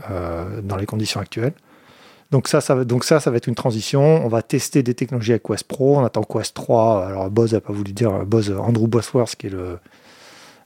dans 0.62 0.76
les 0.76 0.86
conditions 0.86 1.20
actuelles. 1.20 1.52
Donc 2.30 2.46
ça, 2.46 2.60
ça 2.60 2.74
va, 2.76 2.84
donc 2.84 3.04
ça, 3.04 3.18
ça 3.20 3.30
va 3.30 3.38
être 3.38 3.46
une 3.48 3.54
transition. 3.54 4.24
On 4.24 4.28
va 4.28 4.42
tester 4.42 4.82
des 4.82 4.94
technologies 4.94 5.32
avec 5.32 5.42
Quest 5.44 5.64
Pro. 5.64 5.98
On 5.98 6.04
attend 6.04 6.22
Quest 6.22 6.54
3. 6.54 7.06
Alors 7.06 7.30
Buzz 7.30 7.54
n'a 7.54 7.60
pas 7.60 7.72
voulu 7.72 7.92
dire 7.92 8.24
Buzz, 8.26 8.52
Andrew 8.56 8.86
Bosworth, 8.86 9.34
qui 9.36 9.46
est 9.48 9.50
le, 9.50 9.78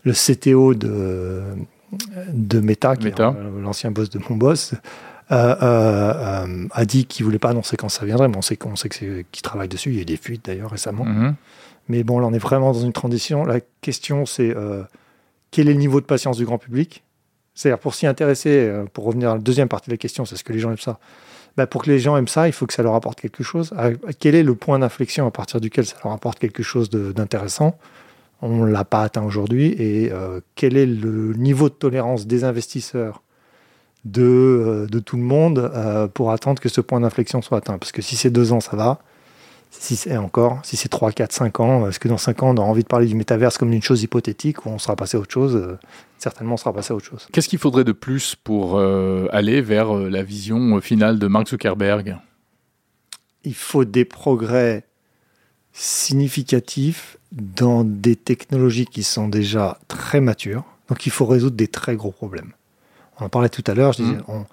le 0.02 0.12
CTO 0.12 0.74
de, 0.74 1.42
de 2.32 2.60
Meta, 2.60 2.96
qui 2.96 3.04
Meta. 3.04 3.34
est 3.38 3.62
l'ancien 3.62 3.90
boss 3.90 4.10
de 4.10 4.20
mon 4.28 4.36
boss, 4.36 4.74
euh, 5.32 5.56
euh, 5.62 6.44
euh, 6.46 6.66
a 6.70 6.84
dit 6.84 7.06
qu'il 7.06 7.24
voulait 7.24 7.38
pas 7.38 7.50
annoncer 7.50 7.76
quand 7.76 7.88
ça 7.88 8.04
viendrait. 8.04 8.28
Mais 8.28 8.36
on 8.36 8.42
sait, 8.42 8.56
qu'on 8.56 8.76
sait 8.76 8.88
qu'il 8.88 9.42
travaille 9.42 9.68
dessus. 9.68 9.90
Il 9.90 9.96
y 9.96 9.98
a 9.98 10.02
eu 10.02 10.06
des 10.06 10.16
fuites 10.16 10.44
d'ailleurs 10.44 10.70
récemment. 10.70 11.04
Mhm. 11.04 11.34
Mais 11.88 12.02
bon, 12.02 12.18
là, 12.18 12.26
on 12.26 12.32
est 12.32 12.38
vraiment 12.38 12.72
dans 12.72 12.80
une 12.80 12.92
transition. 12.92 13.44
La 13.44 13.60
question, 13.80 14.26
c'est 14.26 14.54
quel 15.50 15.68
est 15.68 15.72
le 15.72 15.78
niveau 15.78 16.00
de 16.00 16.06
patience 16.06 16.36
du 16.36 16.44
grand 16.44 16.58
public? 16.58 17.04
C'est-à-dire, 17.54 17.78
pour 17.78 17.94
s'y 17.94 18.06
intéresser, 18.06 18.72
pour 18.92 19.04
revenir 19.04 19.30
à 19.30 19.34
la 19.34 19.40
deuxième 19.40 19.68
partie 19.68 19.90
de 19.90 19.94
la 19.94 19.98
question, 19.98 20.24
c'est 20.24 20.36
ce 20.36 20.42
que 20.44 20.52
les 20.52 20.58
gens 20.58 20.70
aiment 20.70 20.78
ça. 20.78 20.98
Bah, 21.56 21.66
pour 21.66 21.84
que 21.84 21.90
les 21.90 22.00
gens 22.00 22.16
aiment 22.16 22.28
ça, 22.28 22.48
il 22.48 22.52
faut 22.52 22.66
que 22.66 22.72
ça 22.72 22.82
leur 22.82 22.94
apporte 22.94 23.20
quelque 23.20 23.44
chose. 23.44 23.72
À- 23.76 23.90
quel 24.18 24.34
est 24.34 24.42
le 24.42 24.54
point 24.54 24.78
d'inflexion 24.78 25.26
à 25.26 25.30
partir 25.30 25.60
duquel 25.60 25.86
ça 25.86 25.96
leur 26.02 26.12
apporte 26.12 26.38
quelque 26.38 26.62
chose 26.62 26.90
d'intéressant? 26.90 27.78
On 28.42 28.66
ne 28.66 28.70
l'a 28.70 28.84
pas 28.84 29.02
atteint 29.02 29.22
aujourd'hui. 29.22 29.74
Et 29.78 30.10
euh, 30.10 30.40
quel 30.56 30.76
est 30.76 30.86
le 30.86 31.32
niveau 31.34 31.68
de 31.68 31.74
tolérance 31.74 32.26
des 32.26 32.44
investisseurs 32.44 33.22
de, 34.04 34.22
euh, 34.22 34.86
de 34.86 34.98
tout 34.98 35.16
le 35.16 35.22
monde 35.22 35.58
euh, 35.58 36.08
pour 36.08 36.30
attendre 36.30 36.60
que 36.60 36.68
ce 36.68 36.80
point 36.80 37.00
d'inflexion 37.00 37.42
soit 37.42 37.58
atteint 37.58 37.78
Parce 37.78 37.92
que 37.92 38.02
si 38.02 38.16
c'est 38.16 38.30
deux 38.30 38.52
ans, 38.52 38.60
ça 38.60 38.76
va. 38.76 39.00
Si 39.70 39.96
c'est 39.96 40.16
encore, 40.16 40.60
si 40.62 40.76
c'est 40.76 40.88
3, 40.88 41.10
4, 41.10 41.32
5 41.32 41.60
ans, 41.60 41.88
est-ce 41.88 41.98
que 41.98 42.06
dans 42.06 42.16
5 42.16 42.44
ans, 42.44 42.50
on 42.50 42.56
aura 42.56 42.68
envie 42.68 42.84
de 42.84 42.88
parler 42.88 43.06
du 43.06 43.16
métaverse 43.16 43.58
comme 43.58 43.70
d'une 43.70 43.82
chose 43.82 44.02
hypothétique 44.04 44.66
ou 44.66 44.68
on 44.68 44.78
sera 44.78 44.94
passé 44.94 45.16
à 45.16 45.20
autre 45.20 45.32
chose 45.32 45.56
Euh, 45.56 45.78
Certainement, 46.18 46.54
on 46.54 46.56
sera 46.56 46.72
passé 46.72 46.92
à 46.92 46.96
autre 46.96 47.04
chose. 47.04 47.26
Qu'est-ce 47.32 47.48
qu'il 47.48 47.58
faudrait 47.58 47.84
de 47.84 47.92
plus 47.92 48.34
pour 48.34 48.78
euh, 48.78 49.26
aller 49.30 49.60
vers 49.60 49.92
la 49.92 50.22
vision 50.22 50.80
finale 50.80 51.18
de 51.18 51.26
Mark 51.26 51.48
Zuckerberg? 51.48 52.16
Il 53.42 53.54
faut 53.54 53.84
des 53.84 54.06
progrès 54.06 54.86
significatifs 55.72 57.18
dans 57.32 57.84
des 57.84 58.16
technologies 58.16 58.86
qui 58.86 59.02
sont 59.02 59.28
déjà 59.28 59.78
très 59.88 60.20
matures. 60.20 60.64
Donc, 60.88 61.04
il 61.04 61.12
faut 61.12 61.26
résoudre 61.26 61.56
des 61.56 61.68
très 61.68 61.96
gros 61.96 62.12
problèmes. 62.12 62.52
On 63.20 63.24
en 63.26 63.28
parlait 63.28 63.48
tout 63.48 63.64
à 63.66 63.74
l'heure. 63.74 63.92
Je 63.92 64.02
disais, 64.02 64.16
on- 64.28 64.44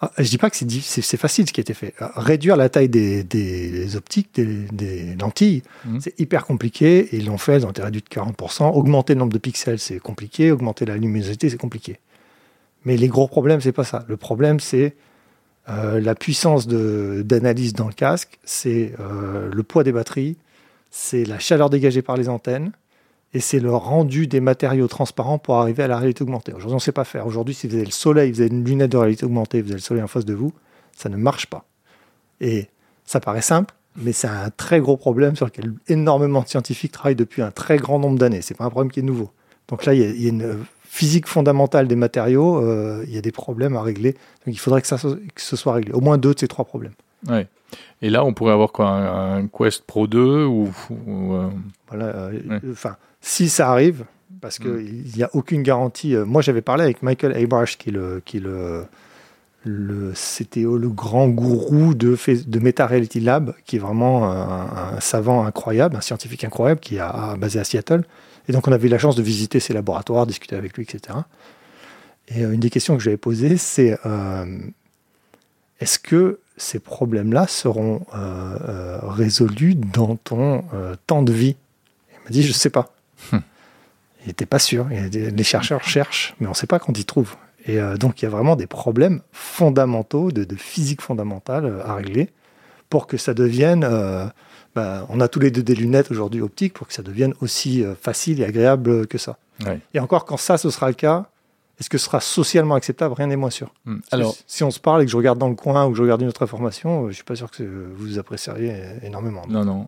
Ah, 0.00 0.12
je 0.18 0.28
dis 0.30 0.38
pas 0.38 0.48
que 0.48 0.56
c'est 0.56 1.16
facile 1.16 1.48
ce 1.48 1.52
qui 1.52 1.58
a 1.58 1.62
été 1.62 1.74
fait. 1.74 1.92
Euh, 2.00 2.06
Réduire 2.14 2.56
la 2.56 2.68
taille 2.68 2.88
des, 2.88 3.24
des 3.24 3.96
optiques, 3.96 4.28
des, 4.34 4.44
des 4.72 5.16
lentilles, 5.16 5.64
Mhm. 5.84 6.00
c'est 6.00 6.20
hyper 6.20 6.46
compliqué. 6.46 6.98
Et 7.12 7.16
ils 7.16 7.26
l'ont 7.26 7.36
fait, 7.36 7.56
ils 7.58 7.66
ont 7.66 7.70
été 7.70 7.82
réduits 7.82 8.02
de 8.02 8.08
40%. 8.08 8.70
Augmenter 8.70 9.14
le 9.14 9.18
nombre 9.18 9.32
de 9.32 9.38
pixels, 9.38 9.80
c'est 9.80 9.98
compliqué. 9.98 10.52
Augmenter 10.52 10.84
la 10.84 10.96
luminosité, 10.96 11.50
c'est 11.50 11.56
compliqué. 11.56 11.98
Mais 12.84 12.96
les 12.96 13.08
gros 13.08 13.26
problèmes, 13.26 13.60
c'est 13.60 13.72
pas 13.72 13.82
ça. 13.82 14.04
Le 14.06 14.16
problème, 14.16 14.60
c'est 14.60 14.94
euh, 15.68 16.00
la 16.00 16.14
puissance 16.14 16.68
d'analyse 16.68 17.72
dans 17.72 17.88
le 17.88 17.92
casque, 17.92 18.38
c'est 18.44 18.92
euh, 19.00 19.50
le 19.52 19.62
poids 19.64 19.82
des 19.82 19.90
batteries, 19.92 20.36
c'est 20.92 21.24
la 21.24 21.40
chaleur 21.40 21.70
dégagée 21.70 22.02
par 22.02 22.16
les 22.16 22.28
antennes, 22.28 22.70
et 23.34 23.40
c'est 23.40 23.60
le 23.60 23.74
rendu 23.74 24.26
des 24.26 24.40
matériaux 24.40 24.88
transparents 24.88 25.38
pour 25.38 25.56
arriver 25.56 25.82
à 25.82 25.88
la 25.88 25.98
réalité 25.98 26.22
augmentée. 26.22 26.52
Aujourd'hui, 26.52 26.72
on 26.72 26.76
ne 26.76 26.80
sait 26.80 26.92
pas 26.92 27.04
faire. 27.04 27.26
Aujourd'hui, 27.26 27.54
si 27.54 27.66
vous 27.66 27.74
avez 27.74 27.84
le 27.84 27.90
soleil, 27.90 28.32
vous 28.32 28.40
avez 28.40 28.50
une 28.50 28.64
lunette 28.64 28.92
de 28.92 28.96
réalité 28.96 29.26
augmentée, 29.26 29.60
vous 29.60 29.68
avez 29.68 29.76
le 29.76 29.82
soleil 29.82 30.02
en 30.02 30.08
face 30.08 30.24
de 30.24 30.34
vous, 30.34 30.52
ça 30.96 31.08
ne 31.08 31.16
marche 31.16 31.46
pas. 31.46 31.64
Et 32.40 32.68
ça 33.04 33.20
paraît 33.20 33.42
simple, 33.42 33.74
mais 33.96 34.12
c'est 34.12 34.28
un 34.28 34.50
très 34.50 34.80
gros 34.80 34.96
problème 34.96 35.36
sur 35.36 35.46
lequel 35.46 35.72
énormément 35.88 36.42
de 36.42 36.48
scientifiques 36.48 36.92
travaillent 36.92 37.16
depuis 37.16 37.42
un 37.42 37.50
très 37.50 37.76
grand 37.76 37.98
nombre 37.98 38.18
d'années. 38.18 38.42
C'est 38.42 38.56
pas 38.56 38.64
un 38.64 38.70
problème 38.70 38.90
qui 38.90 39.00
est 39.00 39.04
nouveau. 39.04 39.30
Donc 39.68 39.84
là, 39.84 39.92
il 39.92 40.00
y 40.00 40.26
a, 40.26 40.28
une 40.28 40.64
physique 40.84 41.26
fondamentale 41.26 41.86
des 41.86 41.96
matériaux, 41.96 42.62
euh, 42.64 43.04
il 43.06 43.14
y 43.14 43.18
a 43.18 43.20
des 43.20 43.32
problèmes 43.32 43.76
à 43.76 43.82
régler. 43.82 44.12
Donc 44.12 44.54
il 44.54 44.58
faudrait 44.58 44.80
que, 44.80 44.86
ça, 44.86 44.96
que 44.96 45.42
ce 45.42 45.56
soit 45.56 45.74
réglé. 45.74 45.92
Au 45.92 46.00
moins 46.00 46.16
deux 46.16 46.32
de 46.32 46.38
ces 46.38 46.48
trois 46.48 46.64
problèmes. 46.64 46.94
Ouais. 47.28 47.46
Et 48.02 48.10
là, 48.10 48.24
on 48.24 48.32
pourrait 48.32 48.52
avoir 48.52 48.70
quoi 48.72 48.88
Un, 48.88 49.38
un 49.38 49.46
Quest 49.48 49.82
Pro 49.84 50.06
2 50.06 50.44
ou, 50.44 50.70
ou, 51.06 51.34
euh, 51.34 51.48
Voilà, 51.88 52.04
euh, 52.06 52.32
Ouais. 52.48 52.60
Enfin, 52.70 52.96
si 53.20 53.48
ça 53.48 53.70
arrive, 53.70 54.04
parce 54.40 54.60
Mm. 54.60 54.62
qu'il 54.62 55.12
n'y 55.16 55.22
a 55.22 55.30
aucune 55.32 55.62
garantie. 55.62 56.14
euh, 56.14 56.24
moi, 56.24 56.40
j'avais 56.42 56.62
parlé 56.62 56.84
avec 56.84 57.02
Michael 57.02 57.36
Abrash, 57.36 57.76
qui 57.76 57.88
est 57.88 57.92
le, 57.92 58.22
qui 58.24 58.36
est 58.36 58.40
le, 58.40 58.84
le 59.64 60.12
CTO, 60.14 60.78
le 60.78 60.88
grand 60.88 61.28
gourou 61.28 61.94
de, 61.94 62.16
de 62.46 62.58
Meta 62.60 62.86
Reality 62.86 63.18
Lab, 63.20 63.52
qui 63.64 63.76
est 63.76 63.80
vraiment 63.80 64.30
un, 64.32 65.00
savant 65.00 65.44
incroyable, 65.44 65.96
un 65.96 66.00
scientifique 66.00 66.44
incroyable, 66.44 66.80
qui 66.80 67.00
a 67.00 67.34
basé 67.36 67.58
à 67.58 67.64
Seattle. 67.64 68.04
Et 68.48 68.52
donc 68.52 68.68
on 68.68 68.72
avait 68.72 68.86
eu 68.86 68.90
la 68.90 68.98
chance 68.98 69.16
de 69.16 69.22
visiter 69.22 69.58
ses 69.60 69.74
laboratoires, 69.74 70.24
discuter 70.26 70.54
avec 70.56 70.76
lui, 70.76 70.84
etc. 70.84 71.18
Et 72.28 72.42
une 72.42 72.60
des 72.60 72.70
questions 72.70 72.96
que 72.96 73.02
j'avais 73.02 73.16
posées, 73.16 73.56
c'est 73.56 73.98
est-ce 75.80 75.98
que 75.98 76.40
ces 76.56 76.78
problèmes-là 76.78 77.46
seront 77.46 78.04
résolus 79.02 79.74
dans 79.74 80.16
ton 80.16 80.64
temps 81.06 81.22
de 81.22 81.32
vie? 81.32 81.56
Il 82.12 82.24
m'a 82.24 82.30
dit, 82.30 82.42
je 82.42 82.48
ne 82.48 82.54
sais 82.54 82.70
pas. 82.70 82.92
Hum. 83.32 83.42
Il 84.24 84.28
n'était 84.28 84.46
pas 84.46 84.58
sûr. 84.58 84.88
Les 84.88 85.44
chercheurs 85.44 85.84
cherchent, 85.84 86.34
mais 86.40 86.46
on 86.46 86.50
ne 86.50 86.56
sait 86.56 86.66
pas 86.66 86.78
quand 86.78 86.98
ils 86.98 87.04
trouvent. 87.04 87.36
Et 87.68 87.78
euh, 87.78 87.96
donc, 87.96 88.20
il 88.20 88.24
y 88.24 88.26
a 88.26 88.30
vraiment 88.30 88.56
des 88.56 88.66
problèmes 88.66 89.20
fondamentaux, 89.32 90.32
de, 90.32 90.46
physique 90.56 91.02
fondamentale 91.02 91.66
euh, 91.66 91.86
à 91.86 91.94
régler 91.94 92.30
pour 92.88 93.06
que 93.06 93.16
ça 93.16 93.34
devienne. 93.34 93.84
Euh, 93.84 94.26
bah, 94.74 95.06
on 95.10 95.20
a 95.20 95.28
tous 95.28 95.40
les 95.40 95.50
deux 95.50 95.62
des 95.62 95.74
lunettes 95.74 96.10
aujourd'hui 96.10 96.40
optiques 96.40 96.72
pour 96.72 96.86
que 96.88 96.94
ça 96.94 97.02
devienne 97.02 97.34
aussi 97.40 97.84
facile 98.00 98.40
et 98.40 98.44
agréable 98.44 99.06
que 99.06 99.18
ça. 99.18 99.38
Et 99.92 99.98
encore, 99.98 100.24
quand 100.24 100.36
ça, 100.36 100.56
ce 100.56 100.70
sera 100.70 100.88
le 100.88 100.94
cas, 100.94 101.26
est-ce 101.78 101.88
que 101.88 101.98
ce 101.98 102.06
sera 102.06 102.20
socialement 102.20 102.74
acceptable? 102.74 103.14
Rien 103.14 103.28
n'est 103.28 103.36
moins 103.36 103.50
sûr. 103.50 103.72
Hmm. 103.84 103.98
Alors, 104.10 104.34
si, 104.46 104.64
on 104.64 104.70
se 104.70 104.80
parle 104.80 105.02
et 105.02 105.04
que 105.04 105.10
je 105.10 105.16
regarde 105.16 105.38
dans 105.38 105.48
le 105.48 105.54
coin 105.54 105.86
ou 105.86 105.90
que 105.90 105.96
je 105.96 106.02
regarde 106.02 106.22
une 106.22 106.28
autre 106.28 106.42
information, 106.42 107.02
je 107.04 107.08
ne 107.08 107.12
suis 107.12 107.24
pas 107.24 107.36
sûr 107.36 107.50
que 107.50 107.62
vous 107.94 108.18
apprécieriez 108.18 108.74
énormément. 109.02 109.42
Non, 109.48 109.64
non. 109.64 109.86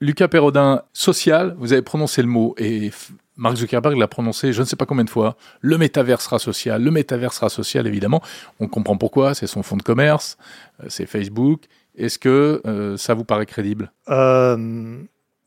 Lucas 0.00 0.28
Perrodin, 0.28 0.82
social, 0.92 1.54
vous 1.58 1.72
avez 1.72 1.82
prononcé 1.82 2.22
le 2.22 2.28
mot 2.28 2.54
et 2.58 2.90
Mark 3.36 3.56
Zuckerberg 3.56 3.98
l'a 3.98 4.08
prononcé 4.08 4.52
je 4.52 4.60
ne 4.60 4.66
sais 4.66 4.76
pas 4.76 4.86
combien 4.86 5.04
de 5.04 5.10
fois. 5.10 5.36
Le 5.60 5.78
métavers 5.78 6.20
sera 6.20 6.38
social, 6.38 6.82
le 6.82 6.90
métavers 6.90 7.32
sera 7.32 7.48
social, 7.48 7.86
évidemment. 7.86 8.22
On 8.60 8.68
comprend 8.68 8.96
pourquoi, 8.96 9.34
c'est 9.34 9.46
son 9.46 9.62
fonds 9.62 9.76
de 9.76 9.82
commerce, 9.82 10.36
euh, 10.82 10.86
c'est 10.88 11.06
Facebook. 11.06 11.64
Est-ce 11.96 12.18
que 12.18 12.62
euh, 12.66 12.96
ça 12.96 13.14
vous 13.14 13.24
paraît 13.24 13.46
crédible? 13.46 13.92
Euh, 14.08 14.98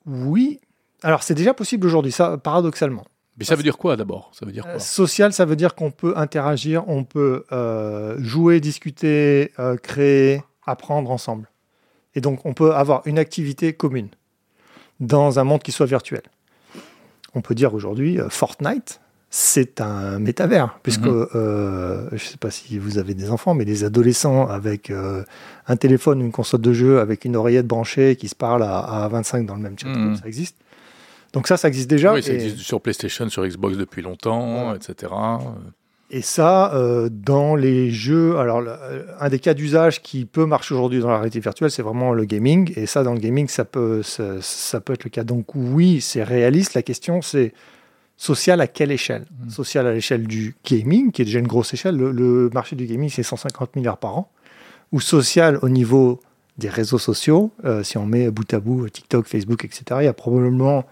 Oui. 0.05 0.59
Alors 1.01 1.23
c'est 1.23 1.33
déjà 1.33 1.53
possible 1.53 1.87
aujourd'hui, 1.87 2.11
ça, 2.11 2.37
paradoxalement. 2.37 3.05
Mais 3.39 3.45
ça 3.45 3.55
veut 3.55 3.63
dire 3.63 3.77
quoi 3.77 3.95
d'abord? 3.95 4.31
Ça 4.33 4.45
veut 4.45 4.51
dire 4.51 4.63
quoi? 4.63 4.79
Social, 4.79 5.33
ça 5.33 5.45
veut 5.45 5.55
dire 5.55 5.75
qu'on 5.75 5.91
peut 5.91 6.13
interagir, 6.15 6.87
on 6.87 7.03
peut 7.03 7.45
jouer, 8.19 8.59
discuter, 8.59 9.51
créer, 9.81 10.43
apprendre 10.65 11.09
ensemble. 11.09 11.49
Et 12.15 12.21
donc 12.21 12.45
on 12.45 12.53
peut 12.53 12.73
avoir 12.73 13.01
une 13.05 13.17
activité 13.19 13.73
commune 13.73 14.09
dans 14.99 15.39
un 15.39 15.43
monde 15.43 15.63
qui 15.63 15.71
soit 15.71 15.85
virtuel 15.85 16.23
on 17.35 17.41
peut 17.41 17.55
dire 17.55 17.73
aujourd'hui, 17.73 18.19
euh, 18.19 18.29
Fortnite, 18.29 19.01
c'est 19.29 19.79
un 19.79 20.17
métavers, 20.17 20.79
puisque 20.81 21.05
mhm. 21.05 21.27
euh, 21.35 22.07
je 22.09 22.15
ne 22.15 22.29
sais 22.29 22.37
pas 22.37 22.49
si 22.49 22.79
vous 22.79 22.97
avez 22.97 23.13
des 23.13 23.29
enfants, 23.29 23.53
mais 23.53 23.65
des 23.65 23.83
adolescents 23.83 24.47
avec 24.47 24.89
euh, 24.89 25.23
un 25.67 25.75
téléphone, 25.75 26.21
une 26.21 26.31
console 26.31 26.61
de 26.61 26.73
jeu, 26.73 26.99
avec 26.99 27.25
une 27.25 27.35
oreillette 27.35 27.67
branchée 27.67 28.15
qui 28.15 28.27
se 28.27 28.35
parle 28.35 28.63
à, 28.63 29.07
25 29.11 29.45
dans 29.45 29.55
le 29.55 29.61
même 29.61 29.77
chat, 29.77 29.89
mhm. 29.89 30.15
ça 30.15 30.25
existe. 30.25 30.57
Donc 31.33 31.47
ça, 31.47 31.57
ça 31.57 31.67
existe 31.67 31.89
déjà. 31.89 32.13
Oui, 32.13 32.23
ça 32.23 32.33
existe 32.33 32.57
sur 32.57 32.81
PlayStation, 32.81 33.29
sur 33.29 33.45
Xbox 33.45 33.77
depuis 33.77 34.01
longtemps, 34.01 34.73
etc. 34.73 35.11
Et 36.11 36.23
ça, 36.23 36.73
euh, 36.73 37.07
dans 37.11 37.55
les 37.55 37.91
jeux, 37.91 38.37
alors 38.37 38.63
euh, 38.65 39.03
un 39.19 39.29
des 39.29 39.37
cas 39.37 39.53
d'usage 39.53 40.01
qui 40.01 40.25
peut 40.25 40.47
marcher 40.47 40.73
aujourd'hui 40.73 40.99
dans 40.99 41.09
la 41.09 41.17
réalité 41.17 41.39
virtuelle, 41.39 41.69
c'est 41.69 41.83
vraiment 41.83 42.13
le 42.13 42.25
gaming. 42.25 42.73
Et 42.75 42.87
ça, 42.87 43.03
dans 43.03 43.13
le 43.13 43.19
gaming, 43.19 43.47
ça 43.47 43.63
peut, 43.63 44.01
ça, 44.01 44.81
peut 44.81 44.93
être 44.93 45.03
le 45.03 45.11
cas. 45.11 45.23
Donc 45.23 45.53
oui, 45.53 46.01
c'est 46.01 46.23
réaliste. 46.23 46.73
La 46.73 46.81
question, 46.81 47.21
c'est 47.21 47.53
social 48.17 48.59
à 48.59 48.65
quelle 48.65 48.91
échelle? 48.91 49.25
Mmh. 49.45 49.49
Social 49.51 49.85
à 49.85 49.93
l'échelle 49.93 50.25
du 50.25 50.55
gaming, 50.65 51.11
qui 51.11 51.21
est 51.21 51.25
déjà 51.25 51.39
une 51.39 51.47
grosse 51.47 51.75
échelle. 51.75 51.95
Le, 51.95 52.49
marché 52.53 52.75
du 52.75 52.87
gaming, 52.87 53.09
c'est 53.09 53.23
150 53.23 53.75
milliards 53.75 53.97
par 53.97 54.17
an. 54.17 54.31
Ou 54.91 55.01
social 55.01 55.59
au 55.61 55.69
niveau 55.69 56.19
des 56.57 56.69
réseaux 56.69 56.97
sociaux. 56.97 57.51
Euh, 57.65 57.83
si 57.83 57.99
on 57.99 58.07
met 58.07 58.31
bout 58.31 58.51
à 58.51 58.59
bout 58.59 58.89
TikTok, 58.89 59.27
Facebook, 59.27 59.63
etc., 59.63 59.83
il 59.99 60.05
y 60.05 60.07
a 60.07 60.13
probablement 60.13 60.85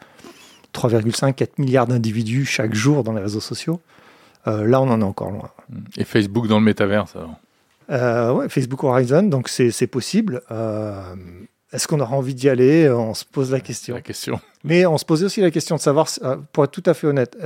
3,5-4 0.74 1.50
milliards 1.58 1.88
d'individus 1.88 2.46
chaque 2.46 2.74
jour 2.74 3.04
dans 3.04 3.14
les 3.14 3.22
réseaux 3.22 3.40
sociaux. 3.40 3.80
Euh, 4.48 4.66
là, 4.66 4.82
on 4.82 4.90
en 4.90 5.02
est 5.02 5.06
encore 5.06 5.32
loin. 5.32 5.50
Et 5.98 6.04
Facebook 6.04 6.48
dans 6.48 6.60
le 6.60 6.66
métaverse 6.66 7.16
euh, 7.90 8.34
ouais, 8.34 8.50
Facebook 8.50 8.84
Horizon, 8.84 9.24
donc 9.24 9.48
c'est 9.48 9.88
possible. 9.88 10.42
Euh, 10.52 11.02
est-ce 11.72 11.88
qu'on 11.88 12.02
aura 12.02 12.18
envie 12.18 12.36
d'y 12.36 12.50
aller? 12.50 12.90
On 12.90 13.14
se 13.14 13.24
pose 13.24 13.52
la 13.52 13.62
question. 13.62 13.96
La 13.96 14.02
question. 14.02 14.42
Mais 14.66 14.86
on 14.86 14.98
se 14.98 15.06
posait 15.06 15.26
aussi 15.26 15.40
la 15.40 15.52
question 15.52 15.78
de 15.78 15.80
savoir, 15.80 16.08
pour 16.52 16.66
être 16.66 16.72
tout 16.72 16.84
à 16.86 16.94
fait 16.94 17.08
honnête, 17.08 17.38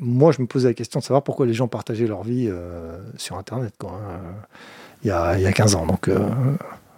moi 0.00 0.32
je 0.32 0.42
me 0.42 0.48
posais 0.48 0.68
la 0.68 0.74
question 0.74 0.98
de 0.98 1.04
savoir 1.04 1.22
pourquoi 1.22 1.46
les 1.46 1.54
gens 1.54 1.68
partageaient 1.68 2.08
leur 2.08 2.24
vie 2.24 2.50
sur 3.16 3.38
Internet 3.38 3.74
hein, 3.84 3.92
il, 5.04 5.08
y 5.08 5.10
a, 5.12 5.38
il, 5.38 5.42
y 5.42 5.46
a, 5.46 5.52
15 5.52 5.76
ans. 5.76 5.86
Donc 5.86 6.10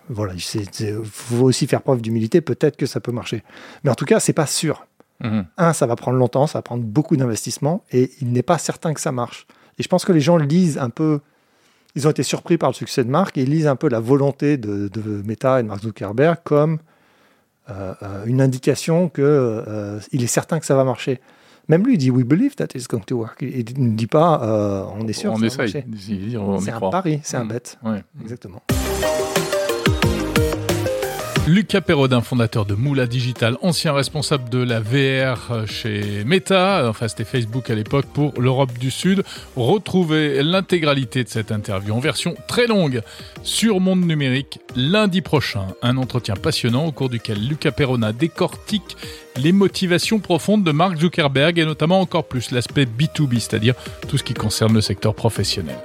voilà, 0.09 0.33
il 0.35 1.03
faut 1.05 1.45
aussi 1.45 1.67
faire 1.67 1.83
preuve 1.83 2.01
d'humilité, 2.01 2.41
peut-être 2.41 2.79
que 2.79 2.87
ça 2.87 3.01
peut 3.01 3.13
marcher. 3.13 3.43
Mais 3.85 3.91
en 3.91 3.95
tout 3.95 4.07
cas, 4.07 4.19
c'est 4.19 4.33
pas 4.33 4.47
sûr. 4.47 4.87
Mhm. 5.21 5.47
Un, 5.57 5.73
ça 5.73 5.87
va 5.87 5.97
prendre 5.97 6.19
longtemps, 6.19 6.47
ça 6.47 6.59
va 6.59 6.63
prendre 6.63 6.85
beaucoup 6.85 7.17
d'investissement 7.17 7.83
et 7.91 8.11
il 8.21 8.33
n'est 8.33 8.43
pas 8.43 8.59
certain 8.59 8.95
que 8.95 9.01
ça 9.01 9.13
marche. 9.13 9.47
Et 9.79 9.83
je 9.83 9.89
pense 9.89 10.05
que 10.05 10.13
les 10.13 10.21
gens 10.21 10.37
lisent 10.37 10.79
un 10.79 10.91
peu, 10.91 11.21
ils 11.95 12.07
ont 12.07 12.11
été 12.11 12.23
surpris 12.23 12.59
par 12.59 12.71
le 12.71 12.75
succès 12.75 13.05
de 13.05 13.11
Marc 13.11 13.37
et 13.39 13.43
ils 13.43 13.51
lisent 13.51 13.67
un 13.67 13.77
peu 13.77 13.89
la 13.89 14.01
volonté 14.01 14.57
de, 14.57 14.91
Meta 15.25 15.61
et 15.61 15.63
de 15.63 15.69
Mark 15.69 15.83
Zuckerberg 15.83 16.39
comme 16.45 16.79
euh, 17.69 17.95
euh, 18.03 18.25
une 18.27 18.41
indication 18.41 19.09
qu'il 19.09 19.25
euh, 19.25 19.99
il 20.13 20.23
est 20.23 20.29
certain 20.29 20.61
que 20.61 20.67
ça 20.67 20.77
va 20.77 20.85
marcher. 20.85 21.21
Même 21.69 21.85
lui, 21.85 21.95
il 21.95 21.99
dit 21.99 22.13
We 22.13 22.25
believe 22.25 22.55
that 22.55 22.69
it's 22.77 22.87
going 22.87 23.01
to 23.01 23.17
work. 23.17 23.39
Il 23.43 23.65
ne 23.77 23.97
dit 23.97 24.07
pas 24.07 24.41
On 24.99 25.07
est 25.09 25.13
sûr 25.13 25.33
on 25.33 25.37
que 25.37 25.49
ça 25.49 25.65
essaye. 25.65 25.85
C'est 26.61 26.71
un 26.71 26.91
pari, 26.91 27.21
c'est 27.25 27.37
un 27.37 27.45
mhm. 27.45 27.49
bet. 27.49 28.03
Exactement. 28.23 28.63
Lucas 31.47 31.81
Perrodin, 31.81 32.23
fondateur 32.23 32.67
de 32.67 32.75
Moula 32.75 33.07
Digital, 33.07 33.57
ancien 33.63 33.93
responsable 33.93 34.49
de 34.51 34.59
la 34.59 34.81
VR 34.81 35.65
chez 35.69 36.25
Meta, 36.25 36.89
enfin 36.89 37.07
c'était 37.07 37.25
Facebook 37.25 37.71
à 37.71 37.77
l'époque 37.77 38.07
pour 38.13 38.33
l'Europe 38.41 38.77
du 38.79 38.91
Sud. 38.91 39.23
Retrouvez 39.55 40.43
l'intégralité 40.43 41.23
de 41.23 41.29
cette 41.29 41.53
interview 41.53 41.95
en 41.95 42.01
version 42.01 42.35
très 42.49 42.67
longue 42.67 43.01
sur 43.45 43.79
Monde 43.79 44.05
Numérique 44.05 44.59
lundi 44.75 45.21
prochain. 45.21 45.69
Un 45.83 45.99
entretien 45.99 46.35
passionnant 46.35 46.85
au 46.85 46.91
cours 46.91 47.11
duquel 47.11 47.39
Lucas 47.47 47.71
Perrodin 47.71 48.13
décortique 48.13 48.97
les 49.37 49.53
motivations 49.53 50.19
profondes 50.19 50.65
de 50.65 50.73
Mark 50.73 50.99
Zuckerberg 50.99 51.61
et 51.61 51.65
notamment 51.65 52.01
encore 52.01 52.25
plus 52.25 52.51
l'aspect 52.51 52.87
B2B, 52.87 53.39
c'est-à-dire 53.39 53.75
tout 54.09 54.19
ce 54.19 54.25
qui 54.25 54.35
concerne 54.35 54.75
le 54.75 54.81
secteur 54.81 55.15
professionnel. 55.15 55.77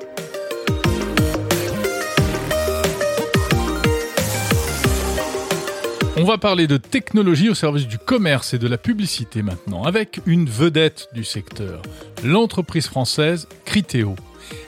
On 6.22 6.26
va 6.26 6.38
parler 6.38 6.68
de 6.68 6.78
technologie 6.78 7.50
au 7.50 7.56
service 7.56 7.88
du 7.88 7.98
commerce 7.98 8.54
et 8.54 8.60
de 8.60 8.68
la 8.68 8.78
publicité 8.78 9.42
maintenant, 9.42 9.86
avec 9.86 10.22
une 10.28 10.48
vedette 10.48 11.08
du 11.16 11.24
secteur, 11.24 11.82
l'entreprise 12.24 12.86
française 12.86 13.48
Criteo. 13.66 14.16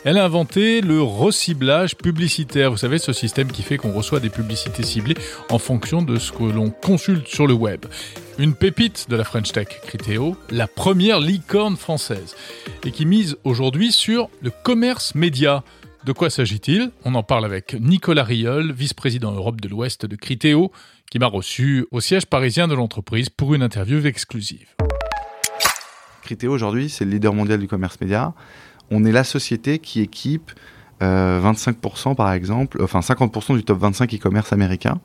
Elle 0.03 0.17
a 0.17 0.25
inventé 0.25 0.81
le 0.81 0.99
reciblage 1.03 1.95
publicitaire. 1.95 2.71
Vous 2.71 2.77
savez, 2.77 2.97
ce 2.97 3.13
système 3.13 3.51
qui 3.51 3.61
fait 3.61 3.77
qu'on 3.77 3.93
reçoit 3.93 4.19
des 4.19 4.31
publicités 4.31 4.81
ciblées 4.81 5.13
en 5.51 5.59
fonction 5.59 6.01
de 6.01 6.17
ce 6.17 6.31
que 6.31 6.41
l'on 6.41 6.71
consulte 6.71 7.27
sur 7.27 7.45
le 7.45 7.53
web. 7.53 7.85
Une 8.39 8.55
pépite 8.55 9.05
de 9.11 9.15
la 9.15 9.23
French 9.23 9.51
Tech, 9.51 9.67
Criteo, 9.85 10.35
la 10.49 10.65
première 10.65 11.19
licorne 11.19 11.77
française, 11.77 12.35
et 12.83 12.89
qui 12.89 13.05
mise 13.05 13.37
aujourd'hui 13.43 13.91
sur 13.91 14.27
le 14.41 14.49
commerce 14.49 15.13
média. 15.13 15.63
De 16.03 16.13
quoi 16.13 16.31
s'agit-il? 16.31 16.89
On 17.05 17.13
en 17.13 17.23
parle 17.23 17.45
avec 17.45 17.77
Nicolas 17.79 18.23
Riol, 18.23 18.71
vice-président 18.71 19.33
Europe 19.33 19.61
de 19.61 19.69
l'Ouest 19.69 20.07
de 20.07 20.15
Criteo, 20.15 20.71
qui 21.13 21.19
m'a 21.19 21.27
reçu 21.27 21.85
au 21.91 21.99
siège 21.99 22.25
parisien 22.25 22.67
de 22.67 22.73
l'entreprise 22.73 23.29
pour 23.29 23.53
une 23.53 23.61
interview 23.61 24.03
exclusive. 24.03 24.69
Criteo 26.23 26.51
aujourd'hui, 26.51 26.89
c'est 26.89 27.05
le 27.05 27.11
leader 27.11 27.35
mondial 27.35 27.59
du 27.59 27.67
commerce 27.67 28.01
média. 28.01 28.33
On 28.89 29.05
est 29.05 29.11
la 29.11 29.23
société 29.23 29.77
qui 29.77 30.01
équipe 30.01 30.51
25% 31.01 31.03
euh, 31.03 32.15
par 32.15 32.33
exemple, 32.33 32.81
enfin 32.81 33.01
50% 33.01 33.55
du 33.55 33.63
top 33.63 33.77
25 33.77 34.11
e-commerce 34.15 34.53
américain. 34.53 35.01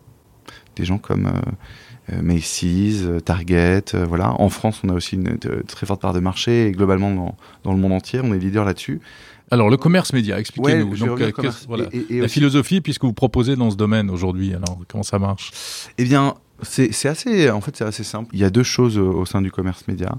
Des 0.77 0.87
gens 0.87 0.97
comme 0.97 1.27
euh, 1.27 2.14
euh, 2.14 2.23
Macy's, 2.23 3.05
Target, 3.27 3.85
voilà. 3.92 4.33
En 4.40 4.49
France, 4.49 4.81
on 4.85 4.88
a 4.88 4.94
aussi 4.94 5.16
une, 5.16 5.37
très 5.66 5.85
forte 5.85 6.01
part 6.01 6.14
de 6.14 6.21
marché 6.21 6.68
et 6.68 6.73
globalement 6.73 7.37
dans 7.64 7.73
le 7.75 7.79
monde 7.79 7.92
entier, 7.92 8.21
on 8.25 8.33
est 8.33 8.38
leader 8.38 8.64
là-dessus. 8.64 9.03
Alors, 9.50 9.70
le 9.70 9.76
commerce 9.76 10.12
média, 10.12 10.38
expliquez-nous. 10.38 10.94
Euh, 11.02 11.87
la 12.11 12.28
philosophie, 12.28 12.80
puisque 12.80 13.04
vous 13.04 13.12
proposez 13.12 13.56
dans 13.56 13.70
ce 13.70 13.76
domaine 13.76 14.11
aujourd'hui, 14.11 14.54
alors 14.54 14.78
comment 14.88 15.02
ça 15.02 15.18
marche? 15.18 15.50
Eh 15.96 16.04
bien, 16.04 16.34
c'est 16.62 17.06
assez, 17.06 17.50
en 17.50 17.61
fait, 17.61 17.76
c'est 17.76 17.84
assez 17.84 18.04
simple. 18.04 18.30
Il 18.34 18.40
y 18.40 18.44
a 18.44 18.50
deux 18.50 18.62
choses 18.62 18.98
au, 18.98 19.24
sein 19.26 19.40
du 19.40 19.50
commerce 19.50 19.87
média. 19.88 20.16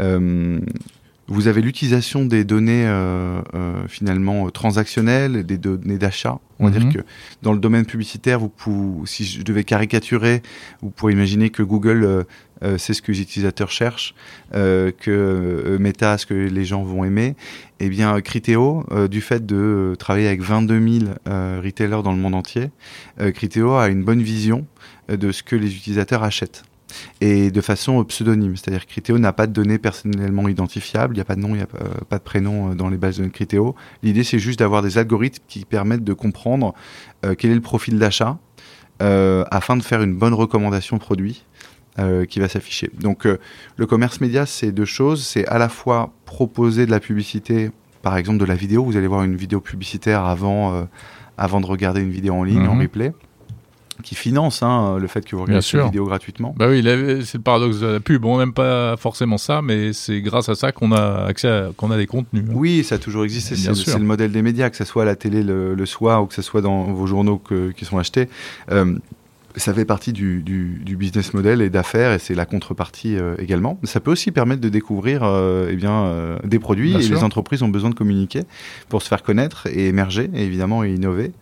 Euh, 0.00 0.60
vous 1.26 1.48
avez 1.48 1.62
l'utilisation 1.62 2.26
des 2.26 2.44
données 2.44 2.84
euh, 2.86 3.40
euh, 3.54 3.88
finalement 3.88 4.50
transactionnelles, 4.50 5.44
des 5.44 5.56
données 5.56 5.96
d'achat. 5.96 6.38
On 6.58 6.68
va 6.68 6.70
Mhm. 6.70 6.88
dire 6.90 7.00
que 7.00 7.06
dans 7.42 7.52
le 7.52 7.58
domaine 7.58 7.86
publicitaire, 7.86 8.38
vous 8.38 8.50
pouvez, 8.50 9.06
si 9.06 9.24
je 9.24 9.42
devais 9.42 9.64
caricaturer, 9.64 10.42
vous 10.82 10.90
pourrez 10.90 11.12
imaginer 11.14 11.50
que 11.50 11.62
Google 11.62 12.26
euh, 12.64 12.78
sait 12.78 12.94
ce 12.94 13.02
que 13.02 13.12
les 13.12 13.20
utilisateurs 13.20 13.70
cherchent, 13.70 14.14
euh, 14.54 14.90
que 14.90 15.10
euh, 15.10 15.78
Meta 15.78 16.18
ce 16.18 16.26
que 16.26 16.34
les 16.34 16.64
gens 16.64 16.82
vont 16.82 17.04
aimer. 17.04 17.36
Eh 17.80 17.88
bien, 17.88 18.20
Criteo, 18.20 18.84
du 19.10 19.20
fait 19.20 19.44
de 19.44 19.94
travailler 19.98 20.28
avec 20.28 20.40
22 20.40 21.00
000 21.00 21.12
euh, 21.28 21.60
retailers 21.62 22.02
dans 22.02 22.12
le 22.12 22.18
monde 22.18 22.34
entier, 22.34 22.70
Criteo 23.34 23.74
a 23.74 23.88
une 23.88 24.04
bonne 24.04 24.22
vision 24.22 24.64
de 25.08 25.32
ce 25.32 25.42
que 25.42 25.56
les 25.56 25.74
utilisateurs 25.74 26.22
achètent 26.22 26.62
et 27.20 27.50
de 27.50 27.60
façon 27.60 28.02
pseudonyme. 28.04 28.56
C'est-à-dire 28.56 28.86
Criteo 28.86 29.18
n'a 29.18 29.32
pas 29.32 29.48
de 29.48 29.52
données 29.52 29.78
personnellement 29.78 30.48
identifiables, 30.48 31.14
il 31.14 31.18
n'y 31.18 31.22
a 31.22 31.24
pas 31.24 31.34
de 31.34 31.40
nom, 31.40 31.48
il 31.48 31.56
n'y 31.56 31.62
a 31.62 31.66
pas, 31.66 32.18
de 32.18 32.22
prénom 32.22 32.74
dans 32.74 32.88
les 32.88 32.96
bases 32.96 33.18
de 33.18 33.26
Criteo. 33.26 33.74
L'idée, 34.02 34.22
c'est 34.22 34.38
juste 34.38 34.60
d'avoir 34.60 34.80
des 34.80 34.96
algorithmes 34.96 35.42
qui 35.48 35.64
permettent 35.64 36.04
de 36.04 36.14
comprendre 36.14 36.74
quel 37.36 37.50
est 37.50 37.56
le 37.56 37.60
profil 37.60 37.98
d'achat 37.98 38.38
afin 39.00 39.76
de 39.76 39.82
faire 39.82 40.00
une 40.00 40.14
bonne 40.14 40.34
recommandation 40.34 40.98
produit 40.98 41.44
euh, 41.98 42.24
qui 42.24 42.40
va 42.40 42.48
s'afficher. 42.48 42.90
Donc, 43.00 43.26
euh, 43.26 43.38
le 43.76 43.86
commerce 43.86 44.20
média, 44.20 44.46
c'est 44.46 44.72
deux 44.72 44.84
choses. 44.84 45.24
C'est 45.24 45.46
à 45.46 45.58
la 45.58 45.68
fois 45.68 46.12
proposer 46.24 46.86
de 46.86 46.90
la 46.90 47.00
publicité, 47.00 47.70
par 48.02 48.16
exemple 48.16 48.38
de 48.38 48.44
la 48.44 48.54
vidéo. 48.56 48.84
Vous 48.84 48.96
allez 48.96 49.06
voir 49.06 49.22
une 49.24 49.36
vidéo 49.36 49.60
publicitaire 49.60 50.24
avant, 50.24 50.74
euh, 50.74 50.82
avant 51.38 51.60
de 51.60 51.66
regarder 51.66 52.00
une 52.00 52.10
vidéo 52.10 52.34
en 52.34 52.44
ligne, 52.44 52.66
en 52.66 52.74
Mhm. 52.74 52.80
replay, 52.82 53.12
qui 54.02 54.16
finance 54.16 54.62
hein, 54.64 54.98
le 55.00 55.06
fait 55.06 55.24
que 55.24 55.36
vous 55.36 55.42
regardez 55.42 55.62
cette 55.62 55.80
vidéo 55.84 56.04
gratuitement. 56.04 56.52
Bah 56.58 56.66
oui, 56.68 56.82
c'est 57.24 57.38
le 57.38 57.42
paradoxe 57.42 57.78
de 57.78 57.86
la 57.86 58.00
pub. 58.00 58.24
On 58.24 58.38
n'aime 58.38 58.52
pas 58.52 58.96
forcément 58.96 59.38
ça, 59.38 59.62
mais 59.62 59.92
c'est 59.92 60.20
grâce 60.20 60.48
à 60.48 60.56
ça 60.56 60.72
qu'on 60.72 60.90
a 60.90 61.24
accès 61.26 61.68
qu'on 61.76 61.92
a 61.92 61.96
des 61.96 62.08
contenus. 62.08 62.42
hein. 62.48 62.52
Oui, 62.54 62.82
ça 62.82 62.96
a 62.96 62.98
toujours 62.98 63.22
existé. 63.24 63.54
C'est 63.54 63.96
le 63.98 64.04
modèle 64.04 64.32
des 64.32 64.42
médias, 64.42 64.68
que 64.68 64.76
ce 64.76 64.84
soit 64.84 65.02
à 65.02 65.06
la 65.06 65.14
télé 65.14 65.44
le, 65.44 65.74
le 65.76 65.86
soir 65.86 66.24
ou 66.24 66.26
que 66.26 66.34
ce 66.34 66.42
soit 66.42 66.60
dans 66.60 66.82
vos 66.92 67.06
journaux 67.06 67.38
que- 67.38 67.70
qui 67.70 67.84
sont 67.84 67.98
achetés. 67.98 68.28
Euh, 68.72 68.96
ça 69.56 69.72
fait 69.72 69.84
partie 69.84 70.12
du, 70.12 70.42
du- 70.42 70.80
du 70.84 70.96
business 70.96 71.32
model 71.34 71.62
et 71.62 71.70
d'affaires 71.70 72.12
et 72.12 72.18
c'est 72.18 72.34
la 72.34 72.44
contrepartie 72.46 73.16
euh, 73.16 73.36
également. 73.38 73.78
Ça 73.84 74.00
peut 74.00 74.10
aussi 74.10 74.32
permettre 74.32 74.60
de 74.60 74.68
découvrir 74.68 75.20
euh, 75.22 75.68
eh 75.70 75.76
bien, 75.76 75.92
euh, 76.06 76.38
des 76.44 76.58
produits 76.58 76.90
Bien 76.90 76.98
et 76.98 77.02
sûr. 77.02 77.14
les 77.16 77.22
entreprises 77.22 77.62
ont 77.62 77.68
besoin 77.68 77.90
de 77.90 77.94
communiquer 77.94 78.42
pour 78.88 79.02
se 79.02 79.08
faire 79.08 79.22
connaître 79.22 79.66
et 79.68 79.86
émerger 79.88 80.28
et 80.34 80.44
évidemment 80.44 80.82
et 80.84 80.92
innover. 80.92 81.32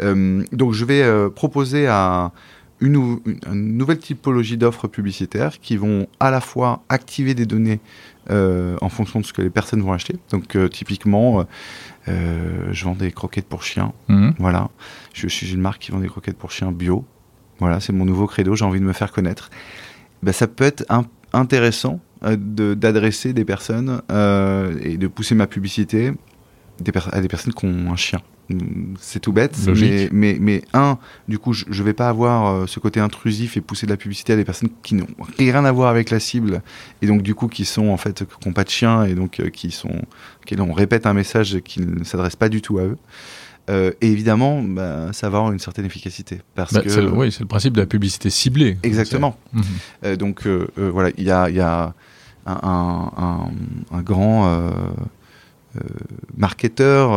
Euh, 0.00 0.42
donc 0.52 0.72
je 0.74 0.84
vais 0.84 1.02
euh, 1.02 1.30
proposer 1.30 1.86
à 1.86 2.32
une, 2.80 2.92
nou- 2.92 3.22
une- 3.26 3.38
une 3.50 3.76
nouvelle 3.78 3.98
typologie 3.98 4.56
d'offres 4.58 4.88
publicitaires 4.88 5.58
qui 5.60 5.76
vont 5.76 6.08
à 6.20 6.30
la 6.30 6.40
fois 6.40 6.82
activer 6.88 7.32
des 7.34 7.46
données 7.46 7.80
euh, 8.30 8.76
en 8.82 8.88
fonction 8.88 9.18
de 9.20 9.24
ce 9.24 9.32
que 9.32 9.40
les 9.42 9.50
personnes 9.50 9.80
vont 9.82 9.92
acheter. 9.92 10.16
Donc 10.30 10.56
euh, 10.56 10.68
typiquement, 10.68 11.46
euh, 12.08 12.68
je 12.72 12.84
vends 12.84 12.94
des 12.94 13.12
croquettes 13.12 13.46
pour 13.46 13.62
chiens. 13.62 13.92
Mhm. 14.08 14.34
Voilà, 14.38 14.68
je 15.14 15.26
suis 15.28 15.52
une 15.52 15.60
marque 15.60 15.80
qui 15.82 15.90
vend 15.92 16.00
des 16.00 16.08
croquettes 16.08 16.36
pour 16.36 16.50
chiens 16.50 16.72
bio. 16.72 17.04
Voilà, 17.62 17.78
c'est 17.80 17.92
mon 17.92 18.04
nouveau 18.04 18.26
credo. 18.26 18.54
J'ai 18.56 18.64
envie 18.64 18.80
de 18.80 18.84
me 18.84 18.92
faire 18.92 19.12
connaître. 19.12 19.50
Ben, 20.22 20.32
ça 20.32 20.46
peut 20.48 20.64
être 20.64 20.84
un- 20.88 21.04
intéressant 21.32 22.00
euh, 22.24 22.36
de- 22.38 22.74
d'adresser 22.74 23.32
des 23.32 23.44
personnes 23.44 24.02
euh, 24.10 24.76
et 24.82 24.96
de 24.98 25.06
pousser 25.06 25.34
ma 25.34 25.46
publicité 25.46 26.12
des 26.80 26.92
à 27.12 27.20
des 27.20 27.28
personnes 27.28 27.52
qui 27.54 27.64
ont 27.66 27.92
un 27.92 27.96
chien. 27.96 28.20
C'est 29.00 29.20
tout 29.20 29.32
bête, 29.32 29.56
mais, 29.80 30.08
mais, 30.12 30.36
mais 30.40 30.62
un, 30.74 30.98
du 31.28 31.38
coup, 31.38 31.52
je, 31.52 31.64
je 31.70 31.82
vais 31.82 31.92
pas 31.94 32.08
avoir 32.08 32.46
euh, 32.54 32.66
ce 32.66 32.80
côté 32.80 32.98
intrusif 33.00 33.56
et 33.56 33.60
pousser 33.60 33.86
de 33.86 33.92
la 33.92 33.96
publicité 33.96 34.32
à 34.32 34.36
des 34.36 34.44
personnes 34.44 34.68
qui 34.82 34.94
n'ont 34.94 35.06
rien 35.38 35.64
à 35.64 35.72
voir 35.72 35.88
avec 35.88 36.10
la 36.10 36.18
cible 36.20 36.60
et 37.00 37.06
donc 37.06 37.22
du 37.22 37.34
coup 37.34 37.46
qui 37.48 37.64
sont 37.64 37.88
en 37.88 37.96
fait 37.96 38.24
qui 38.40 38.48
n'ont 38.48 38.52
pas 38.52 38.64
de 38.64 38.68
chien 38.70 39.04
et 39.04 39.14
donc 39.14 39.38
euh, 39.40 39.48
qui 39.48 39.70
sont 39.70 39.94
qui 40.44 40.54
on 40.60 40.72
répète 40.72 41.06
un 41.06 41.14
message 41.14 41.60
qui 41.64 41.80
ne 41.80 42.04
s'adresse 42.04 42.36
pas 42.36 42.48
du 42.50 42.60
tout 42.60 42.78
à 42.78 42.82
eux. 42.82 42.98
Euh, 43.70 43.92
et 44.00 44.10
évidemment, 44.10 44.60
bah, 44.62 45.10
ça 45.12 45.28
va 45.30 45.38
avoir 45.38 45.52
une 45.52 45.58
certaine 45.60 45.84
efficacité 45.84 46.40
parce 46.56 46.72
Bah, 46.72 46.80
que 46.82 46.88
le- 46.88 47.12
oui, 47.12 47.30
c'est 47.30 47.40
le 47.40 47.46
principe 47.46 47.74
de 47.74 47.80
la 47.80 47.86
publicité 47.86 48.28
ciblée. 48.28 48.76
exactement. 48.82 49.36
Mhm. 49.52 49.62
Euh, 50.04 50.16
donc 50.16 50.46
euh, 50.46 50.66
voilà, 50.76 51.10
il 51.16 51.24
y 51.24 51.30
a, 51.30 51.48
il 51.48 51.54
y 51.56 51.60
a 51.60 51.94
un, 52.44 52.52
un- 52.62 53.12
un- 53.16 53.50
un 53.96 54.02
grand 54.02 54.72
marketeur 56.36 57.12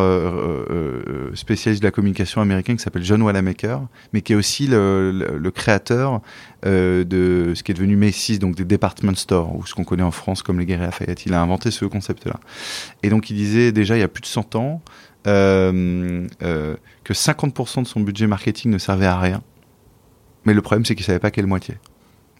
spécialiste 1.36 1.82
de 1.82 1.88
la 1.88 1.92
communication 1.92 2.42
américain 2.42 2.76
qui 2.76 2.84
s'appelle 2.84 3.04
John 3.04 3.22
Wanamaker, 3.22 3.82
mais 4.14 4.22
qui 4.22 4.34
est 4.34 4.36
aussi 4.36 4.68
le, 4.68 5.12
le- 5.12 5.38
le 5.38 5.52
créateur 5.52 6.22
de 6.64 7.52
ce 7.56 7.64
qui 7.64 7.72
est 7.72 7.76
devenu 7.76 7.96
Macy's, 7.96 8.40
donc 8.40 8.56
des 8.56 8.66
department 8.66 9.16
stores, 9.16 9.56
ou 9.56 9.66
ce 9.66 9.74
qu'on 9.76 9.84
connaît 9.84 10.04
en 10.04 10.12
France 10.12 10.42
comme 10.42 10.60
les 10.60 10.66
Guerriers 10.66 10.86
Lafayette. 10.86 11.26
Il 11.26 11.34
a 11.34 11.42
inventé 11.42 11.70
ce 11.72 11.86
concept-là. 11.86 12.40
Et 13.04 13.10
donc 13.10 13.30
il 13.30 13.36
disait 13.36 13.72
déjà 13.72 13.98
il 13.98 14.00
y 14.00 14.04
a 14.04 14.08
plus 14.08 14.22
de 14.22 14.28
100 14.28 14.56
ans 14.56 14.82
euh, 15.28 16.28
euh, 16.44 16.76
que 17.04 17.14
50% 17.14 17.84
de 17.84 17.88
son 17.88 18.02
budget 18.02 18.28
marketing 18.28 18.72
ne 18.72 18.78
servait 18.78 19.06
à 19.06 19.20
rien. 19.20 19.42
Mais 20.46 20.54
le 20.54 20.62
problème, 20.62 20.86
c'est 20.86 20.96
qu'il 20.96 21.06
savait 21.06 21.20
pas 21.20 21.32
quelle 21.32 21.48
moitié. 21.48 21.76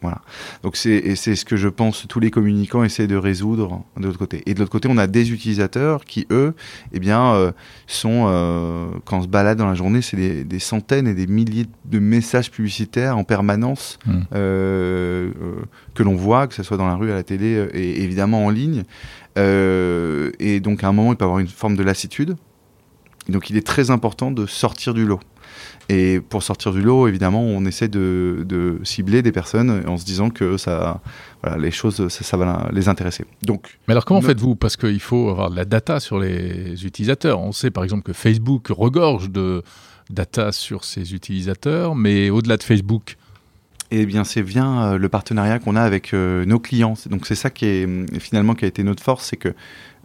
Voilà. 0.02 0.20
Donc 0.62 0.76
c'est 0.76 1.16
ce 1.16 1.44
que 1.44 1.56
je 1.56 1.68
pense 1.68 2.06
tous 2.06 2.20
les 2.20 2.30
communicants 2.30 2.84
essaient 2.84 3.06
de 3.06 3.16
résoudre 3.16 3.82
de 3.96 4.04
l'autre 4.06 4.18
côté. 4.18 4.42
Et 4.44 4.52
de 4.52 4.58
l'autre 4.58 4.70
côté, 4.70 4.88
on 4.90 4.98
a 4.98 5.06
des 5.06 5.32
utilisateurs 5.32 6.04
qui 6.04 6.26
eux, 6.30 6.54
eh 6.92 7.00
bien, 7.00 7.32
euh, 7.34 7.52
sont 7.86 8.26
euh, 8.28 8.88
quand 9.06 9.18
on 9.18 9.22
se 9.22 9.26
balade 9.26 9.56
dans 9.56 9.66
la 9.66 9.74
journée, 9.74 10.02
c'est 10.02 10.16
des, 10.16 10.44
des 10.44 10.58
centaines 10.58 11.08
et 11.08 11.14
des 11.14 11.26
milliers 11.26 11.66
de 11.86 11.98
messages 11.98 12.50
publicitaires 12.50 13.16
en 13.16 13.24
permanence 13.24 13.98
Mm. 14.06 14.12
euh, 14.34 15.32
euh, 15.40 15.54
que 15.94 16.02
l'on 16.02 16.14
voit, 16.14 16.46
que 16.46 16.54
ce 16.54 16.62
soit 16.62 16.76
dans 16.76 16.86
la 16.86 16.94
rue, 16.96 17.10
à 17.10 17.14
la 17.14 17.22
télé 17.22 17.66
et 17.72 18.02
évidemment 18.02 18.44
en 18.44 18.50
ligne. 18.50 18.84
Et 19.36 20.60
donc 20.60 20.84
à 20.84 20.88
un 20.88 20.92
moment, 20.92 21.12
il 21.12 21.16
peut 21.16 21.24
avoir 21.24 21.40
une 21.40 21.48
forme 21.48 21.76
de 21.76 21.82
lassitude. 21.82 22.36
Donc 23.28 23.50
il 23.50 23.56
est 23.56 23.66
très 23.66 23.90
important 23.90 24.30
de 24.30 24.46
sortir 24.46 24.94
du 24.94 25.04
lot. 25.04 25.20
Et 25.88 26.20
pour 26.20 26.42
sortir 26.42 26.72
du 26.72 26.82
lot, 26.82 27.06
évidemment, 27.06 27.42
on 27.42 27.64
essaie 27.64 27.88
de, 27.88 28.44
de 28.44 28.80
cibler 28.82 29.22
des 29.22 29.30
personnes 29.32 29.84
en 29.86 29.96
se 29.96 30.04
disant 30.04 30.30
que 30.30 30.56
ça, 30.56 31.00
voilà, 31.42 31.58
les 31.58 31.70
choses, 31.70 32.08
ça, 32.08 32.24
ça 32.24 32.36
va 32.36 32.68
les 32.72 32.88
intéresser. 32.88 33.24
Donc, 33.42 33.78
Mais 33.86 33.92
alors 33.92 34.04
comment 34.04 34.20
faites-vous? 34.20 34.56
Parce 34.56 34.76
qu'il 34.76 35.00
faut 35.00 35.28
avoir 35.28 35.50
de 35.50 35.56
la 35.56 35.64
data 35.64 36.00
sur 36.00 36.18
les 36.18 36.84
utilisateurs. 36.84 37.40
On 37.40 37.52
sait 37.52 37.70
par 37.70 37.84
exemple 37.84 38.02
que 38.02 38.12
Facebook 38.12 38.66
regorge 38.68 39.30
de 39.30 39.62
data 40.10 40.52
sur 40.52 40.84
ses 40.84 41.14
utilisateurs, 41.14 41.94
mais 41.94 42.30
au-delà 42.30 42.56
de 42.56 42.62
Facebook, 42.62 43.16
eh 43.90 44.06
bien, 44.06 44.24
c'est 44.24 44.42
bien 44.42 44.82
euh, 44.82 44.98
le 44.98 45.08
partenariat 45.08 45.58
qu'on 45.58 45.76
a 45.76 45.82
avec 45.82 46.12
euh, 46.12 46.44
nos 46.44 46.58
clients. 46.58 46.94
Donc, 47.08 47.26
c'est 47.26 47.34
ça 47.34 47.50
qui 47.50 47.66
est 47.66 47.84
hum, 47.84 48.06
finalement 48.18 48.54
qui 48.54 48.64
a 48.64 48.68
été 48.68 48.82
notre 48.82 49.02
force, 49.02 49.26
c'est 49.26 49.36
que 49.36 49.54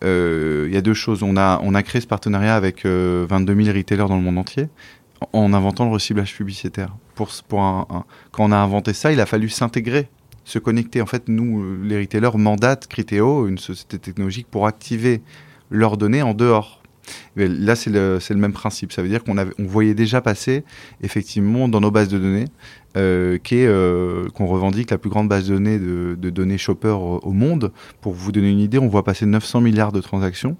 euh, 0.03 0.65
il 0.67 0.73
y 0.73 0.77
a 0.77 0.81
deux 0.81 0.93
choses. 0.93 1.23
On 1.23 1.37
a 1.37 1.59
on 1.63 1.73
a 1.73 1.83
créé 1.83 2.01
ce 2.01 2.07
partenariat 2.07 2.55
avec 2.55 2.85
euh, 2.85 3.25
22 3.29 3.63
000 3.63 3.77
retailers 3.77 4.07
dans 4.07 4.17
le 4.17 4.23
monde 4.23 4.37
entier 4.37 4.67
en 5.33 5.41
en 5.43 5.53
inventant 5.53 5.85
le 5.85 5.91
reciblage 5.91 6.35
publicitaire. 6.35 6.95
Pour 7.15 7.29
pour 7.47 7.59
quand 8.31 8.43
on 8.45 8.51
a 8.51 8.57
inventé 8.57 8.93
ça, 8.93 9.11
il 9.11 9.19
a 9.19 9.27
fallu 9.27 9.49
s'intégrer, 9.49 10.09
se 10.45 10.57
connecter. 10.57 11.01
En 11.01 11.05
fait, 11.05 11.27
nous, 11.27 11.83
les 11.83 11.99
retailers 11.99 12.37
mandatent 12.37 12.87
Criteo, 12.87 13.47
une 13.47 13.59
société 13.59 13.99
technologique, 13.99 14.47
pour 14.49 14.65
activer 14.65 15.21
leurs 15.69 15.97
données 15.97 16.23
en 16.23 16.33
dehors. 16.33 16.81
Là, 17.35 17.75
c'est 17.75 17.89
le, 17.89 18.19
le 18.29 18.35
même 18.35 18.53
principe. 18.53 18.91
Ça 18.91 19.01
veut 19.01 19.09
dire 19.09 19.23
qu'on 19.23 19.37
on 19.37 19.65
voyait 19.65 19.93
déjà 19.93 20.21
passer, 20.21 20.63
effectivement, 21.01 21.67
dans 21.67 21.81
nos 21.81 21.91
bases 21.91 22.09
de 22.09 22.17
données, 22.17 22.45
euh, 22.97 23.37
euh, 23.51 24.27
qu'on 24.29 24.45
revendique 24.45 24.91
la 24.91 24.97
plus 24.97 25.09
grande 25.09 25.29
base 25.29 25.47
de 25.47 25.53
données 25.53 25.79
de, 25.79 26.17
de 26.19 26.29
données 26.29 26.57
shopper 26.57 26.89
au, 26.89 27.31
monde. 27.31 27.71
Pour 28.01 28.13
vous 28.13 28.31
donner 28.31 28.49
une 28.49 28.59
idée, 28.59 28.77
on 28.79 28.87
voit 28.87 29.03
passer 29.03 29.25
900 29.25 29.61
milliards 29.61 29.91
de 29.91 30.01
transactions 30.01 30.57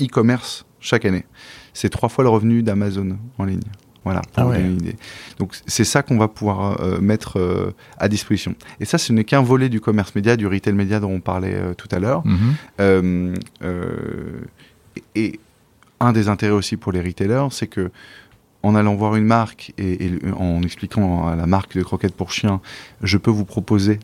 e-commerce 0.00 0.66
chaque 0.80 1.04
année. 1.04 1.24
C'est 1.74 1.90
trois 1.90 2.08
fois 2.08 2.24
le 2.24 2.30
revenu 2.30 2.62
d'Amazon 2.62 3.18
en 3.38 3.44
ligne. 3.44 3.60
Voilà, 4.04 4.20
pour 4.20 4.30
Ah 4.36 4.44
vous 4.44 4.50
ouais. 4.50 4.56
donner 4.58 4.68
une 4.70 4.80
idée. 4.80 4.96
Donc 5.38 5.54
c'est 5.66 5.84
ça 5.84 6.02
qu'on 6.02 6.16
va 6.16 6.28
pouvoir 6.28 6.80
euh, 6.80 7.00
mettre 7.00 7.38
euh, 7.38 7.74
à 7.98 8.08
disposition. 8.08 8.54
Et 8.80 8.86
ça, 8.86 8.96
ce 8.96 9.12
n'est 9.12 9.24
qu'un 9.24 9.42
volet 9.42 9.68
du 9.68 9.80
commerce 9.80 10.14
média, 10.14 10.36
du 10.36 10.46
retail 10.46 10.72
média 10.72 11.00
dont 11.00 11.10
on 11.10 11.20
parlait 11.20 11.54
euh, 11.54 11.74
tout 11.74 11.88
à 11.90 11.98
l'heure. 11.98 12.22
Et, 14.96 15.02
et 15.14 15.40
un 16.00 16.12
des 16.12 16.28
intérêts 16.28 16.52
aussi 16.52 16.76
pour 16.76 16.92
les 16.92 17.00
retailers, 17.00 17.48
c'est 17.50 17.66
que 17.66 17.90
en 18.62 18.74
allant 18.74 18.94
voir 18.94 19.16
une 19.16 19.24
marque 19.24 19.72
et, 19.78 20.04
et 20.06 20.12
en 20.36 20.62
expliquant 20.62 21.26
à 21.28 21.36
la 21.36 21.46
marque 21.46 21.76
de 21.76 21.82
croquettes 21.82 22.14
pour 22.14 22.30
chiens, 22.32 22.60
je 23.02 23.16
peux 23.18 23.30
vous 23.30 23.44
proposer 23.46 23.98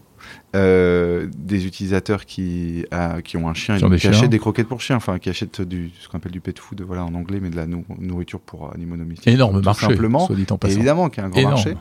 euh, 0.55 1.29
des 1.37 1.67
utilisateurs 1.67 2.25
qui, 2.25 2.85
qui 3.25 3.37
ont 3.37 3.49
un 3.49 3.55
chien 3.55 3.77
et 3.77 3.97
Qui 3.99 4.09
achètent 4.09 4.31
des 4.31 4.39
croquettes 4.39 4.69
pour 4.69 4.81
chiens, 4.81 4.97
enfin 4.97 5.19
qui 5.19 5.29
achètent 5.29 5.61
du, 5.61 5.91
ce 6.01 6.09
qu'on 6.09 6.19
appelle 6.19 6.33
du 6.33 6.41
pet 6.41 6.59
food, 6.59 6.81
voilà 6.83 7.05
en 7.05 7.15
anglais, 7.15 7.39
mais 7.41 7.51
de 7.51 7.57
la 7.57 7.67
nou- 7.67 7.85
nourriture 7.99 8.41
pour 8.41 8.73
animaux 8.73 8.97
domestiques. 8.97 9.29
énorme 9.29 9.59
Tout 9.61 9.65
marché, 9.65 9.87
simplement. 9.87 10.27
soit 10.27 10.37
dit 10.37 10.47
en 10.51 10.59
évidemment 10.67 11.09
qu'il 11.11 11.21
y 11.21 11.25
a 11.25 11.27
un 11.27 11.31
grand 11.31 11.41
Énorme. 11.41 11.55
marché. 11.55 11.77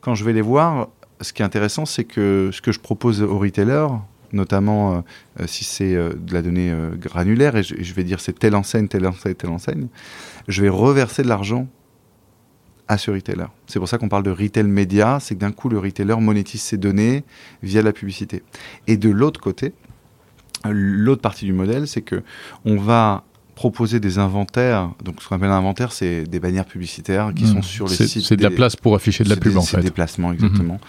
Quand 0.00 0.14
je 0.14 0.24
vais 0.24 0.32
les 0.32 0.40
voir, 0.40 0.88
ce 1.20 1.32
qui 1.32 1.42
est 1.42 1.44
intéressant, 1.44 1.84
c'est 1.86 2.04
que 2.04 2.50
ce 2.52 2.60
que 2.60 2.72
je 2.72 2.80
propose 2.80 3.22
aux 3.22 3.38
retailers, 3.38 3.88
notamment 4.32 4.94
euh, 4.94 5.00
euh, 5.40 5.44
si 5.46 5.64
c'est 5.64 5.94
euh, 5.94 6.12
de 6.14 6.34
la 6.34 6.42
donnée 6.42 6.70
euh, 6.70 6.90
granulaire, 6.96 7.56
et 7.56 7.62
je, 7.62 7.74
et 7.74 7.84
je 7.84 7.94
vais 7.94 8.04
dire 8.04 8.18
c'est 8.20 8.38
telle 8.38 8.56
enseigne, 8.56 8.88
telle 8.88 9.06
enseigne, 9.06 9.34
telle 9.34 9.50
enseigne, 9.50 9.86
je 10.48 10.62
vais 10.62 10.68
reverser 10.68 11.22
de 11.22 11.28
l'argent 11.28 11.68
à 12.88 12.98
ce 12.98 13.10
retailer. 13.10 13.46
C'est 13.66 13.78
pour 13.78 13.88
ça 13.88 13.96
qu'on 13.98 14.08
parle 14.08 14.22
de 14.24 14.30
retail 14.30 14.64
média, 14.64 15.18
c'est 15.20 15.34
que 15.34 15.40
d'un 15.40 15.52
coup 15.52 15.68
le 15.68 15.78
retailer 15.78 16.20
monétise 16.20 16.60
ses 16.62 16.76
données 16.76 17.24
via 17.62 17.80
la 17.82 17.92
publicité. 17.92 18.42
Et 18.86 18.96
de 18.96 19.08
l'autre 19.10 19.40
côté, 19.40 19.72
L'autre 20.66 21.20
partie 21.20 21.44
du 21.44 21.52
modèle, 21.52 21.86
c'est 21.86 22.00
que 22.00 22.22
on 22.64 22.76
va 22.78 23.22
proposer 23.54 24.00
des 24.00 24.18
inventaires. 24.18 24.90
Donc, 25.04 25.20
ce 25.22 25.28
qu'on 25.28 25.36
appelle 25.36 25.50
un 25.50 25.56
inventaire, 25.58 25.92
c'est 25.92 26.24
des 26.24 26.40
bannières 26.40 26.64
publicitaires 26.64 27.32
qui 27.36 27.46
sont 27.46 27.58
Mmh. 27.58 27.62
sur 27.62 27.86
les 27.86 27.94
C'est 27.94 28.06
sites. 28.06 28.24
c'est 28.24 28.36
de 28.36 28.42
la 28.42 28.48
place 28.50 28.74
pour 28.74 28.94
afficher 28.94 29.24
de 29.24 29.28
la 29.28 29.34
c'est 29.34 29.42
pub 29.42 29.52
des- 29.52 29.58
en 29.58 29.60
c'est 29.60 29.76
fait. 29.76 29.82
des 29.82 29.90
placements, 29.90 30.32
exactement. 30.32 30.80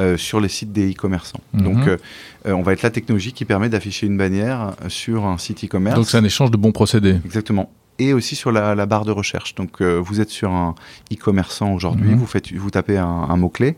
euh, 0.00 0.16
sur 0.16 0.40
les 0.40 0.48
sites 0.48 0.72
des 0.72 0.90
e-commerçants. 0.90 1.40
Mhm. 1.52 1.62
Donc, 1.62 1.86
euh, 1.86 1.98
euh, 2.46 2.52
on 2.52 2.62
va 2.62 2.72
être 2.72 2.82
la 2.82 2.90
technologie 2.90 3.32
qui 3.32 3.44
permet 3.44 3.68
d'afficher 3.68 4.06
une 4.08 4.16
bannière 4.16 4.74
sur 4.88 5.24
un 5.26 5.38
site 5.38 5.62
e-commerce. 5.64 5.94
Donc 5.96 6.08
c'est 6.08 6.16
un 6.18 6.24
échange 6.24 6.50
de 6.50 6.56
bons 6.56 6.72
procédés. 6.72 7.16
Exactement. 7.24 7.70
Et 8.04 8.12
aussi 8.14 8.34
sur 8.36 8.50
la, 8.50 8.74
la 8.74 8.86
barre 8.86 9.04
de 9.04 9.12
recherche. 9.12 9.54
Donc, 9.54 9.80
euh, 9.80 10.00
vous 10.04 10.20
êtes 10.20 10.30
sur 10.30 10.50
un 10.50 10.74
e-commerçant 11.12 11.72
aujourd'hui, 11.72 12.10
Mhm. 12.10 12.16
vous, 12.16 12.26
faites, 12.26 12.52
vous 12.52 12.70
tapez 12.70 12.98
un, 12.98 13.06
un 13.06 13.36
mot-clé. 13.36 13.76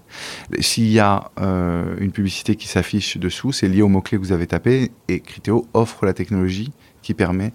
S'il 0.61 0.88
y 0.90 0.98
a 0.98 1.30
euh, 1.40 1.94
une 1.98 2.11
publicité 2.11 2.57
qui 2.57 2.66
s'affiche 2.68 3.18
dessous, 3.18 3.53
c'est 3.53 3.68
lié 3.68 3.82
au 3.82 3.88
mot-clé 3.88 4.16
que 4.18 4.22
vous 4.22 4.32
avez 4.32 4.46
tapé. 4.46 4.90
Et 5.09 5.20
Criteo 5.20 5.66
offre 5.74 6.07
la 6.07 6.14
technologie 6.14 6.72
qui 7.03 7.12
permet 7.12 7.53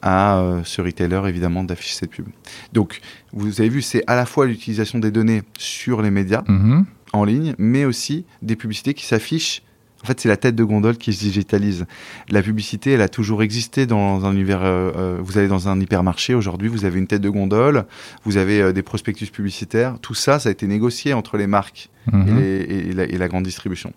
à 0.00 0.38
euh, 0.38 0.60
ce 0.64 0.80
retailer, 0.80 1.20
évidemment, 1.28 1.64
d'afficher 1.64 1.96
cette 1.96 2.10
pub. 2.10 2.26
Donc, 2.72 3.00
vous 3.32 3.60
avez 3.60 3.68
vu, 3.68 3.82
c'est 3.82 4.04
à 4.06 4.14
la 4.14 4.26
fois 4.26 4.46
l'utilisation 4.46 4.98
des 5.00 5.10
données 5.10 5.42
sur 5.58 6.02
les 6.02 6.10
médias 6.10 6.44
Mhm. 6.46 6.84
en 7.12 7.24
ligne, 7.24 7.54
mais 7.58 7.84
aussi 7.84 8.24
des 8.42 8.54
publicités 8.56 8.94
qui 8.94 9.06
s'affichent. 9.06 9.62
En 10.02 10.06
fait, 10.06 10.18
c'est 10.20 10.28
la 10.28 10.36
tête 10.36 10.54
de 10.56 10.64
gondole 10.64 10.96
qui 10.96 11.12
se 11.12 11.20
digitalise. 11.20 11.86
La 12.28 12.42
publicité, 12.42 12.92
elle 12.92 13.02
a 13.02 13.08
toujours 13.08 13.42
existé 13.42 13.86
dans 13.86 14.24
un 14.24 14.32
univers. 14.32 14.62
euh, 14.62 14.90
euh, 14.96 15.18
vous 15.22 15.38
allez 15.38 15.46
dans 15.48 15.68
un 15.68 15.80
hypermarché 15.80 16.34
aujourd'hui, 16.34 16.68
vous 16.68 16.84
avez 16.84 16.98
une 16.98 17.06
tête 17.06 17.20
de 17.22 17.28
gondole, 17.28 17.84
vous 18.24 18.36
avez 18.36 18.60
euh, 18.60 18.72
des 18.72 18.82
prospectus 18.82 19.30
publicitaires. 19.30 19.96
Tout 20.02 20.14
ça, 20.14 20.38
ça 20.40 20.48
a 20.48 20.52
été 20.52 20.66
négocié 20.66 21.12
entre 21.14 21.36
les 21.36 21.46
marques 21.46 21.88
et, 22.12 22.16
Mhm. 22.16 22.38
les- 22.40 22.88
et 22.90 22.92
la, 22.94 23.04
et 23.04 23.16
la 23.16 23.28
grande 23.28 23.44
distribution. 23.44 23.92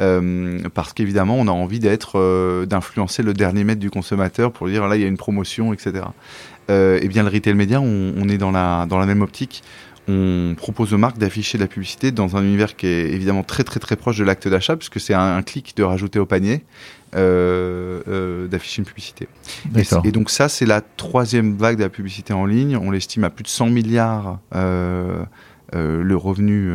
Euh, 0.00 0.58
parce 0.74 0.92
qu'évidemment, 0.92 1.36
on 1.38 1.46
a 1.46 1.52
envie 1.52 1.78
d'être, 1.78 2.18
euh, 2.18 2.66
d'influencer 2.66 3.22
le 3.22 3.32
dernier 3.32 3.62
mètre 3.62 3.80
du 3.80 3.90
consommateur 3.90 4.50
pour 4.52 4.66
dire 4.68 4.88
là, 4.88 4.96
il 4.96 5.02
y 5.02 5.04
a 5.04 5.08
une 5.08 5.16
promotion, 5.16 5.72
etc. 5.72 6.04
Euh, 6.70 6.98
et 7.00 7.08
bien, 7.08 7.22
le 7.22 7.28
retail 7.28 7.54
média, 7.54 7.80
on, 7.80 8.12
on 8.16 8.28
est 8.28 8.38
dans 8.38 8.50
la, 8.50 8.86
dans 8.88 8.98
la 8.98 9.06
même 9.06 9.22
optique. 9.22 9.62
On 10.08 10.54
propose 10.56 10.92
aux 10.92 10.98
marques 10.98 11.18
d'afficher 11.18 11.58
de 11.58 11.62
la 11.62 11.68
publicité 11.68 12.12
dans 12.12 12.36
un 12.36 12.42
univers 12.42 12.76
qui 12.76 12.86
est 12.86 13.10
évidemment 13.10 13.42
très 13.42 13.64
très 13.64 13.80
très 13.80 13.96
proche 13.96 14.18
de 14.18 14.24
l'acte 14.24 14.48
d'achat, 14.48 14.76
puisque 14.76 15.00
c'est 15.00 15.14
un, 15.14 15.36
un 15.36 15.42
clic 15.42 15.76
de 15.76 15.82
rajouter 15.82 16.18
au 16.18 16.26
panier, 16.26 16.62
euh, 17.16 18.00
euh, 18.08 18.48
d'afficher 18.48 18.80
une 18.80 18.86
publicité. 18.86 19.28
Et, 20.04 20.10
donc 20.10 20.30
ça, 20.30 20.48
c'est 20.48 20.66
la 20.66 20.80
troisième 20.80 21.56
vague 21.56 21.76
de 21.76 21.82
la 21.82 21.88
publicité 21.88 22.32
en 22.32 22.44
ligne. 22.44 22.76
On 22.76 22.90
l'estime 22.90 23.22
à 23.22 23.30
plus 23.30 23.44
de 23.44 23.48
100 23.48 23.70
milliards 23.70 24.40
euh, 24.56 25.24
le 25.72 26.16
revenu 26.16 26.72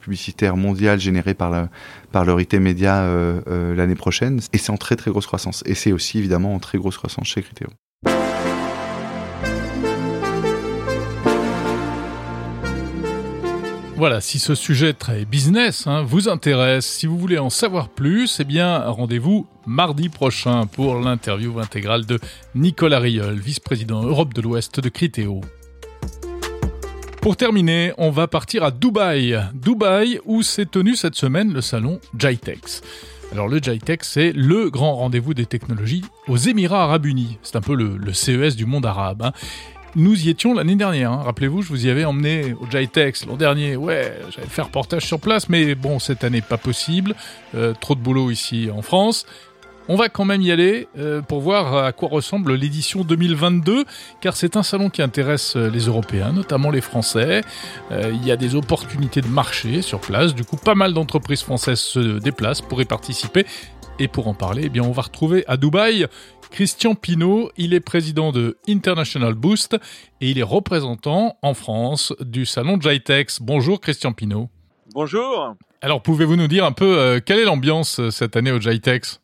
publicitaire 0.00 0.56
mondial 0.56 0.98
généré 1.00 1.34
par, 1.34 1.50
la, 1.50 1.68
par 2.12 2.24
le 2.24 2.32
retail 2.32 2.60
média 2.60 3.06
l'année 3.46 3.94
prochaine. 3.94 4.40
Et 4.54 4.58
c'est 4.58 4.70
en 4.70 4.78
très 4.78 4.96
très 4.96 5.10
grosse 5.10 5.26
croissance. 5.26 5.62
Et 5.66 5.74
c'est 5.74 5.92
aussi 5.92 6.18
évidemment 6.18 6.54
en 6.54 6.60
très 6.60 6.78
grosse 6.78 6.96
croissance 6.96 7.26
chez 7.26 7.42
Criteo. 7.42 7.68
Voilà, 13.96 14.20
si 14.20 14.38
ce 14.40 14.54
sujet 14.56 14.92
très 14.92 15.24
business 15.24 15.86
hein, 15.86 16.02
vous 16.02 16.28
intéresse, 16.28 16.84
si 16.84 17.06
vous 17.06 17.16
voulez 17.16 17.38
en 17.38 17.48
savoir 17.48 17.88
plus, 17.88 18.38
eh 18.40 18.44
bien 18.44 18.78
rendez-vous 18.80 19.46
mardi 19.66 20.08
prochain 20.08 20.66
pour 20.66 20.96
l'interview 20.96 21.58
intégrale 21.60 22.04
de 22.04 22.18
Nicolas 22.54 22.98
Riol, 22.98 23.38
vice-président 23.38 24.02
Europe 24.02 24.34
de 24.34 24.42
l'Ouest 24.42 24.80
de 24.80 24.88
Criteo. 24.88 25.40
Pour 27.22 27.36
terminer, 27.36 27.92
on 27.96 28.10
va 28.10 28.26
partir 28.26 28.64
à 28.64 28.70
Dubaï. 28.72 29.40
Dubaï 29.54 30.20
où 30.26 30.42
s'est 30.42 30.66
tenu 30.66 30.96
cette 30.96 31.14
semaine 31.14 31.52
le 31.52 31.60
salon 31.62 32.00
JITEX. 32.18 32.82
Alors 33.32 33.48
le 33.48 33.58
JITEX, 33.58 34.06
c'est 34.06 34.32
le 34.32 34.70
grand 34.70 34.96
rendez-vous 34.96 35.34
des 35.34 35.46
technologies 35.46 36.04
aux 36.28 36.36
Émirats 36.36 36.82
Arabes 36.82 37.06
Unis. 37.06 37.38
C'est 37.42 37.56
un 37.56 37.62
peu 37.62 37.74
le, 37.74 37.96
le 37.96 38.12
CES 38.12 38.56
du 38.56 38.66
monde 38.66 38.84
arabe. 38.86 39.22
hein. 39.22 39.32
Nous 39.96 40.26
y 40.26 40.30
étions 40.30 40.54
l'année 40.54 40.74
dernière. 40.74 41.12
hein. 41.12 41.22
Rappelez-vous, 41.24 41.62
je 41.62 41.68
vous 41.68 41.86
y 41.86 41.90
avais 41.90 42.04
emmené 42.04 42.54
au 42.60 42.68
JITEX 42.68 43.26
l'an 43.26 43.36
dernier. 43.36 43.76
Ouais, 43.76 44.12
j'avais 44.34 44.48
fait 44.48 44.62
reportage 44.62 45.06
sur 45.06 45.20
place, 45.20 45.48
mais 45.48 45.76
bon, 45.76 46.00
cette 46.00 46.24
année 46.24 46.40
pas 46.40 46.58
possible. 46.58 47.14
Euh, 47.54 47.74
trop 47.80 47.94
de 47.94 48.00
boulot 48.00 48.32
ici 48.32 48.68
en 48.74 48.82
France. 48.82 49.24
On 49.86 49.96
va 49.96 50.08
quand 50.08 50.24
même 50.24 50.40
y 50.40 50.50
aller 50.50 50.88
euh, 50.98 51.20
pour 51.20 51.42
voir 51.42 51.76
à 51.84 51.92
quoi 51.92 52.08
ressemble 52.08 52.54
l'édition 52.54 53.04
2022, 53.04 53.84
car 54.20 54.34
c'est 54.34 54.56
un 54.56 54.62
salon 54.62 54.88
qui 54.88 55.02
intéresse 55.02 55.56
euh, 55.56 55.68
les 55.70 55.82
Européens, 55.82 56.32
notamment 56.32 56.70
les 56.70 56.80
Français. 56.80 57.42
Il 57.92 58.26
y 58.26 58.32
a 58.32 58.36
des 58.36 58.56
opportunités 58.56 59.20
de 59.20 59.28
marché 59.28 59.82
sur 59.82 60.00
place, 60.00 60.34
du 60.34 60.42
coup 60.42 60.56
pas 60.56 60.74
mal 60.74 60.94
d'entreprises 60.94 61.42
françaises 61.42 61.80
se 61.80 62.18
déplacent 62.18 62.62
pour 62.62 62.80
y 62.80 62.84
participer. 62.86 63.46
Et 64.00 64.08
pour 64.08 64.26
en 64.26 64.34
parler, 64.34 64.62
eh 64.64 64.68
bien, 64.70 64.82
on 64.82 64.90
va 64.90 65.02
retrouver 65.02 65.44
à 65.46 65.56
Dubaï 65.56 66.06
Christian 66.50 66.96
Pinault. 66.96 67.50
Il 67.56 67.74
est 67.74 67.80
président 67.80 68.32
de 68.32 68.58
International 68.68 69.34
Boost 69.34 69.76
et 70.20 70.30
il 70.30 70.38
est 70.38 70.42
représentant 70.44 71.38
en 71.42 71.54
France 71.54 72.12
du 72.20 72.44
salon 72.44 72.80
Jitex. 72.80 73.40
Bonjour 73.40 73.80
Christian 73.80 74.12
Pinault. 74.12 74.50
Bonjour. 74.94 75.54
Alors 75.80 76.02
pouvez-vous 76.02 76.34
nous 76.34 76.48
dire 76.48 76.64
un 76.64 76.72
peu 76.72 76.98
euh, 76.98 77.20
quelle 77.24 77.38
est 77.38 77.44
l'ambiance 77.44 78.00
euh, 78.00 78.10
cette 78.10 78.36
année 78.36 78.50
au 78.50 78.60
Jitex? 78.60 79.20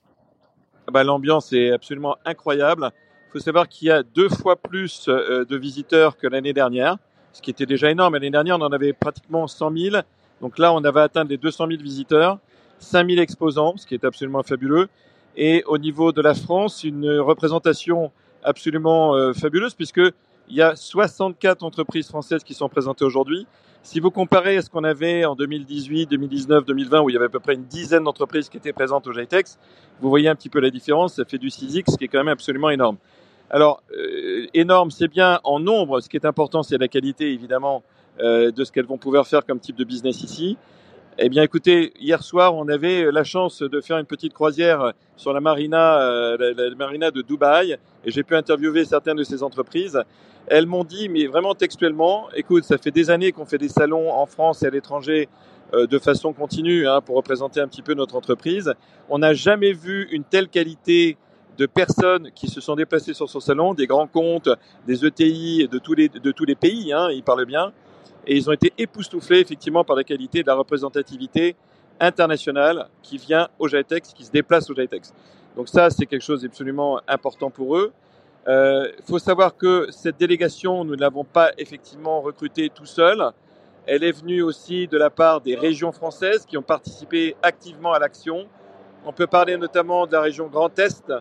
Ah 0.87 0.93
bah, 0.93 1.03
L'ambiance 1.03 1.53
est 1.53 1.73
absolument 1.73 2.17
incroyable. 2.25 2.91
Il 3.29 3.33
faut 3.33 3.39
savoir 3.41 3.69
qu'il 3.69 3.89
y 3.89 3.91
a 3.91 4.05
deux 4.05 4.29
fois 4.29 4.55
plus 4.55 5.09
euh, 5.09 5.45
de 5.45 5.57
visiteurs 5.57 6.17
que 6.17 6.29
l'année 6.29 6.53
dernière, 6.53 6.97
ce 7.33 7.43
qui 7.43 7.51
était 7.51 7.67
déjà 7.67 7.91
énorme. 7.91 8.15
L'année 8.15 8.31
dernière, 8.31 8.57
on 8.57 8.63
en 8.63 8.73
avait 8.73 8.93
pratiquement 8.93 9.49
100 9.49 9.77
000. 9.77 9.97
Donc 10.41 10.59
là, 10.59 10.73
on 10.73 10.85
avait 10.85 11.01
atteint 11.01 11.25
les 11.25 11.37
200 11.39 11.67
000 11.69 11.83
visiteurs, 11.83 12.39
5 12.81 13.09
000 13.09 13.21
exposants, 13.21 13.77
ce 13.77 13.87
qui 13.87 13.95
est 13.95 14.05
absolument 14.05 14.43
fabuleux. 14.43 14.89
Et 15.37 15.63
au 15.67 15.79
niveau 15.79 16.13
de 16.13 16.21
la 16.21 16.35
France, 16.35 16.83
une 16.83 17.09
représentation 17.19 18.11
absolument 18.43 19.15
euh, 19.15 19.33
fabuleuse, 19.33 19.75
puisqu'il 19.75 20.13
y 20.49 20.63
a 20.63 20.75
64 20.75 21.63
entreprises 21.63 22.09
françaises 22.09 22.43
qui 22.43 22.55
sont 22.55 22.69
présentées 22.69 23.05
aujourd'hui. 23.05 23.47
Si 23.83 24.01
vous 24.01 24.11
comparez 24.11 24.59
à 24.59 24.63
ce 24.63 24.69
qu'on 24.69 24.85
avait 24.85 25.25
en 25.25 25.35
2018, 25.35 26.07
2019, 26.07 26.65
2020, 26.67 27.01
où 27.01 27.11
il 27.11 27.15
y 27.15 27.17
avait 27.17 27.27
à 27.27 27.31
peu 27.31 27.41
près 27.41 27.55
une 27.55 27.65
dizaine 27.65 28.05
d'entreprises 28.05 28.49
qui 28.49 28.59
étaient 28.59 28.73
présentes 28.73 29.07
au 29.07 29.13
JTEX, 29.13 29.59
vous 30.01 30.09
voyez 30.11 30.29
un 30.29 30.35
petit 30.35 30.51
peu 30.51 30.61
la 30.61 30.71
différence, 30.71 31.15
ça 31.15 31.25
fait 31.25 31.39
du 31.39 31.49
6X, 31.49 31.93
ce 31.93 31.97
qui 31.97 32.05
est 32.05 32.09
quand 32.09 32.19
même 32.19 32.29
absolument 32.29 32.71
énorme. 32.71 32.97
Alors, 33.49 33.83
euh, 33.97 34.47
énorme, 34.55 34.91
c'est 34.91 35.09
bien 35.09 35.41
en 35.45 35.61
nombre, 35.61 36.01
ce 36.01 36.09
qui 36.09 36.17
est 36.17 36.27
important, 36.27 36.63
c'est 36.63 36.79
la 36.79 36.89
qualité, 36.89 37.33
évidemment, 37.33 37.83
euh, 38.21 38.51
de 38.51 38.65
ce 38.65 38.71
qu'elles 38.71 38.87
vont 38.87 38.99
pouvoir 38.99 39.27
faire 39.27 39.47
comme 39.47 39.59
type 39.59 39.77
de 39.77 39.85
business 39.85 40.23
ici. 40.23 40.59
Eh 41.23 41.29
bien, 41.29 41.43
écoutez, 41.43 41.93
hier 42.01 42.23
soir, 42.23 42.55
on 42.55 42.67
avait 42.69 43.13
la 43.13 43.25
chance 43.25 43.61
de 43.61 43.81
faire 43.83 43.99
une 43.99 44.07
petite 44.07 44.33
croisière 44.33 44.95
sur 45.19 45.35
la 45.35 45.41
marina, 45.43 46.01
euh, 46.01 46.55
la, 46.57 46.75
marina 46.75 47.11
de 47.11 47.21
Dubaï, 47.21 47.77
et 48.07 48.11
j'ai 48.11 48.23
pu 48.23 48.35
interviewer 48.35 48.87
certaines 48.87 49.19
de 49.19 49.23
ces 49.23 49.43
entreprises. 49.43 50.03
Elles 50.47 50.65
m'ont 50.65 50.83
dit, 50.83 51.11
mais 51.11 51.27
vraiment 51.27 51.55
textuellement, 51.55 52.29
écoute, 52.35 52.65
ça 52.65 52.79
fait 52.79 52.91
des 52.91 53.11
années 53.11 53.33
qu'on 53.33 53.45
fait 53.45 53.59
des 53.59 53.69
salons 53.69 54.11
en 54.11 54.25
France 54.25 54.63
et 54.63 54.69
à 54.69 54.71
l'étranger 54.71 55.29
euh, 55.75 55.87
de 55.87 55.99
façon 55.99 56.33
continue 56.33 56.89
hein, 56.89 57.03
pour 57.03 57.17
représenter 57.17 57.61
un 57.61 57.69
petit 57.69 57.83
peu 57.83 57.93
notre 57.93 58.17
entreprise. 58.17 58.73
On 59.11 59.19
n'a 59.19 59.35
jamais 59.35 59.75
vu 59.75 60.09
une 60.13 60.25
telle 60.25 60.49
qualité 60.49 61.19
de 61.59 61.67
personnes 61.67 62.31
qui 62.35 62.49
se 62.49 62.63
sont 62.63 62.77
déplacées 62.77 63.13
sur 63.13 63.29
son 63.29 63.41
salon, 63.41 63.75
des 63.75 63.87
grands 63.87 64.07
comptes, 64.07 64.49
des 64.87 65.05
ETI 65.05 65.69
de 65.71 65.79
tous 65.79 65.93
les, 65.93 66.09
de 66.09 66.33
tous 66.33 66.47
les 66.47 66.55
pays, 66.55 66.95
hein, 66.95 67.11
ils 67.11 67.23
parlent 67.23 67.45
bien. 67.45 67.75
Et 68.27 68.37
ils 68.37 68.49
ont 68.49 68.53
été 68.53 68.73
époustouflés 68.79 69.41
effectivement 69.41 69.85
par 69.85 69.97
la 69.97 70.05
qualité 70.05 70.43
de 70.43 70.47
la 70.47 70.55
représentativité 70.55 71.57
internationale 71.99 72.89
qui 73.03 73.19
vient 73.19 73.49
au 73.59 73.69
JITEX, 73.69 74.13
qui 74.13 74.25
se 74.25 74.31
déplace 74.31 74.71
au 74.71 74.75
JITEX. 74.75 75.13
Donc 75.57 75.69
ça, 75.69 75.91
c'est 75.91 76.07
quelque 76.07 76.23
chose 76.23 76.43
d'absolument 76.43 77.01
important 77.09 77.51
pour 77.51 77.77
eux. 77.77 77.93
Il 78.47 78.53
euh, 78.53 78.89
faut 79.07 79.19
savoir 79.19 79.57
que 79.57 79.89
cette 79.91 80.19
délégation, 80.19 80.85
nous 80.85 80.97
ne 80.97 81.01
l'avons 81.01 81.25
pas 81.25 81.53
effectivement 81.59 82.21
recrutée 82.21 82.71
tout 82.71 82.87
seul. 82.87 83.23
Elle 83.87 84.03
est 84.03 84.13
venue 84.13 84.43
aussi 84.43 84.87
de 84.87 84.97
la 84.97 85.11
part 85.11 85.41
des 85.41 85.55
régions 85.55 85.93
françaises 85.93 86.47
qui 86.47 86.57
ont 86.57 86.63
participé 86.63 87.37
activement 87.43 87.93
à 87.93 87.99
l'action. 87.99 88.47
On 89.05 89.13
peut 89.13 89.27
parler 89.27 89.57
notamment 89.57 90.07
de 90.07 90.13
la 90.13 90.23
région 90.23 90.47
Grand 90.47 90.79
Est 90.79 91.13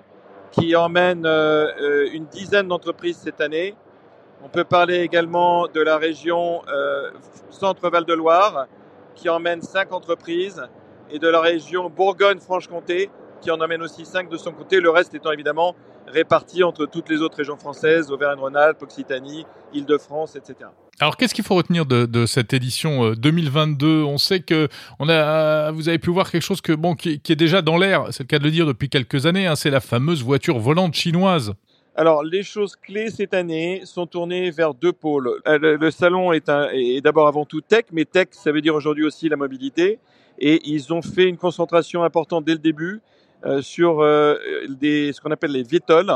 qui 0.51 0.75
emmène 0.75 1.25
euh, 1.25 2.09
une 2.13 2.25
dizaine 2.25 2.67
d'entreprises 2.67 3.17
cette 3.17 3.41
année. 3.41 3.75
On 4.43 4.49
peut 4.49 4.63
parler 4.63 4.99
également 4.99 5.67
de 5.67 5.81
la 5.81 5.97
région 5.97 6.61
euh, 6.67 7.11
Centre-Val 7.49 8.05
de 8.05 8.13
Loire 8.13 8.67
qui 9.15 9.29
emmène 9.29 9.61
cinq 9.61 9.91
entreprises 9.91 10.63
et 11.11 11.19
de 11.19 11.27
la 11.27 11.41
région 11.41 11.89
Bourgogne-Franche-Comté 11.89 13.09
qui 13.41 13.51
en 13.51 13.59
emmène 13.61 13.81
aussi 13.81 14.05
cinq 14.05 14.29
de 14.29 14.37
son 14.37 14.51
côté, 14.51 14.79
le 14.79 14.89
reste 14.89 15.13
étant 15.13 15.31
évidemment 15.31 15.75
réparti 16.07 16.63
entre 16.63 16.85
toutes 16.85 17.09
les 17.09 17.21
autres 17.21 17.37
régions 17.37 17.57
françaises, 17.57 18.11
Auvergne-Rhône-Alpes, 18.11 18.81
Occitanie, 18.81 19.45
Île-de-France, 19.73 20.35
etc. 20.35 20.69
Alors, 20.99 21.15
qu'est-ce 21.15 21.33
qu'il 21.33 21.45
faut 21.45 21.55
retenir 21.55 21.85
de, 21.85 22.05
de, 22.05 22.25
cette 22.25 22.51
édition 22.51 23.11
2022 23.11 24.03
On 24.03 24.17
sait 24.17 24.41
que 24.41 24.67
on 24.99 25.07
a, 25.07 25.71
vous 25.71 25.87
avez 25.87 25.99
pu 25.99 26.09
voir 26.09 26.29
quelque 26.29 26.41
chose 26.41 26.61
que 26.61 26.73
bon, 26.73 26.95
qui, 26.95 27.21
qui 27.21 27.31
est 27.31 27.37
déjà 27.37 27.61
dans 27.61 27.77
l'air. 27.77 28.07
C'est 28.11 28.23
le 28.23 28.27
cas 28.27 28.39
de 28.39 28.43
le 28.43 28.51
dire 28.51 28.65
depuis 28.65 28.89
quelques 28.89 29.25
années. 29.25 29.47
Hein, 29.47 29.55
c'est 29.55 29.69
la 29.69 29.79
fameuse 29.79 30.23
voiture 30.23 30.59
volante 30.59 30.95
chinoise. 30.95 31.53
Alors, 31.99 32.23
les 32.23 32.43
choses 32.43 32.77
clés 32.77 33.09
cette 33.09 33.33
année 33.33 33.81
sont 33.83 34.07
tournées 34.07 34.51
vers 34.51 34.73
deux 34.73 34.93
pôles. 34.93 35.41
Le, 35.45 35.75
le 35.75 35.91
salon 35.91 36.31
est, 36.31 36.49
d'abord 37.03 37.27
avant 37.27 37.43
tout 37.43 37.59
tech, 37.59 37.87
mais 37.91 38.05
tech, 38.05 38.27
ça 38.31 38.53
veut 38.53 38.61
dire 38.61 38.73
aujourd'hui 38.73 39.03
aussi 39.03 39.27
la 39.27 39.35
mobilité. 39.35 39.99
Et 40.39 40.61
ils 40.63 40.93
ont 40.93 41.01
fait 41.01 41.27
une 41.27 41.35
concentration 41.35 42.05
importante 42.05 42.45
dès 42.45 42.53
le 42.53 42.59
début 42.59 43.01
sur 43.59 43.97
des, 44.69 45.11
ce 45.11 45.19
qu'on 45.19 45.31
appelle 45.31 45.51
les 45.51 45.63
VTOL, 45.63 46.09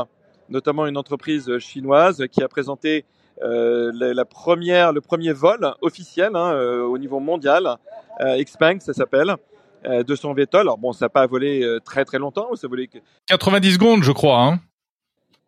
notamment 0.48 0.86
une 0.86 0.96
entreprise 0.96 1.58
chinoise 1.58 2.24
qui 2.32 2.42
a 2.42 2.48
présenté 2.48 3.04
la, 3.42 4.24
première, 4.24 4.90
le 4.90 5.02
premier 5.02 5.34
vol 5.34 5.70
officiel 5.82 6.34
hein, 6.34 6.58
au 6.80 6.96
niveau 6.96 7.20
mondial, 7.20 7.76
Xpeng 8.22 8.80
ça 8.80 8.94
s'appelle, 8.94 9.36
de 9.84 10.14
son 10.14 10.32
VTOL. 10.32 10.62
Alors 10.62 10.78
bon, 10.78 10.94
ça 10.94 11.04
n'a 11.04 11.10
pas 11.10 11.26
volé 11.26 11.76
très 11.84 12.06
très 12.06 12.18
longtemps, 12.18 12.54
ça 12.54 12.68
volé 12.68 12.88
90 13.26 13.74
secondes, 13.74 14.02
je 14.02 14.12
crois. 14.12 14.40
Hein 14.40 14.60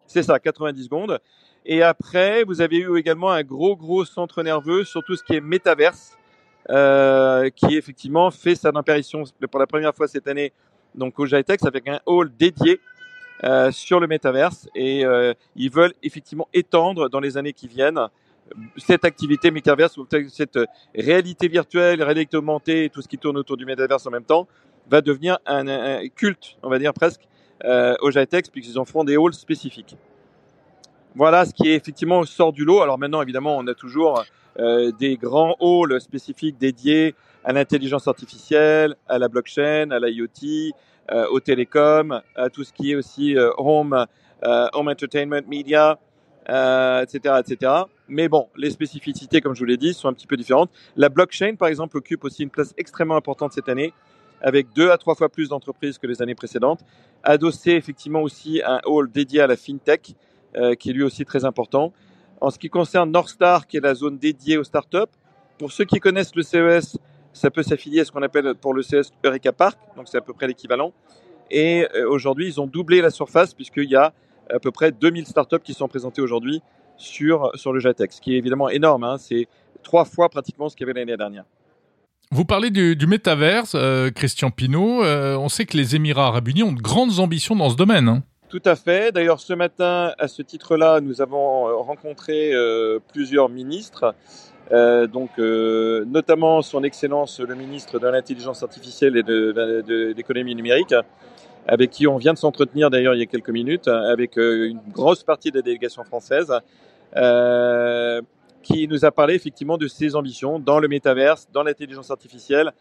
c'est 0.06 0.22
ça, 0.22 0.38
90 0.38 0.84
secondes. 0.84 1.20
Et 1.64 1.82
après, 1.82 2.44
vous 2.44 2.60
avez 2.60 2.78
eu 2.78 2.96
également 2.96 3.30
un 3.30 3.42
gros, 3.42 3.76
gros 3.76 4.04
centre 4.04 4.42
nerveux 4.42 4.84
sur 4.84 5.02
tout 5.02 5.16
ce 5.16 5.24
qui 5.24 5.34
est 5.34 5.40
métaverse, 5.40 6.16
euh, 6.70 7.50
qui 7.50 7.76
effectivement 7.76 8.30
fait 8.30 8.54
sa 8.54 8.68
apparition 8.68 9.24
pour 9.50 9.60
la 9.60 9.66
première 9.66 9.94
fois 9.94 10.08
cette 10.08 10.28
année 10.28 10.52
donc 10.94 11.18
au 11.18 11.26
Jitex 11.26 11.64
avec 11.64 11.86
un 11.88 12.00
hall 12.06 12.30
dédié 12.36 12.80
euh, 13.44 13.70
sur 13.72 13.98
le 13.98 14.06
métaverse. 14.06 14.68
Et 14.76 15.04
euh, 15.04 15.34
ils 15.56 15.70
veulent 15.70 15.94
effectivement 16.04 16.48
étendre 16.54 17.08
dans 17.08 17.20
les 17.20 17.36
années 17.36 17.52
qui 17.52 17.66
viennent 17.66 18.00
cette 18.76 19.04
activité 19.04 19.50
métaverse, 19.50 19.98
cette 20.28 20.60
réalité 20.94 21.48
virtuelle, 21.48 22.00
réalité 22.00 22.36
augmentée 22.36 22.90
tout 22.94 23.02
ce 23.02 23.08
qui 23.08 23.18
tourne 23.18 23.36
autour 23.36 23.56
du 23.56 23.66
métaverse 23.66 24.06
en 24.06 24.10
même 24.10 24.24
temps, 24.24 24.46
va 24.88 25.00
devenir 25.00 25.38
un 25.46 26.06
culte, 26.14 26.56
on 26.62 26.68
va 26.68 26.78
dire 26.78 26.94
presque, 26.94 27.22
euh, 27.64 27.94
au 28.00 28.10
Jitex, 28.10 28.48
puisqu'ils 28.50 28.78
en 28.78 28.84
font 28.84 29.04
des 29.04 29.16
halls 29.16 29.34
spécifiques. 29.34 29.96
Voilà 31.14 31.46
ce 31.46 31.54
qui 31.54 31.68
est 31.68 31.74
effectivement 31.74 32.22
sort 32.24 32.52
du 32.52 32.64
lot. 32.64 32.82
Alors 32.82 32.98
maintenant, 32.98 33.22
évidemment, 33.22 33.56
on 33.56 33.66
a 33.66 33.74
toujours 33.74 34.22
euh, 34.58 34.92
des 34.92 35.16
grands 35.16 35.56
halls 35.60 36.00
spécifiques 36.00 36.58
dédiés 36.58 37.14
à 37.44 37.52
l'intelligence 37.52 38.08
artificielle, 38.08 38.96
à 39.08 39.18
la 39.18 39.28
blockchain, 39.28 39.90
à 39.90 39.98
l'IoT, 40.00 40.74
euh, 41.12 41.26
au 41.30 41.38
télécom, 41.38 42.20
à 42.34 42.50
tout 42.50 42.64
ce 42.64 42.72
qui 42.72 42.90
est 42.90 42.96
aussi 42.96 43.36
euh, 43.36 43.50
home, 43.58 44.06
euh, 44.44 44.66
home 44.72 44.88
entertainment, 44.88 45.42
media, 45.46 45.98
etc., 46.48 47.40
etc. 47.40 47.72
Mais 48.08 48.28
bon, 48.28 48.48
les 48.56 48.70
spécificités, 48.70 49.40
comme 49.40 49.54
je 49.54 49.60
vous 49.60 49.66
l'ai 49.66 49.76
dit, 49.76 49.94
sont 49.94 50.08
un 50.08 50.12
petit 50.12 50.26
peu 50.26 50.36
différentes. 50.36 50.70
La 50.96 51.08
blockchain, 51.08 51.54
par 51.54 51.68
exemple, 51.68 51.96
occupe 51.96 52.24
aussi 52.24 52.42
une 52.42 52.50
place 52.50 52.74
extrêmement 52.76 53.16
importante 53.16 53.52
cette 53.52 53.68
année 53.68 53.92
avec 54.40 54.72
deux 54.74 54.90
à 54.90 54.98
trois 54.98 55.14
fois 55.14 55.28
plus 55.28 55.48
d'entreprises 55.48 55.98
que 55.98 56.06
les 56.06 56.22
années 56.22 56.34
précédentes, 56.34 56.80
adossé 57.22 57.72
effectivement 57.72 58.22
aussi 58.22 58.62
un 58.64 58.80
hall 58.84 59.10
dédié 59.10 59.40
à 59.40 59.46
la 59.46 59.56
fintech, 59.56 60.14
euh, 60.56 60.74
qui 60.74 60.90
est 60.90 60.92
lui 60.92 61.02
aussi 61.02 61.24
très 61.24 61.44
important. 61.44 61.92
En 62.40 62.50
ce 62.50 62.58
qui 62.58 62.68
concerne 62.68 63.10
Northstar, 63.10 63.66
qui 63.66 63.76
est 63.76 63.80
la 63.80 63.94
zone 63.94 64.18
dédiée 64.18 64.58
aux 64.58 64.64
startups, 64.64 64.98
pour 65.58 65.72
ceux 65.72 65.84
qui 65.84 66.00
connaissent 66.00 66.34
le 66.34 66.42
CES, 66.42 66.98
ça 67.32 67.50
peut 67.50 67.62
s'affilier 67.62 68.00
à 68.00 68.04
ce 68.04 68.12
qu'on 68.12 68.22
appelle 68.22 68.54
pour 68.54 68.74
le 68.74 68.82
CES 68.82 69.10
Eureka 69.24 69.52
Park, 69.52 69.78
donc 69.96 70.08
c'est 70.08 70.18
à 70.18 70.20
peu 70.20 70.32
près 70.32 70.46
l'équivalent. 70.46 70.92
Et 71.50 71.86
euh, 71.94 72.08
aujourd'hui, 72.08 72.46
ils 72.46 72.60
ont 72.60 72.66
doublé 72.66 73.00
la 73.00 73.10
surface 73.10 73.54
puisqu'il 73.54 73.90
y 73.90 73.96
a 73.96 74.12
à 74.50 74.58
peu 74.58 74.70
près 74.70 74.92
2000 74.92 75.26
startups 75.26 75.60
qui 75.60 75.74
sont 75.74 75.88
présentées 75.88 76.22
aujourd'hui 76.22 76.62
sur, 76.96 77.50
sur 77.54 77.72
le 77.72 77.80
JATEX, 77.80 78.16
ce 78.16 78.20
qui 78.20 78.34
est 78.34 78.38
évidemment 78.38 78.68
énorme. 78.68 79.04
Hein. 79.04 79.18
c'est 79.18 79.48
trois 79.82 80.04
fois 80.04 80.28
pratiquement 80.28 80.68
ce 80.68 80.76
qu'il 80.76 80.86
y 80.86 80.90
avait 80.90 80.98
l'année 80.98 81.16
dernière. 81.16 81.44
Vous 82.32 82.44
parlez 82.44 82.70
du, 82.70 82.96
du 82.96 83.06
métaverse, 83.06 83.74
euh, 83.76 84.10
Christian 84.10 84.50
Pinault. 84.50 85.04
Euh, 85.04 85.36
on 85.36 85.48
sait 85.48 85.64
que 85.64 85.76
les 85.76 85.94
Émirats 85.94 86.26
arabes 86.26 86.48
unis 86.48 86.64
ont 86.64 86.72
de 86.72 86.82
grandes 86.82 87.20
ambitions 87.20 87.54
dans 87.54 87.70
ce 87.70 87.76
domaine. 87.76 88.08
Hein. 88.08 88.22
Tout 88.48 88.62
à 88.64 88.74
fait. 88.74 89.12
D'ailleurs, 89.12 89.38
ce 89.38 89.52
matin, 89.52 90.12
à 90.18 90.26
ce 90.26 90.42
titre-là, 90.42 91.00
nous 91.00 91.20
avons 91.20 91.68
euh, 91.68 91.76
rencontré 91.76 92.52
plusieurs 93.12 93.48
ministres, 93.48 94.14
donc 94.72 95.38
notamment 95.38 96.60
Son 96.62 96.82
Excellence 96.82 97.38
le 97.38 97.54
ministre 97.54 98.00
de 98.00 98.08
l'intelligence 98.08 98.64
artificielle 98.64 99.16
et 99.16 99.22
de, 99.22 100.12
l'économie 100.16 100.56
numérique, 100.56 100.94
avec 101.68 101.90
qui 101.90 102.08
on 102.08 102.16
vient 102.16 102.32
de 102.32 102.38
s'entretenir 102.38 102.90
d'ailleurs 102.90 103.14
il 103.14 103.20
y 103.20 103.22
a 103.22 103.26
quelques 103.26 103.50
minutes, 103.50 103.86
avec 103.86 104.36
une 104.36 104.80
grosse 104.92 105.22
partie 105.22 105.52
de 105.52 105.58
la 105.58 105.62
délégation 105.62 106.02
française 106.02 106.52
qui 108.66 108.88
nous 108.88 109.04
a 109.04 109.12
parlé 109.12 109.34
effectivement 109.34 109.78
de 109.78 109.86
ses 109.86 110.16
ambitions 110.16 110.58
dans 110.58 110.80
le 110.80 110.88
métaverse, 110.88 111.46
dans 111.52 111.62
l'intelligence 111.62 112.10
artificielle, 112.10 112.72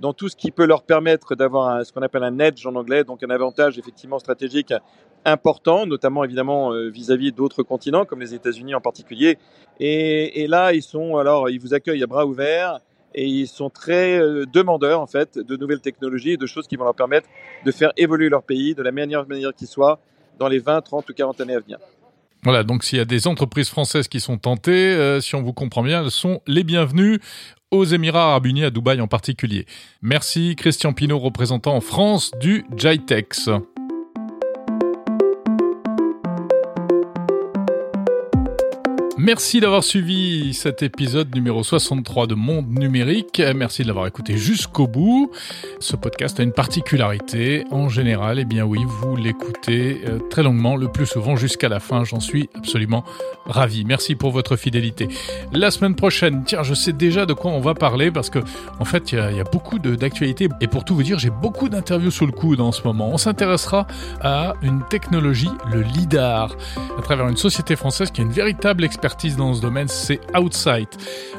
dans 0.00 0.14
tout 0.14 0.30
ce 0.30 0.36
qui 0.36 0.50
peut 0.50 0.64
leur 0.64 0.82
permettre 0.82 1.34
d'avoir 1.34 1.84
ce 1.84 1.92
qu'on 1.92 2.00
appelle 2.00 2.24
un 2.24 2.38
edge 2.38 2.66
en 2.66 2.74
anglais, 2.74 3.04
donc 3.04 3.22
un 3.22 3.28
avantage 3.28 3.78
effectivement 3.78 4.18
stratégique 4.18 4.72
important, 5.26 5.84
notamment 5.86 6.24
évidemment 6.24 6.72
euh, 6.72 6.88
vis-à-vis 6.88 7.30
d'autres 7.30 7.62
continents 7.62 8.06
comme 8.06 8.20
les 8.20 8.32
États-Unis 8.34 8.74
en 8.74 8.80
particulier. 8.80 9.38
Et, 9.80 10.42
et, 10.42 10.46
là, 10.46 10.72
ils 10.72 10.82
sont 10.82 11.16
alors, 11.18 11.50
ils 11.50 11.60
vous 11.60 11.74
accueillent 11.74 12.02
à 12.02 12.06
bras 12.06 12.24
ouverts 12.26 12.80
et 13.14 13.26
ils 13.26 13.46
sont 13.46 13.68
très 13.68 14.18
euh, 14.18 14.46
demandeurs 14.50 15.00
en 15.00 15.06
fait 15.06 15.38
de 15.38 15.56
nouvelles 15.56 15.80
technologies 15.80 16.32
et 16.32 16.36
de 16.38 16.46
choses 16.46 16.66
qui 16.66 16.76
vont 16.76 16.84
leur 16.84 16.94
permettre 16.94 17.28
de 17.64 17.70
faire 17.70 17.92
évoluer 17.98 18.30
leur 18.30 18.42
pays 18.42 18.74
de 18.74 18.82
la 18.82 18.92
meilleure 18.92 19.28
manière 19.28 19.54
qui 19.54 19.66
soit 19.66 19.98
dans 20.38 20.48
les 20.48 20.58
20, 20.58 20.80
30 20.80 21.08
ou 21.08 21.12
40 21.12 21.40
années 21.42 21.54
à 21.54 21.60
venir. 21.60 21.78
Voilà, 22.44 22.62
donc 22.62 22.84
s'il 22.84 22.98
y 22.98 23.00
a 23.00 23.06
des 23.06 23.26
entreprises 23.26 23.70
françaises 23.70 24.06
qui 24.06 24.20
sont 24.20 24.36
tentées, 24.36 24.92
euh, 24.92 25.20
si 25.20 25.34
on 25.34 25.42
vous 25.42 25.54
comprend 25.54 25.82
bien, 25.82 26.04
elles 26.04 26.10
sont 26.10 26.42
les 26.46 26.62
bienvenues 26.62 27.18
aux 27.70 27.84
Émirats 27.84 28.30
arabes 28.30 28.46
unis, 28.46 28.64
à 28.64 28.70
Dubaï 28.70 29.00
en 29.00 29.08
particulier. 29.08 29.66
Merci 30.02 30.54
Christian 30.54 30.92
Pinault, 30.92 31.18
représentant 31.18 31.74
en 31.74 31.80
France 31.80 32.30
du 32.40 32.64
JITEX. 32.76 33.48
Merci 39.24 39.58
d'avoir 39.60 39.82
suivi 39.82 40.52
cet 40.52 40.82
épisode 40.82 41.34
numéro 41.34 41.62
63 41.62 42.26
de 42.26 42.34
Monde 42.34 42.68
Numérique. 42.78 43.40
Merci 43.56 43.80
de 43.80 43.86
l'avoir 43.86 44.06
écouté 44.06 44.36
jusqu'au 44.36 44.86
bout. 44.86 45.30
Ce 45.80 45.96
podcast 45.96 46.38
a 46.40 46.42
une 46.42 46.52
particularité. 46.52 47.64
En 47.70 47.88
général, 47.88 48.38
eh 48.38 48.44
bien 48.44 48.66
oui, 48.66 48.80
vous 48.86 49.16
l'écoutez 49.16 50.02
euh, 50.06 50.18
très 50.28 50.42
longuement, 50.42 50.76
le 50.76 50.88
plus 50.88 51.06
souvent 51.06 51.36
jusqu'à 51.36 51.70
la 51.70 51.80
fin. 51.80 52.04
J'en 52.04 52.20
suis 52.20 52.50
absolument 52.54 53.02
ravi. 53.46 53.86
Merci 53.86 54.14
pour 54.14 54.30
votre 54.30 54.56
fidélité. 54.56 55.08
La 55.54 55.70
semaine 55.70 55.94
prochaine, 55.94 56.42
tiens, 56.44 56.62
je 56.62 56.74
sais 56.74 56.92
déjà 56.92 57.24
de 57.24 57.32
quoi 57.32 57.50
on 57.50 57.60
va 57.60 57.72
parler 57.72 58.10
parce 58.10 58.28
que, 58.28 58.40
en 58.78 58.84
fait, 58.84 59.12
il 59.12 59.16
y, 59.16 59.40
a 59.40 59.44
beaucoup 59.44 59.78
d'actualités. 59.78 60.50
Et 60.60 60.66
pour 60.66 60.84
tout 60.84 60.94
vous 60.94 61.02
dire, 61.02 61.18
j'ai 61.18 61.30
beaucoup 61.30 61.70
d'interviews 61.70 62.10
sous 62.10 62.26
le 62.26 62.32
coude 62.32 62.60
en 62.60 62.72
ce 62.72 62.82
moment. 62.82 63.08
On 63.08 63.16
s'intéressera 63.16 63.86
à 64.20 64.52
une 64.60 64.82
technologie, 64.90 65.50
le 65.72 65.80
LIDAR, 65.80 66.54
à 66.98 67.00
travers 67.00 67.26
une 67.26 67.38
société 67.38 67.74
française 67.74 68.10
qui 68.10 68.20
a 68.20 68.24
une 68.24 68.32
véritable 68.32 68.84
dans 69.36 69.54
ce 69.54 69.60
domaine, 69.60 69.88
c'est 69.88 70.20
Outside. 70.36 70.88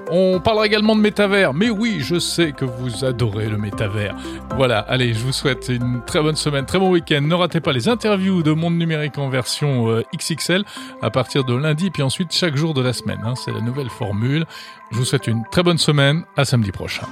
On 0.09 0.39
parlera 0.39 0.65
également 0.65 0.95
de 0.95 1.01
métavers, 1.01 1.53
mais 1.53 1.69
oui, 1.69 1.97
je 1.99 2.19
sais 2.19 2.51
que 2.51 2.65
vous 2.65 3.03
adorez 3.05 3.47
le 3.47 3.57
métavers. 3.57 4.15
Voilà, 4.55 4.79
allez, 4.79 5.13
je 5.13 5.19
vous 5.19 5.31
souhaite 5.31 5.69
une 5.69 6.01
très 6.05 6.21
bonne 6.21 6.35
semaine, 6.35 6.65
très 6.65 6.79
bon 6.79 6.91
week-end. 6.91 7.21
Ne 7.21 7.35
ratez 7.35 7.59
pas 7.59 7.73
les 7.73 7.87
interviews 7.89 8.43
de 8.43 8.51
Monde 8.51 8.77
Numérique 8.77 9.17
en 9.17 9.29
version 9.29 9.89
euh, 9.89 10.03
XXL 10.15 10.63
à 11.01 11.09
partir 11.09 11.43
de 11.43 11.55
lundi, 11.55 11.91
puis 11.91 12.03
ensuite 12.03 12.31
chaque 12.33 12.55
jour 12.55 12.73
de 12.73 12.81
la 12.81 12.93
semaine. 12.93 13.19
Hein, 13.25 13.33
c'est 13.35 13.51
la 13.51 13.61
nouvelle 13.61 13.89
formule. 13.89 14.45
Je 14.91 14.97
vous 14.97 15.05
souhaite 15.05 15.27
une 15.27 15.43
très 15.51 15.63
bonne 15.63 15.77
semaine, 15.77 16.23
à 16.37 16.45
samedi 16.45 16.71
prochain. 16.71 17.07